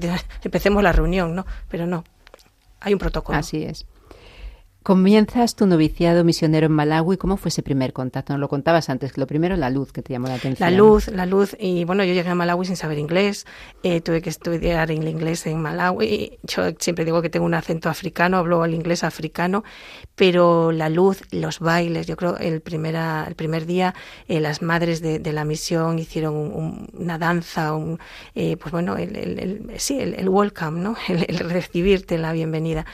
empecemos 0.44 0.84
la 0.84 0.92
reunión, 0.92 1.36
¿no? 1.36 1.46
Pero 1.70 1.86
no, 1.88 2.04
hay 2.80 2.94
un 2.94 3.00
protocolo. 3.00 3.38
Así 3.38 3.64
es. 3.64 3.86
Comienzas 4.86 5.56
tu 5.56 5.66
noviciado 5.66 6.24
misionero 6.24 6.68
en 6.68 6.72
Malawi. 6.72 7.18
¿Cómo 7.18 7.38
fue 7.38 7.50
ese 7.50 7.64
primer 7.64 7.92
contacto? 7.92 8.34
Nos 8.34 8.40
lo 8.40 8.48
contabas 8.48 8.88
antes, 8.92 9.14
que 9.14 9.20
lo 9.20 9.26
primero 9.26 9.56
la 9.56 9.72
luz 9.72 9.92
que 9.92 10.04
te 10.04 10.14
llamó 10.14 10.28
la 10.28 10.36
atención. 10.36 10.70
La 10.70 10.78
luz, 10.78 11.08
la 11.08 11.26
luz. 11.26 11.58
Y 11.60 11.86
bueno, 11.86 12.04
yo 12.04 12.14
llegué 12.14 12.30
a 12.30 12.36
Malawi 12.36 12.68
sin 12.68 12.78
saber 12.78 13.00
inglés. 13.00 13.48
Eh, 13.82 14.02
tuve 14.02 14.22
que 14.22 14.30
estudiar 14.30 14.92
el 14.92 15.08
inglés 15.08 15.48
en 15.48 15.60
Malawi. 15.60 16.38
Yo 16.44 16.66
siempre 16.78 17.04
digo 17.04 17.24
que 17.24 17.32
tengo 17.32 17.48
un 17.48 17.56
acento 17.56 17.90
africano, 17.90 18.38
hablo 18.38 18.64
el 18.64 18.76
inglés 18.76 19.04
africano. 19.04 19.64
Pero 20.14 20.72
la 20.72 20.90
luz, 20.90 21.24
los 21.32 21.62
bailes, 21.62 22.06
yo 22.06 22.16
creo 22.16 22.38
el, 22.38 22.62
primera, 22.62 23.26
el 23.28 23.34
primer 23.34 23.66
día 23.66 23.96
eh, 24.28 24.40
las 24.40 24.62
madres 24.62 25.02
de, 25.02 25.20
la 25.34 25.46
misión 25.46 25.98
hicieron 25.98 26.86
una 26.94 27.18
danza, 27.18 27.74
un, 27.74 27.98
eh, 28.36 28.56
pues 28.56 28.72
bueno, 28.72 28.98
el, 28.98 29.16
el, 29.16 29.72
sí, 29.80 29.98
el, 30.00 30.30
welcome, 30.30 30.80
¿no? 30.80 30.96
el 31.08 31.40
recibirte, 31.40 32.20
la 32.20 32.34
bienvenida 32.34 32.86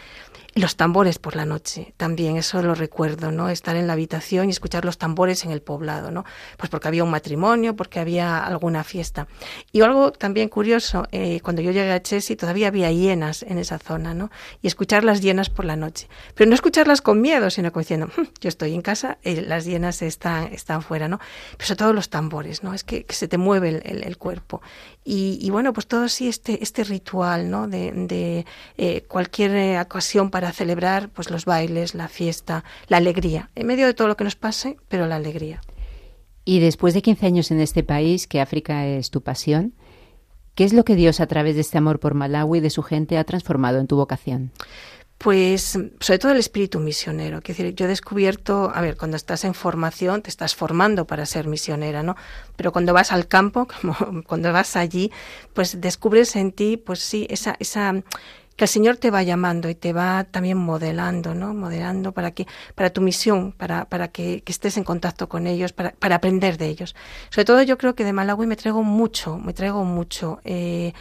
los 0.54 0.76
tambores 0.76 1.18
por 1.18 1.36
la 1.36 1.45
noche, 1.45 1.93
también 1.95 2.36
eso 2.36 2.62
lo 2.62 2.76
recuerdo, 2.76 3.32
¿no? 3.32 3.49
Estar 3.49 3.78
en 3.78 3.88
la 3.88 3.93
habitación 3.93 4.47
y 4.47 4.52
escuchar 4.52 4.84
los 4.84 4.97
tambores 4.97 5.45
en 5.45 5.52
el 5.52 5.62
poblado, 5.62 6.12
¿no? 6.12 6.26
Pues 6.58 6.70
porque 6.70 6.89
había 6.89 7.06
un 7.06 7.10
matrimonio, 7.10 7.76
porque 7.76 7.99
había 7.99 8.45
alguna 8.45 8.84
fiesta. 8.84 9.28
Y 9.72 9.82
algo 9.82 10.12
también 10.12 10.49
curioso, 10.49 11.08
eh, 11.12 11.39
cuando 11.41 11.62
yo 11.62 11.72
llegué 11.72 11.93
a 11.93 12.02
Chelsea 12.02 12.36
todavía 12.36 12.68
había 12.68 12.91
hienas 12.91 13.43
en 13.43 13.60
esa 13.60 13.80
zona, 13.80 14.14
¿no? 14.14 14.30
Y 14.62 14.68
escuchar 14.68 15.06
las 15.06 15.22
hienas 15.22 15.49
por 15.49 15.64
la 15.64 15.78
noche. 15.78 16.10
Pero 16.36 16.49
no 16.49 16.56
escucharlas 16.56 17.02
con 17.02 17.22
miedo, 17.22 17.49
sino 17.49 17.72
como 17.72 17.82
diciendo, 17.82 18.10
hm, 18.16 18.24
yo 18.41 18.49
estoy 18.49 18.74
en 18.74 18.82
casa, 18.82 19.20
eh, 19.24 19.41
las 19.41 19.64
hienas 19.64 20.02
están, 20.02 20.52
están 20.52 20.82
fuera, 20.82 21.08
¿no? 21.08 21.20
Pero 21.58 21.68
sobre 21.68 21.78
todo 21.78 21.93
los 21.93 22.10
tambores, 22.10 22.62
¿no? 22.62 22.74
Es 22.74 22.84
que, 22.84 23.06
se 23.10 23.28
te 23.28 23.38
mueve 23.38 23.82
el, 23.86 24.18
cuerpo. 24.18 24.62
Y, 25.04 25.49
bueno, 25.49 25.74
pues 25.74 25.88
todo 25.88 26.08
sí, 26.10 26.28
este, 26.28 26.62
este 26.64 26.84
ritual, 26.84 27.49
¿no? 27.49 27.68
De, 27.68 28.45
eh, 28.78 29.04
cualquier 29.08 29.80
ocasión 29.80 30.30
para 30.30 30.41
para 30.41 30.54
celebrar 30.54 31.10
pues 31.10 31.30
los 31.30 31.45
bailes, 31.45 31.93
la 31.93 32.08
fiesta, 32.08 32.64
la 32.88 32.97
alegría, 32.97 33.52
en 33.54 33.68
medio 33.68 33.86
de 33.86 33.93
todo 33.93 34.08
lo 34.08 34.18
que 34.18 34.24
nos 34.24 34.36
pase, 34.36 34.78
pero 34.88 35.06
la 35.06 35.18
alegría. 35.18 35.62
Y 36.45 36.60
después 36.60 36.95
de 36.95 37.04
15 37.04 37.28
años 37.28 37.52
en 37.52 37.62
este 37.62 37.84
país, 37.84 38.26
que 38.26 38.41
África 38.41 38.88
es 38.88 39.12
tu 39.12 39.22
pasión, 39.22 39.76
¿qué 40.56 40.64
es 40.64 40.74
lo 40.74 40.84
que 40.84 40.95
Dios 40.95 41.20
a 41.20 41.28
través 41.28 41.54
de 41.54 41.62
este 41.62 41.78
amor 41.78 41.99
por 41.99 42.16
Malawi 42.16 42.58
y 42.58 42.62
de 42.62 42.72
su 42.72 42.82
gente 42.82 43.20
ha 43.20 43.24
transformado 43.24 43.78
en 43.78 43.86
tu 43.86 43.97
vocación? 43.97 44.52
Pues 45.22 45.78
sobre 45.99 46.17
todo 46.17 46.32
el 46.32 46.39
espíritu 46.39 46.80
misionero. 46.80 47.41
Quiero 47.43 47.59
decir, 47.59 47.76
yo 47.76 47.86
he 47.86 47.88
descubierto, 47.88 48.72
a 48.74 48.82
ver, 48.82 48.97
cuando 48.97 49.17
estás 49.17 49.43
en 49.43 49.53
formación, 49.53 50.24
te 50.24 50.32
estás 50.32 50.55
formando 50.55 51.05
para 51.05 51.28
ser 51.28 51.45
misionera, 51.45 52.01
¿no? 52.01 52.15
Pero 52.55 52.72
cuando 52.72 52.91
vas 52.91 53.11
al 53.11 53.28
campo, 53.28 53.67
como 53.82 54.24
cuando 54.24 54.51
vas 54.51 54.76
allí, 54.76 55.11
pues 55.53 55.80
descubres 55.80 56.36
en 56.36 56.51
ti, 56.51 56.76
pues 56.76 57.01
sí, 57.01 57.28
esa, 57.30 57.55
esa, 57.59 58.01
que 58.55 58.65
el 58.65 58.67
Señor 58.67 58.97
te 58.97 59.11
va 59.11 59.22
llamando 59.22 59.69
y 59.69 59.76
te 59.76 59.93
va 59.93 60.24
también 60.24 60.57
modelando, 60.57 61.36
¿no? 61.36 61.53
Modelando 61.53 62.13
para 62.13 62.32
que, 62.32 62.47
para 62.74 62.89
tu 62.89 63.01
misión, 63.01 63.51
para, 63.51 63.86
para 63.86 64.07
que, 64.07 64.41
estés 64.47 64.78
en 64.78 64.84
contacto 64.84 65.30
con 65.30 65.45
ellos, 65.45 65.72
para, 65.72 65.91
para, 65.91 66.15
aprender 66.15 66.57
de 66.57 66.65
ellos. 66.65 66.95
Sobre 67.30 67.45
todo 67.45 67.61
yo 67.61 67.78
creo 67.78 67.93
que 67.93 68.05
de 68.05 68.11
Malawi 68.11 68.47
me 68.47 68.55
traigo 68.55 68.82
mucho, 68.82 69.38
me 69.38 69.53
traigo 69.53 69.84
mucho. 69.84 70.39
Eh, 70.45 70.93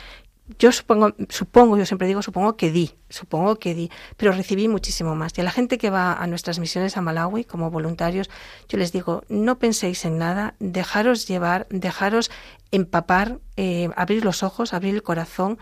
yo 0.58 0.72
supongo, 0.72 1.14
supongo, 1.28 1.76
yo 1.76 1.86
siempre 1.86 2.08
digo, 2.08 2.22
supongo 2.22 2.56
que 2.56 2.70
di, 2.70 2.92
supongo 3.08 3.56
que 3.56 3.74
di, 3.74 3.90
pero 4.16 4.32
recibí 4.32 4.68
muchísimo 4.68 5.14
más. 5.14 5.36
Y 5.36 5.40
a 5.40 5.44
la 5.44 5.50
gente 5.50 5.78
que 5.78 5.90
va 5.90 6.14
a 6.14 6.26
nuestras 6.26 6.58
misiones 6.58 6.96
a 6.96 7.00
Malawi 7.00 7.44
como 7.44 7.70
voluntarios, 7.70 8.30
yo 8.68 8.78
les 8.78 8.92
digo, 8.92 9.22
no 9.28 9.58
penséis 9.58 10.04
en 10.04 10.18
nada, 10.18 10.54
dejaros 10.58 11.26
llevar, 11.26 11.66
dejaros 11.70 12.30
empapar, 12.70 13.38
eh, 13.56 13.90
abrir 13.96 14.24
los 14.24 14.42
ojos, 14.42 14.74
abrir 14.74 14.94
el 14.94 15.02
corazón 15.02 15.58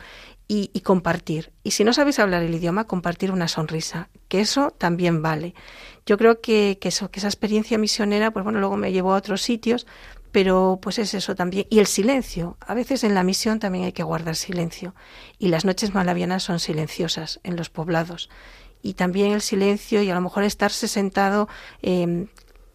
y, 0.51 0.81
compartir. 0.81 1.53
Y 1.63 1.73
si 1.73 1.85
no 1.85 1.93
sabéis 1.93 2.19
hablar 2.19 2.43
el 2.43 2.55
idioma, 2.55 2.85
compartir 2.85 3.31
una 3.31 3.49
sonrisa, 3.49 4.09
que 4.29 4.41
eso 4.41 4.71
también 4.71 5.21
vale. 5.21 5.55
Yo 6.07 6.17
creo 6.17 6.41
que, 6.41 6.79
que, 6.81 6.89
eso, 6.89 7.11
que 7.11 7.21
esa 7.21 7.29
experiencia 7.29 7.77
misionera, 7.77 8.31
pues 8.31 8.45
bueno, 8.45 8.59
luego 8.59 8.79
me 8.79 8.91
llevó 8.91 9.13
a 9.13 9.19
otros 9.19 9.43
sitios, 9.43 9.87
pero 10.33 10.79
pues 10.81 10.99
es 10.99 11.15
eso 11.15 11.35
también. 11.35 11.67
Y 11.71 11.79
el 11.79 11.87
silencio. 11.87 12.57
A 12.61 12.75
veces 12.75 13.05
en 13.05 13.15
la 13.15 13.23
misión 13.23 13.59
también 13.59 13.85
hay 13.85 13.93
que 13.93 14.03
guardar 14.03 14.37
silencio. 14.37 14.95
Y 15.39 15.49
las 15.49 15.65
noches 15.65 15.95
malavianas 15.95 16.43
son 16.43 16.61
silenciosas 16.61 17.41
en 17.43 17.57
los 17.57 17.71
poblados. 17.71 18.29
Y 18.83 18.95
también 18.95 19.33
el 19.33 19.41
silencio 19.41 20.03
y 20.03 20.11
a 20.11 20.15
lo 20.15 20.21
mejor 20.21 20.45
estarse 20.45 20.89
sentado 20.89 21.49
eh, 21.83 22.27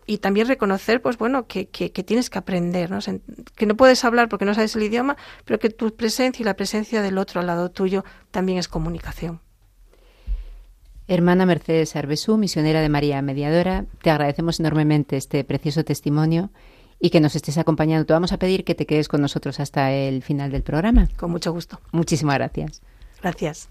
y 0.06 0.18
también 0.18 0.48
reconocer, 0.48 1.02
pues 1.02 1.18
bueno, 1.18 1.48
que, 1.48 1.70
que, 1.70 1.90
tienes 1.90 2.30
que 2.30 2.38
aprender, 2.38 2.92
¿no? 2.92 3.00
que 3.56 3.66
no 3.66 3.76
puedes 3.76 4.04
hablar 4.04 4.30
porque 4.30 4.46
no 4.46 4.54
sabes 4.54 4.76
el 4.76 4.84
idioma, 4.84 5.16
pero 5.46 5.60
que 5.60 5.70
tu 5.70 5.96
presencia 5.96 6.44
y 6.44 6.46
la 6.46 6.56
presencia 6.56 7.02
del 7.02 7.18
otro 7.18 7.40
al 7.40 7.48
lado 7.48 7.72
tuyo 7.72 8.04
también 8.32 8.58
es 8.58 8.68
comunicación. 8.68 9.42
Hermana 11.08 11.46
Mercedes 11.46 11.96
Arbesú, 11.96 12.38
misionera 12.38 12.82
de 12.82 12.90
María 12.90 13.22
Mediadora, 13.22 13.86
te 14.02 14.10
agradecemos 14.10 14.60
enormemente 14.60 15.18
este 15.18 15.44
precioso 15.44 15.84
testimonio 15.84 16.50
y 17.04 17.10
que 17.10 17.20
nos 17.20 17.36
estés 17.36 17.58
acompañando. 17.58 18.06
Te 18.06 18.14
vamos 18.14 18.32
a 18.32 18.38
pedir 18.38 18.64
que 18.64 18.76
te 18.76 18.86
quedes 18.86 19.10
con 19.10 19.20
nosotros 19.20 19.60
hasta 19.60 19.92
el 19.92 20.24
final 20.24 20.52
del 20.52 20.64
programa. 20.64 21.10
Con 21.18 21.32
mucho 21.32 21.52
gusto. 21.52 21.82
Muchísimas 21.92 22.36
gracias. 22.36 22.82
Gracias. 23.22 23.68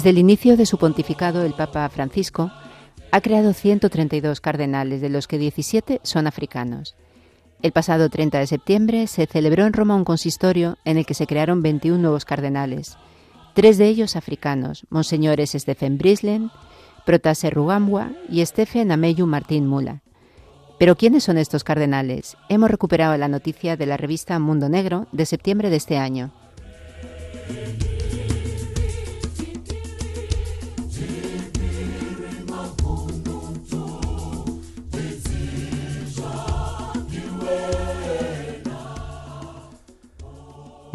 Desde 0.00 0.08
el 0.08 0.18
inicio 0.18 0.56
de 0.56 0.64
su 0.64 0.78
pontificado, 0.78 1.44
el 1.44 1.52
Papa 1.52 1.86
Francisco 1.90 2.50
ha 3.12 3.20
creado 3.20 3.52
132 3.52 4.40
cardenales, 4.40 5.02
de 5.02 5.10
los 5.10 5.28
que 5.28 5.36
17 5.36 6.00
son 6.04 6.26
africanos. 6.26 6.96
El 7.60 7.72
pasado 7.72 8.08
30 8.08 8.38
de 8.38 8.46
septiembre 8.46 9.06
se 9.08 9.26
celebró 9.26 9.66
en 9.66 9.74
Roma 9.74 9.96
un 9.96 10.06
consistorio 10.06 10.78
en 10.86 10.96
el 10.96 11.04
que 11.04 11.12
se 11.12 11.26
crearon 11.26 11.60
21 11.60 11.98
nuevos 11.98 12.24
cardenales, 12.24 12.96
tres 13.52 13.76
de 13.76 13.88
ellos 13.88 14.16
africanos, 14.16 14.86
monseñores 14.88 15.50
Stephen 15.50 15.98
Brislen, 15.98 16.50
Protase 17.04 17.50
Rugambwa 17.50 18.12
y 18.30 18.42
Stephen 18.46 18.92
Ameyu 18.92 19.26
Martín 19.26 19.66
Mula. 19.66 20.00
Pero 20.78 20.96
¿quiénes 20.96 21.24
son 21.24 21.36
estos 21.36 21.62
cardenales? 21.62 22.38
Hemos 22.48 22.70
recuperado 22.70 23.18
la 23.18 23.28
noticia 23.28 23.76
de 23.76 23.84
la 23.84 23.98
revista 23.98 24.38
Mundo 24.38 24.70
Negro 24.70 25.08
de 25.12 25.26
septiembre 25.26 25.68
de 25.68 25.76
este 25.76 25.98
año. 25.98 26.32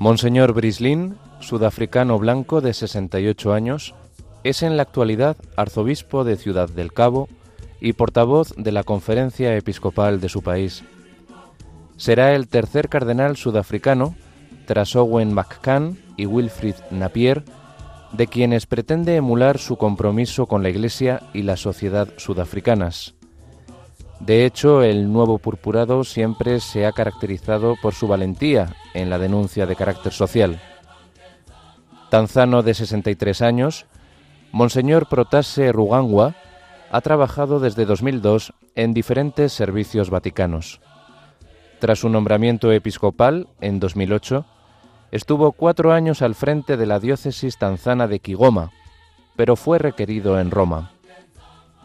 Monseñor 0.05 0.53
Brislin, 0.53 1.17
sudafricano 1.39 2.19
blanco 2.19 2.61
de 2.61 2.75
68 2.75 3.53
años, 3.53 3.95
es 4.43 4.61
en 4.61 4.77
la 4.77 4.83
actualidad 4.83 5.35
arzobispo 5.57 6.23
de 6.23 6.37
Ciudad 6.37 6.69
del 6.69 6.93
Cabo 6.93 7.27
y 7.81 7.93
portavoz 7.93 8.53
de 8.55 8.71
la 8.71 8.83
conferencia 8.83 9.57
episcopal 9.57 10.21
de 10.21 10.29
su 10.29 10.43
país. 10.43 10.83
Será 11.97 12.35
el 12.35 12.47
tercer 12.47 12.87
cardenal 12.87 13.35
sudafricano, 13.35 14.13
tras 14.67 14.95
Owen 14.95 15.33
McCann 15.33 15.97
y 16.17 16.27
Wilfrid 16.27 16.75
Napier, 16.91 17.43
de 18.11 18.27
quienes 18.27 18.67
pretende 18.67 19.15
emular 19.15 19.57
su 19.57 19.75
compromiso 19.75 20.45
con 20.45 20.61
la 20.61 20.69
Iglesia 20.69 21.23
y 21.33 21.41
la 21.41 21.57
sociedad 21.57 22.09
sudafricanas. 22.17 23.14
De 24.19 24.45
hecho, 24.45 24.81
el 24.81 25.11
nuevo 25.11 25.37
purpurado 25.39 26.03
siempre 26.03 26.59
se 26.59 26.85
ha 26.85 26.91
caracterizado 26.91 27.75
por 27.81 27.93
su 27.93 28.07
valentía 28.07 28.75
en 28.93 29.09
la 29.09 29.19
denuncia 29.19 29.65
de 29.65 29.75
carácter 29.75 30.13
social. 30.13 30.61
Tanzano 32.09 32.63
de 32.63 32.73
63 32.73 33.41
años, 33.41 33.85
Monseñor 34.51 35.09
Protase 35.09 35.71
Rugangua 35.71 36.35
ha 36.91 37.01
trabajado 37.01 37.59
desde 37.59 37.85
2002 37.85 38.53
en 38.75 38.93
diferentes 38.93 39.51
servicios 39.51 40.09
vaticanos. 40.09 40.79
Tras 41.79 41.99
su 41.99 42.09
nombramiento 42.09 42.71
episcopal 42.71 43.49
en 43.59 43.81
2008, 43.81 44.45
estuvo 45.11 45.51
cuatro 45.51 45.91
años 45.91 46.21
al 46.21 46.35
frente 46.35 46.77
de 46.77 46.85
la 46.85 46.99
diócesis 46.99 47.57
tanzana 47.57 48.07
de 48.07 48.19
Kigoma, 48.19 48.71
pero 49.35 49.57
fue 49.57 49.77
requerido 49.77 50.39
en 50.39 50.51
Roma. 50.51 50.91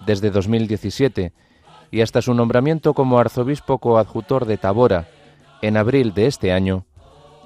Desde 0.07 0.31
2017 0.31 1.33
y 1.91 2.01
hasta 2.01 2.23
su 2.23 2.35
nombramiento 2.35 2.95
como 2.95 3.19
arzobispo 3.19 3.79
coadjutor 3.79 4.47
de 4.47 4.59
Tabora 4.59 5.09
en 5.63 5.77
abril 5.77 6.15
de 6.15 6.27
este 6.27 6.53
año, 6.53 6.85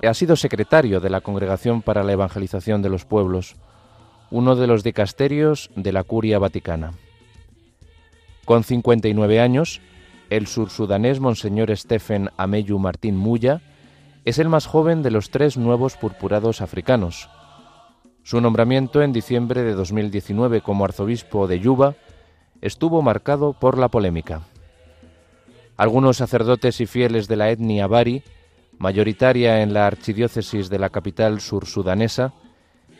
ha 0.06 0.14
sido 0.14 0.36
secretario 0.36 1.00
de 1.00 1.10
la 1.10 1.20
Congregación 1.20 1.82
para 1.82 2.02
la 2.02 2.12
Evangelización 2.12 2.82
de 2.82 2.90
los 2.90 3.04
Pueblos, 3.04 3.56
uno 4.30 4.56
de 4.56 4.66
los 4.66 4.82
dicasterios 4.82 5.70
de 5.76 5.92
la 5.92 6.04
Curia 6.04 6.38
Vaticana. 6.38 6.92
Con 8.44 8.64
59 8.64 9.40
años, 9.40 9.80
el 10.30 10.46
sursudanés 10.46 11.20
Monseñor 11.20 11.74
Stephen 11.76 12.30
Ameyu 12.36 12.78
Martín 12.78 13.16
Muya 13.16 13.62
es 14.24 14.38
el 14.38 14.48
más 14.48 14.66
joven 14.66 15.02
de 15.02 15.10
los 15.10 15.30
tres 15.30 15.56
nuevos 15.56 15.96
purpurados 15.96 16.60
africanos. 16.60 17.28
Su 18.22 18.40
nombramiento 18.40 19.02
en 19.02 19.12
diciembre 19.12 19.62
de 19.62 19.74
2019 19.74 20.62
como 20.62 20.84
arzobispo 20.84 21.46
de 21.46 21.60
Yuba 21.60 21.94
estuvo 22.64 23.02
marcado 23.02 23.52
por 23.52 23.76
la 23.76 23.88
polémica. 23.88 24.40
Algunos 25.76 26.16
sacerdotes 26.16 26.80
y 26.80 26.86
fieles 26.86 27.28
de 27.28 27.36
la 27.36 27.50
etnia 27.50 27.86
Bari, 27.86 28.22
mayoritaria 28.78 29.60
en 29.60 29.74
la 29.74 29.86
archidiócesis 29.86 30.70
de 30.70 30.78
la 30.78 30.88
capital 30.88 31.42
sursudanesa, 31.42 32.32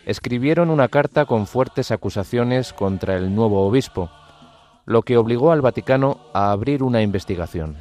escribieron 0.05 0.69
una 0.69 0.89
carta 0.89 1.25
con 1.25 1.47
fuertes 1.47 1.93
acusaciones 1.93 2.75
contra 2.75 3.17
el 3.17 3.35
nuevo 3.35 3.67
obispo, 3.67 4.11
lo 4.85 5.01
que 5.01 5.17
obligó 5.17 5.51
al 5.51 5.63
Vaticano 5.63 6.19
a 6.35 6.51
abrir 6.51 6.83
una 6.83 7.01
investigación. 7.01 7.79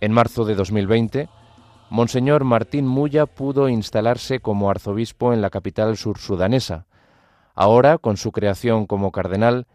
En 0.00 0.12
marzo 0.12 0.44
de 0.44 0.54
2020, 0.54 1.28
Monseñor 1.90 2.44
Martín 2.44 2.86
Muya 2.86 3.26
pudo 3.26 3.68
instalarse 3.68 4.38
como 4.38 4.70
arzobispo 4.70 5.32
en 5.32 5.42
la 5.42 5.50
capital 5.50 5.96
sursudanesa. 5.96 6.86
Ahora, 7.56 7.98
con 7.98 8.16
su 8.16 8.30
creación 8.30 8.86
como 8.86 9.10
cardenal, 9.10 9.66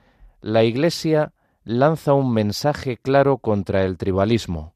la 0.42 0.64
Iglesia 0.64 1.34
lanza 1.64 2.14
un 2.14 2.34
mensaje 2.34 2.98
claro 2.98 3.38
contra 3.38 3.84
el 3.84 3.98
tribalismo, 3.98 4.74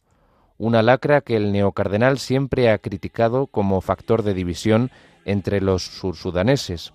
una 0.57 0.81
lacra 0.81 1.21
que 1.21 1.37
el 1.37 1.51
neocardenal 1.51 2.19
siempre 2.19 2.69
ha 2.69 2.77
criticado 2.77 3.47
como 3.47 3.81
factor 3.81 4.23
de 4.23 4.33
división 4.33 4.91
entre 5.25 5.61
los 5.61 5.83
sursudaneses. 5.83 6.93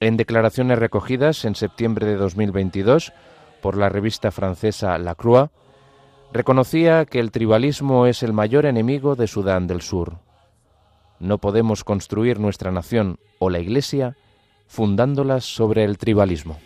En 0.00 0.16
declaraciones 0.16 0.78
recogidas 0.78 1.44
en 1.44 1.54
septiembre 1.54 2.06
de 2.06 2.16
2022 2.16 3.12
por 3.60 3.76
la 3.76 3.88
revista 3.88 4.30
francesa 4.30 4.96
La 4.98 5.14
Croix, 5.14 5.50
reconocía 6.32 7.04
que 7.04 7.20
el 7.20 7.30
tribalismo 7.30 8.06
es 8.06 8.22
el 8.22 8.32
mayor 8.32 8.66
enemigo 8.66 9.16
de 9.16 9.26
Sudán 9.26 9.66
del 9.66 9.82
Sur. 9.82 10.18
No 11.20 11.38
podemos 11.38 11.84
construir 11.84 12.40
nuestra 12.40 12.72
nación 12.72 13.18
o 13.38 13.50
la 13.50 13.60
Iglesia 13.60 14.16
fundándolas 14.66 15.44
sobre 15.44 15.84
el 15.84 15.98
tribalismo. 15.98 16.58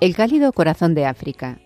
El 0.00 0.14
cálido 0.14 0.52
corazón 0.52 0.94
de 0.94 1.06
África. 1.06 1.58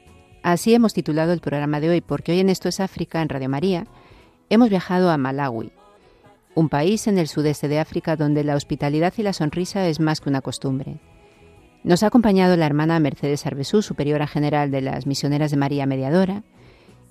Así 0.42 0.72
hemos 0.72 0.94
titulado 0.94 1.34
el 1.34 1.40
programa 1.40 1.80
de 1.80 1.90
hoy, 1.90 2.00
porque 2.00 2.32
hoy 2.32 2.40
en 2.40 2.48
Esto 2.48 2.70
es 2.70 2.80
África, 2.80 3.20
en 3.20 3.28
Radio 3.28 3.50
María, 3.50 3.86
hemos 4.48 4.70
viajado 4.70 5.10
a 5.10 5.18
Malawi, 5.18 5.70
un 6.54 6.70
país 6.70 7.06
en 7.08 7.18
el 7.18 7.28
sudeste 7.28 7.68
de 7.68 7.78
África 7.78 8.16
donde 8.16 8.42
la 8.42 8.56
hospitalidad 8.56 9.12
y 9.18 9.22
la 9.22 9.34
sonrisa 9.34 9.86
es 9.86 10.00
más 10.00 10.22
que 10.22 10.30
una 10.30 10.40
costumbre. 10.40 10.96
Nos 11.84 12.02
ha 12.02 12.06
acompañado 12.06 12.56
la 12.56 12.64
hermana 12.64 12.98
Mercedes 13.00 13.44
Arbesú, 13.44 13.82
superiora 13.82 14.26
general 14.26 14.70
de 14.70 14.80
las 14.80 15.06
Misioneras 15.06 15.50
de 15.50 15.58
María 15.58 15.84
Mediadora, 15.84 16.42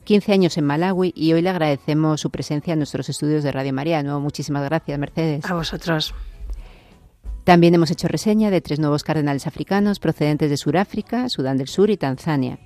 15 0.06 0.34
años 0.34 0.58
en 0.58 0.66
Malawi 0.66 1.14
y 1.16 1.34
hoy 1.34 1.44
le 1.44 1.52
agradecemos 1.52 2.20
su 2.20 2.32
presencia 2.32 2.74
en 2.74 2.80
nuestros 2.80 3.10
estudios 3.10 3.44
de 3.44 3.52
Radio 3.52 3.74
María. 3.74 4.02
nuevo, 4.02 4.20
muchísimas 4.20 4.64
gracias, 4.64 4.98
Mercedes. 4.98 5.46
A 5.46 5.54
vosotros. 5.54 6.16
También 7.44 7.74
hemos 7.74 7.90
hecho 7.90 8.08
reseña 8.08 8.52
de 8.52 8.62
tres 8.62 8.80
nuevos 8.80 9.04
cardenales 9.04 9.48
africanos 9.48 10.00
procedentes 10.00 10.50
de 10.50 10.58
Sudáfrica, 10.58 11.28
Sudán 11.28 11.58
del 11.58 11.68
Sur 11.68 11.90
y 11.90 11.98
Tanzania, 11.98 12.60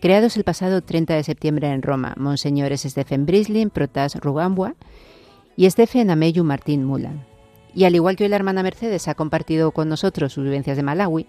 creados 0.00 0.38
el 0.38 0.44
pasado 0.44 0.80
30 0.80 1.14
de 1.14 1.24
septiembre 1.24 1.68
en 1.68 1.82
Roma, 1.82 2.14
monseñores 2.16 2.82
Stephen 2.82 3.26
Brislin, 3.26 3.68
Protas 3.68 4.16
Rugambwa 4.16 4.74
y 5.56 5.68
Stephen 5.68 6.10
Ameyu 6.10 6.42
Martín 6.42 6.84
Mulan. 6.84 7.26
Y 7.74 7.84
al 7.84 7.94
igual 7.94 8.16
que 8.16 8.24
hoy 8.24 8.30
la 8.30 8.36
hermana 8.36 8.62
Mercedes 8.62 9.08
ha 9.08 9.14
compartido 9.14 9.72
con 9.72 9.90
nosotros 9.90 10.32
sus 10.32 10.44
vivencias 10.44 10.78
de 10.78 10.82
Malawi, 10.82 11.26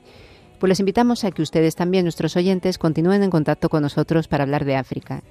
pues 0.59 0.69
les 0.69 0.79
invitamos 0.79 1.25
a 1.25 1.31
que 1.31 1.41
ustedes 1.41 1.75
también, 1.75 2.05
nuestros 2.05 2.37
oyentes, 2.37 2.77
continúen 2.77 3.23
en 3.23 3.29
contacto 3.29 3.67
con 3.67 3.81
nosotros 3.81 4.29
para 4.29 4.43
hablar 4.45 4.63
de 4.63 4.77
África. 4.77 5.21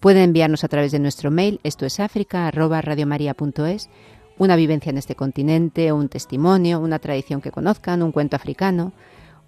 Pueden 0.00 0.22
enviarnos 0.22 0.64
a 0.64 0.68
través 0.68 0.92
de 0.92 0.98
nuestro 0.98 1.30
mail, 1.30 1.60
esto 1.62 1.84
es 1.84 2.00
áfrica, 2.00 2.50
una 4.40 4.56
vivencia 4.56 4.88
en 4.88 4.96
este 4.96 5.14
continente, 5.14 5.92
un 5.92 6.08
testimonio, 6.08 6.80
una 6.80 6.98
tradición 6.98 7.42
que 7.42 7.50
conozcan, 7.50 8.02
un 8.02 8.10
cuento 8.10 8.36
africano, 8.36 8.94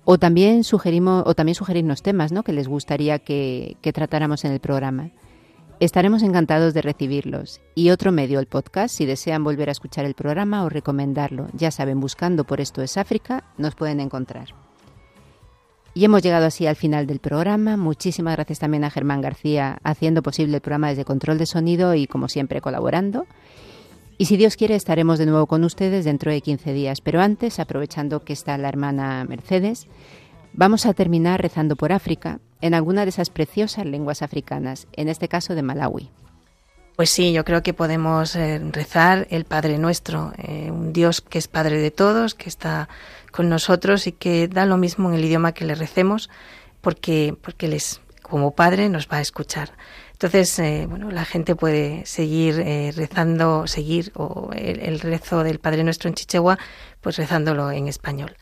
o 0.05 0.19
también 0.19 0.65
sugerimos 0.65 1.23
o 1.27 1.35
también 1.35 1.55
sugerirnos 1.55 2.03
temas, 2.03 2.31
¿no? 2.31 2.43
que 2.43 2.53
les 2.53 2.69
gustaría 2.69 3.19
que, 3.19 3.79
que 3.81 3.95
tratáramos 3.95 4.45
en 4.45 4.53
el 4.53 4.61
programa. 4.61 5.09
Estaremos 5.81 6.23
encantados 6.23 6.75
de 6.75 6.83
recibirlos. 6.83 7.63
Y 7.75 7.89
otro 7.89 8.13
medio, 8.13 8.39
el 8.39 8.47
podcast, 8.47 8.95
si 8.95 9.07
desean 9.07 9.43
volver 9.43 9.71
a 9.71 9.73
escuchar 9.73 10.05
el 10.05 10.13
programa 10.13 10.63
o 10.63 10.69
recomendarlo, 10.69 11.47
ya 11.55 11.71
saben, 11.71 11.99
buscando 11.99 12.45
por 12.45 12.61
esto 12.61 12.83
es 12.83 12.99
África, 12.99 13.45
nos 13.57 13.75
pueden 13.75 13.99
encontrar. 13.99 14.49
Y 15.95 16.05
hemos 16.05 16.23
llegado 16.23 16.45
así 16.45 16.67
al 16.67 16.77
final 16.77 17.07
del 17.07 17.19
programa. 17.19 17.79
Muchísimas 17.79 18.37
gracias 18.37 18.59
también 18.59 18.85
a 18.85 18.91
Germán 18.91 19.23
García 19.23 19.79
haciendo 19.85 20.23
posible 20.23 20.57
el 20.57 20.61
programa 20.61 20.91
desde 20.91 21.07
control 21.07 21.39
de 21.39 21.47
sonido 21.47 21.95
y 21.95 22.07
como 22.07 22.29
siempre 22.29 22.61
colaborando. 22.61 23.27
Y 24.19 24.27
si 24.27 24.37
Dios 24.37 24.57
quiere, 24.57 24.75
estaremos 24.75 25.19
de 25.19 25.27
nuevo 25.27 25.47
con 25.47 25.65
ustedes 25.65 26.05
dentro 26.05 26.31
de 26.31 26.41
15 26.41 26.73
días. 26.73 27.01
Pero 27.01 27.21
antes, 27.21 27.59
aprovechando 27.59 28.25
que 28.25 28.33
está 28.33 28.57
la 28.59 28.69
hermana 28.69 29.25
Mercedes, 29.25 29.87
vamos 30.53 30.87
a 30.87 30.95
terminar 30.95 31.41
rezando 31.41 31.77
por 31.77 31.93
África 31.93 32.41
en 32.61 32.75
alguna 32.75 33.05
de 33.05 33.11
esas 33.11 33.31
preciosas 33.31 33.87
lenguas 33.87 34.23
africanas, 34.23 34.87
en 34.93 35.09
este 35.09 35.29
caso 35.29 35.55
de 35.55 35.63
Malawi. 35.63 36.11
Pues 36.95 37.11
sí, 37.11 37.33
yo 37.33 37.45
creo 37.45 37.63
que 37.63 37.73
podemos 37.75 38.37
eh, 38.37 38.61
rezar 38.71 39.27
el 39.31 39.45
Padre 39.45 39.79
Nuestro, 39.79 40.33
eh, 40.37 40.71
un 40.71 40.93
Dios 40.93 41.21
que 41.23 41.39
es 41.39 41.49
Padre 41.49 41.79
de 41.79 41.91
todos, 41.91 42.35
que 42.35 42.49
está 42.49 42.89
con 43.33 43.49
nosotros 43.49 44.07
y 44.07 44.13
que 44.13 44.47
da 44.47 44.67
lo 44.67 44.77
mismo 44.77 45.09
en 45.09 45.17
el 45.17 45.25
idioma 45.25 45.53
que 45.53 45.65
le 45.65 45.75
recemos, 45.75 46.29
porque, 46.83 47.35
porque 47.41 47.67
Él 47.67 47.73
es 47.73 48.03
como 48.33 48.53
padre 48.53 48.89
nos 48.89 49.09
va 49.09 49.19
a 49.19 49.21
escuchar. 49.21 49.73
Entonces, 50.23 50.57
eh, 50.61 50.87
bueno, 50.89 51.11
la 51.11 51.25
gente 51.25 51.57
puede 51.57 52.07
seguir 52.07 52.61
eh, 52.61 52.93
rezando, 52.95 53.67
seguir 53.67 54.13
el, 54.55 55.01
rezo 55.01 55.43
del 55.43 55.59
Padre 55.59 55.83
Nuestro 55.83 56.07
en 56.07 56.15
Chichegua, 56.15 56.61
pues 57.01 57.17
rezándolo 57.17 57.73
en 57.73 57.89
español. 57.89 58.37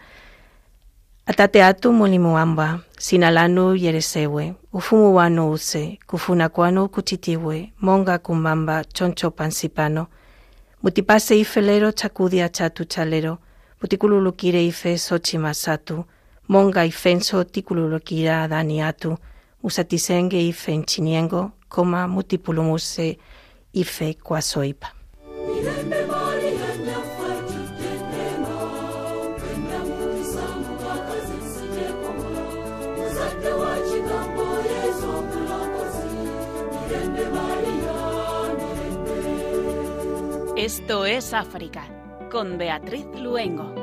Atateatu 1.25 1.91
mulimuamba, 1.93 2.83
sinalanu 2.99 3.77
yeresewe, 3.77 4.57
ufumuwanu 4.73 5.51
use, 5.53 5.99
kufunakwanu 6.07 6.91
kuchitiwe, 6.91 7.73
monga 7.79 8.19
kumbamba, 8.19 8.85
choncho 8.85 9.31
pansipano, 9.31 10.09
mutipase 10.83 11.39
ifelero 11.39 11.93
chakudia 11.93 12.51
chatu 12.51 12.85
chalero, 12.85 13.39
Putikululukire 13.79 14.67
ife 14.67 14.99
masatu, 15.39 16.05
monga 16.47 16.85
ifenso 16.85 17.43
tikululukira 17.45 18.49
daniatu, 18.49 19.17
usatisenge 19.63 20.47
ife 20.47 20.75
enchiniengo, 20.75 21.53
koma 21.71 22.09
mutipulumuse 22.09 23.19
ife 23.73 24.15
kwasoipa. 24.15 24.93
Esto 40.57 41.07
es 41.07 41.33
África, 41.33 41.85
con 42.31 42.59
Beatriz 42.59 43.07
Luengo. 43.15 43.81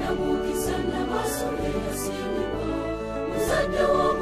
Maria 0.00 0.39
senyum 3.50 4.16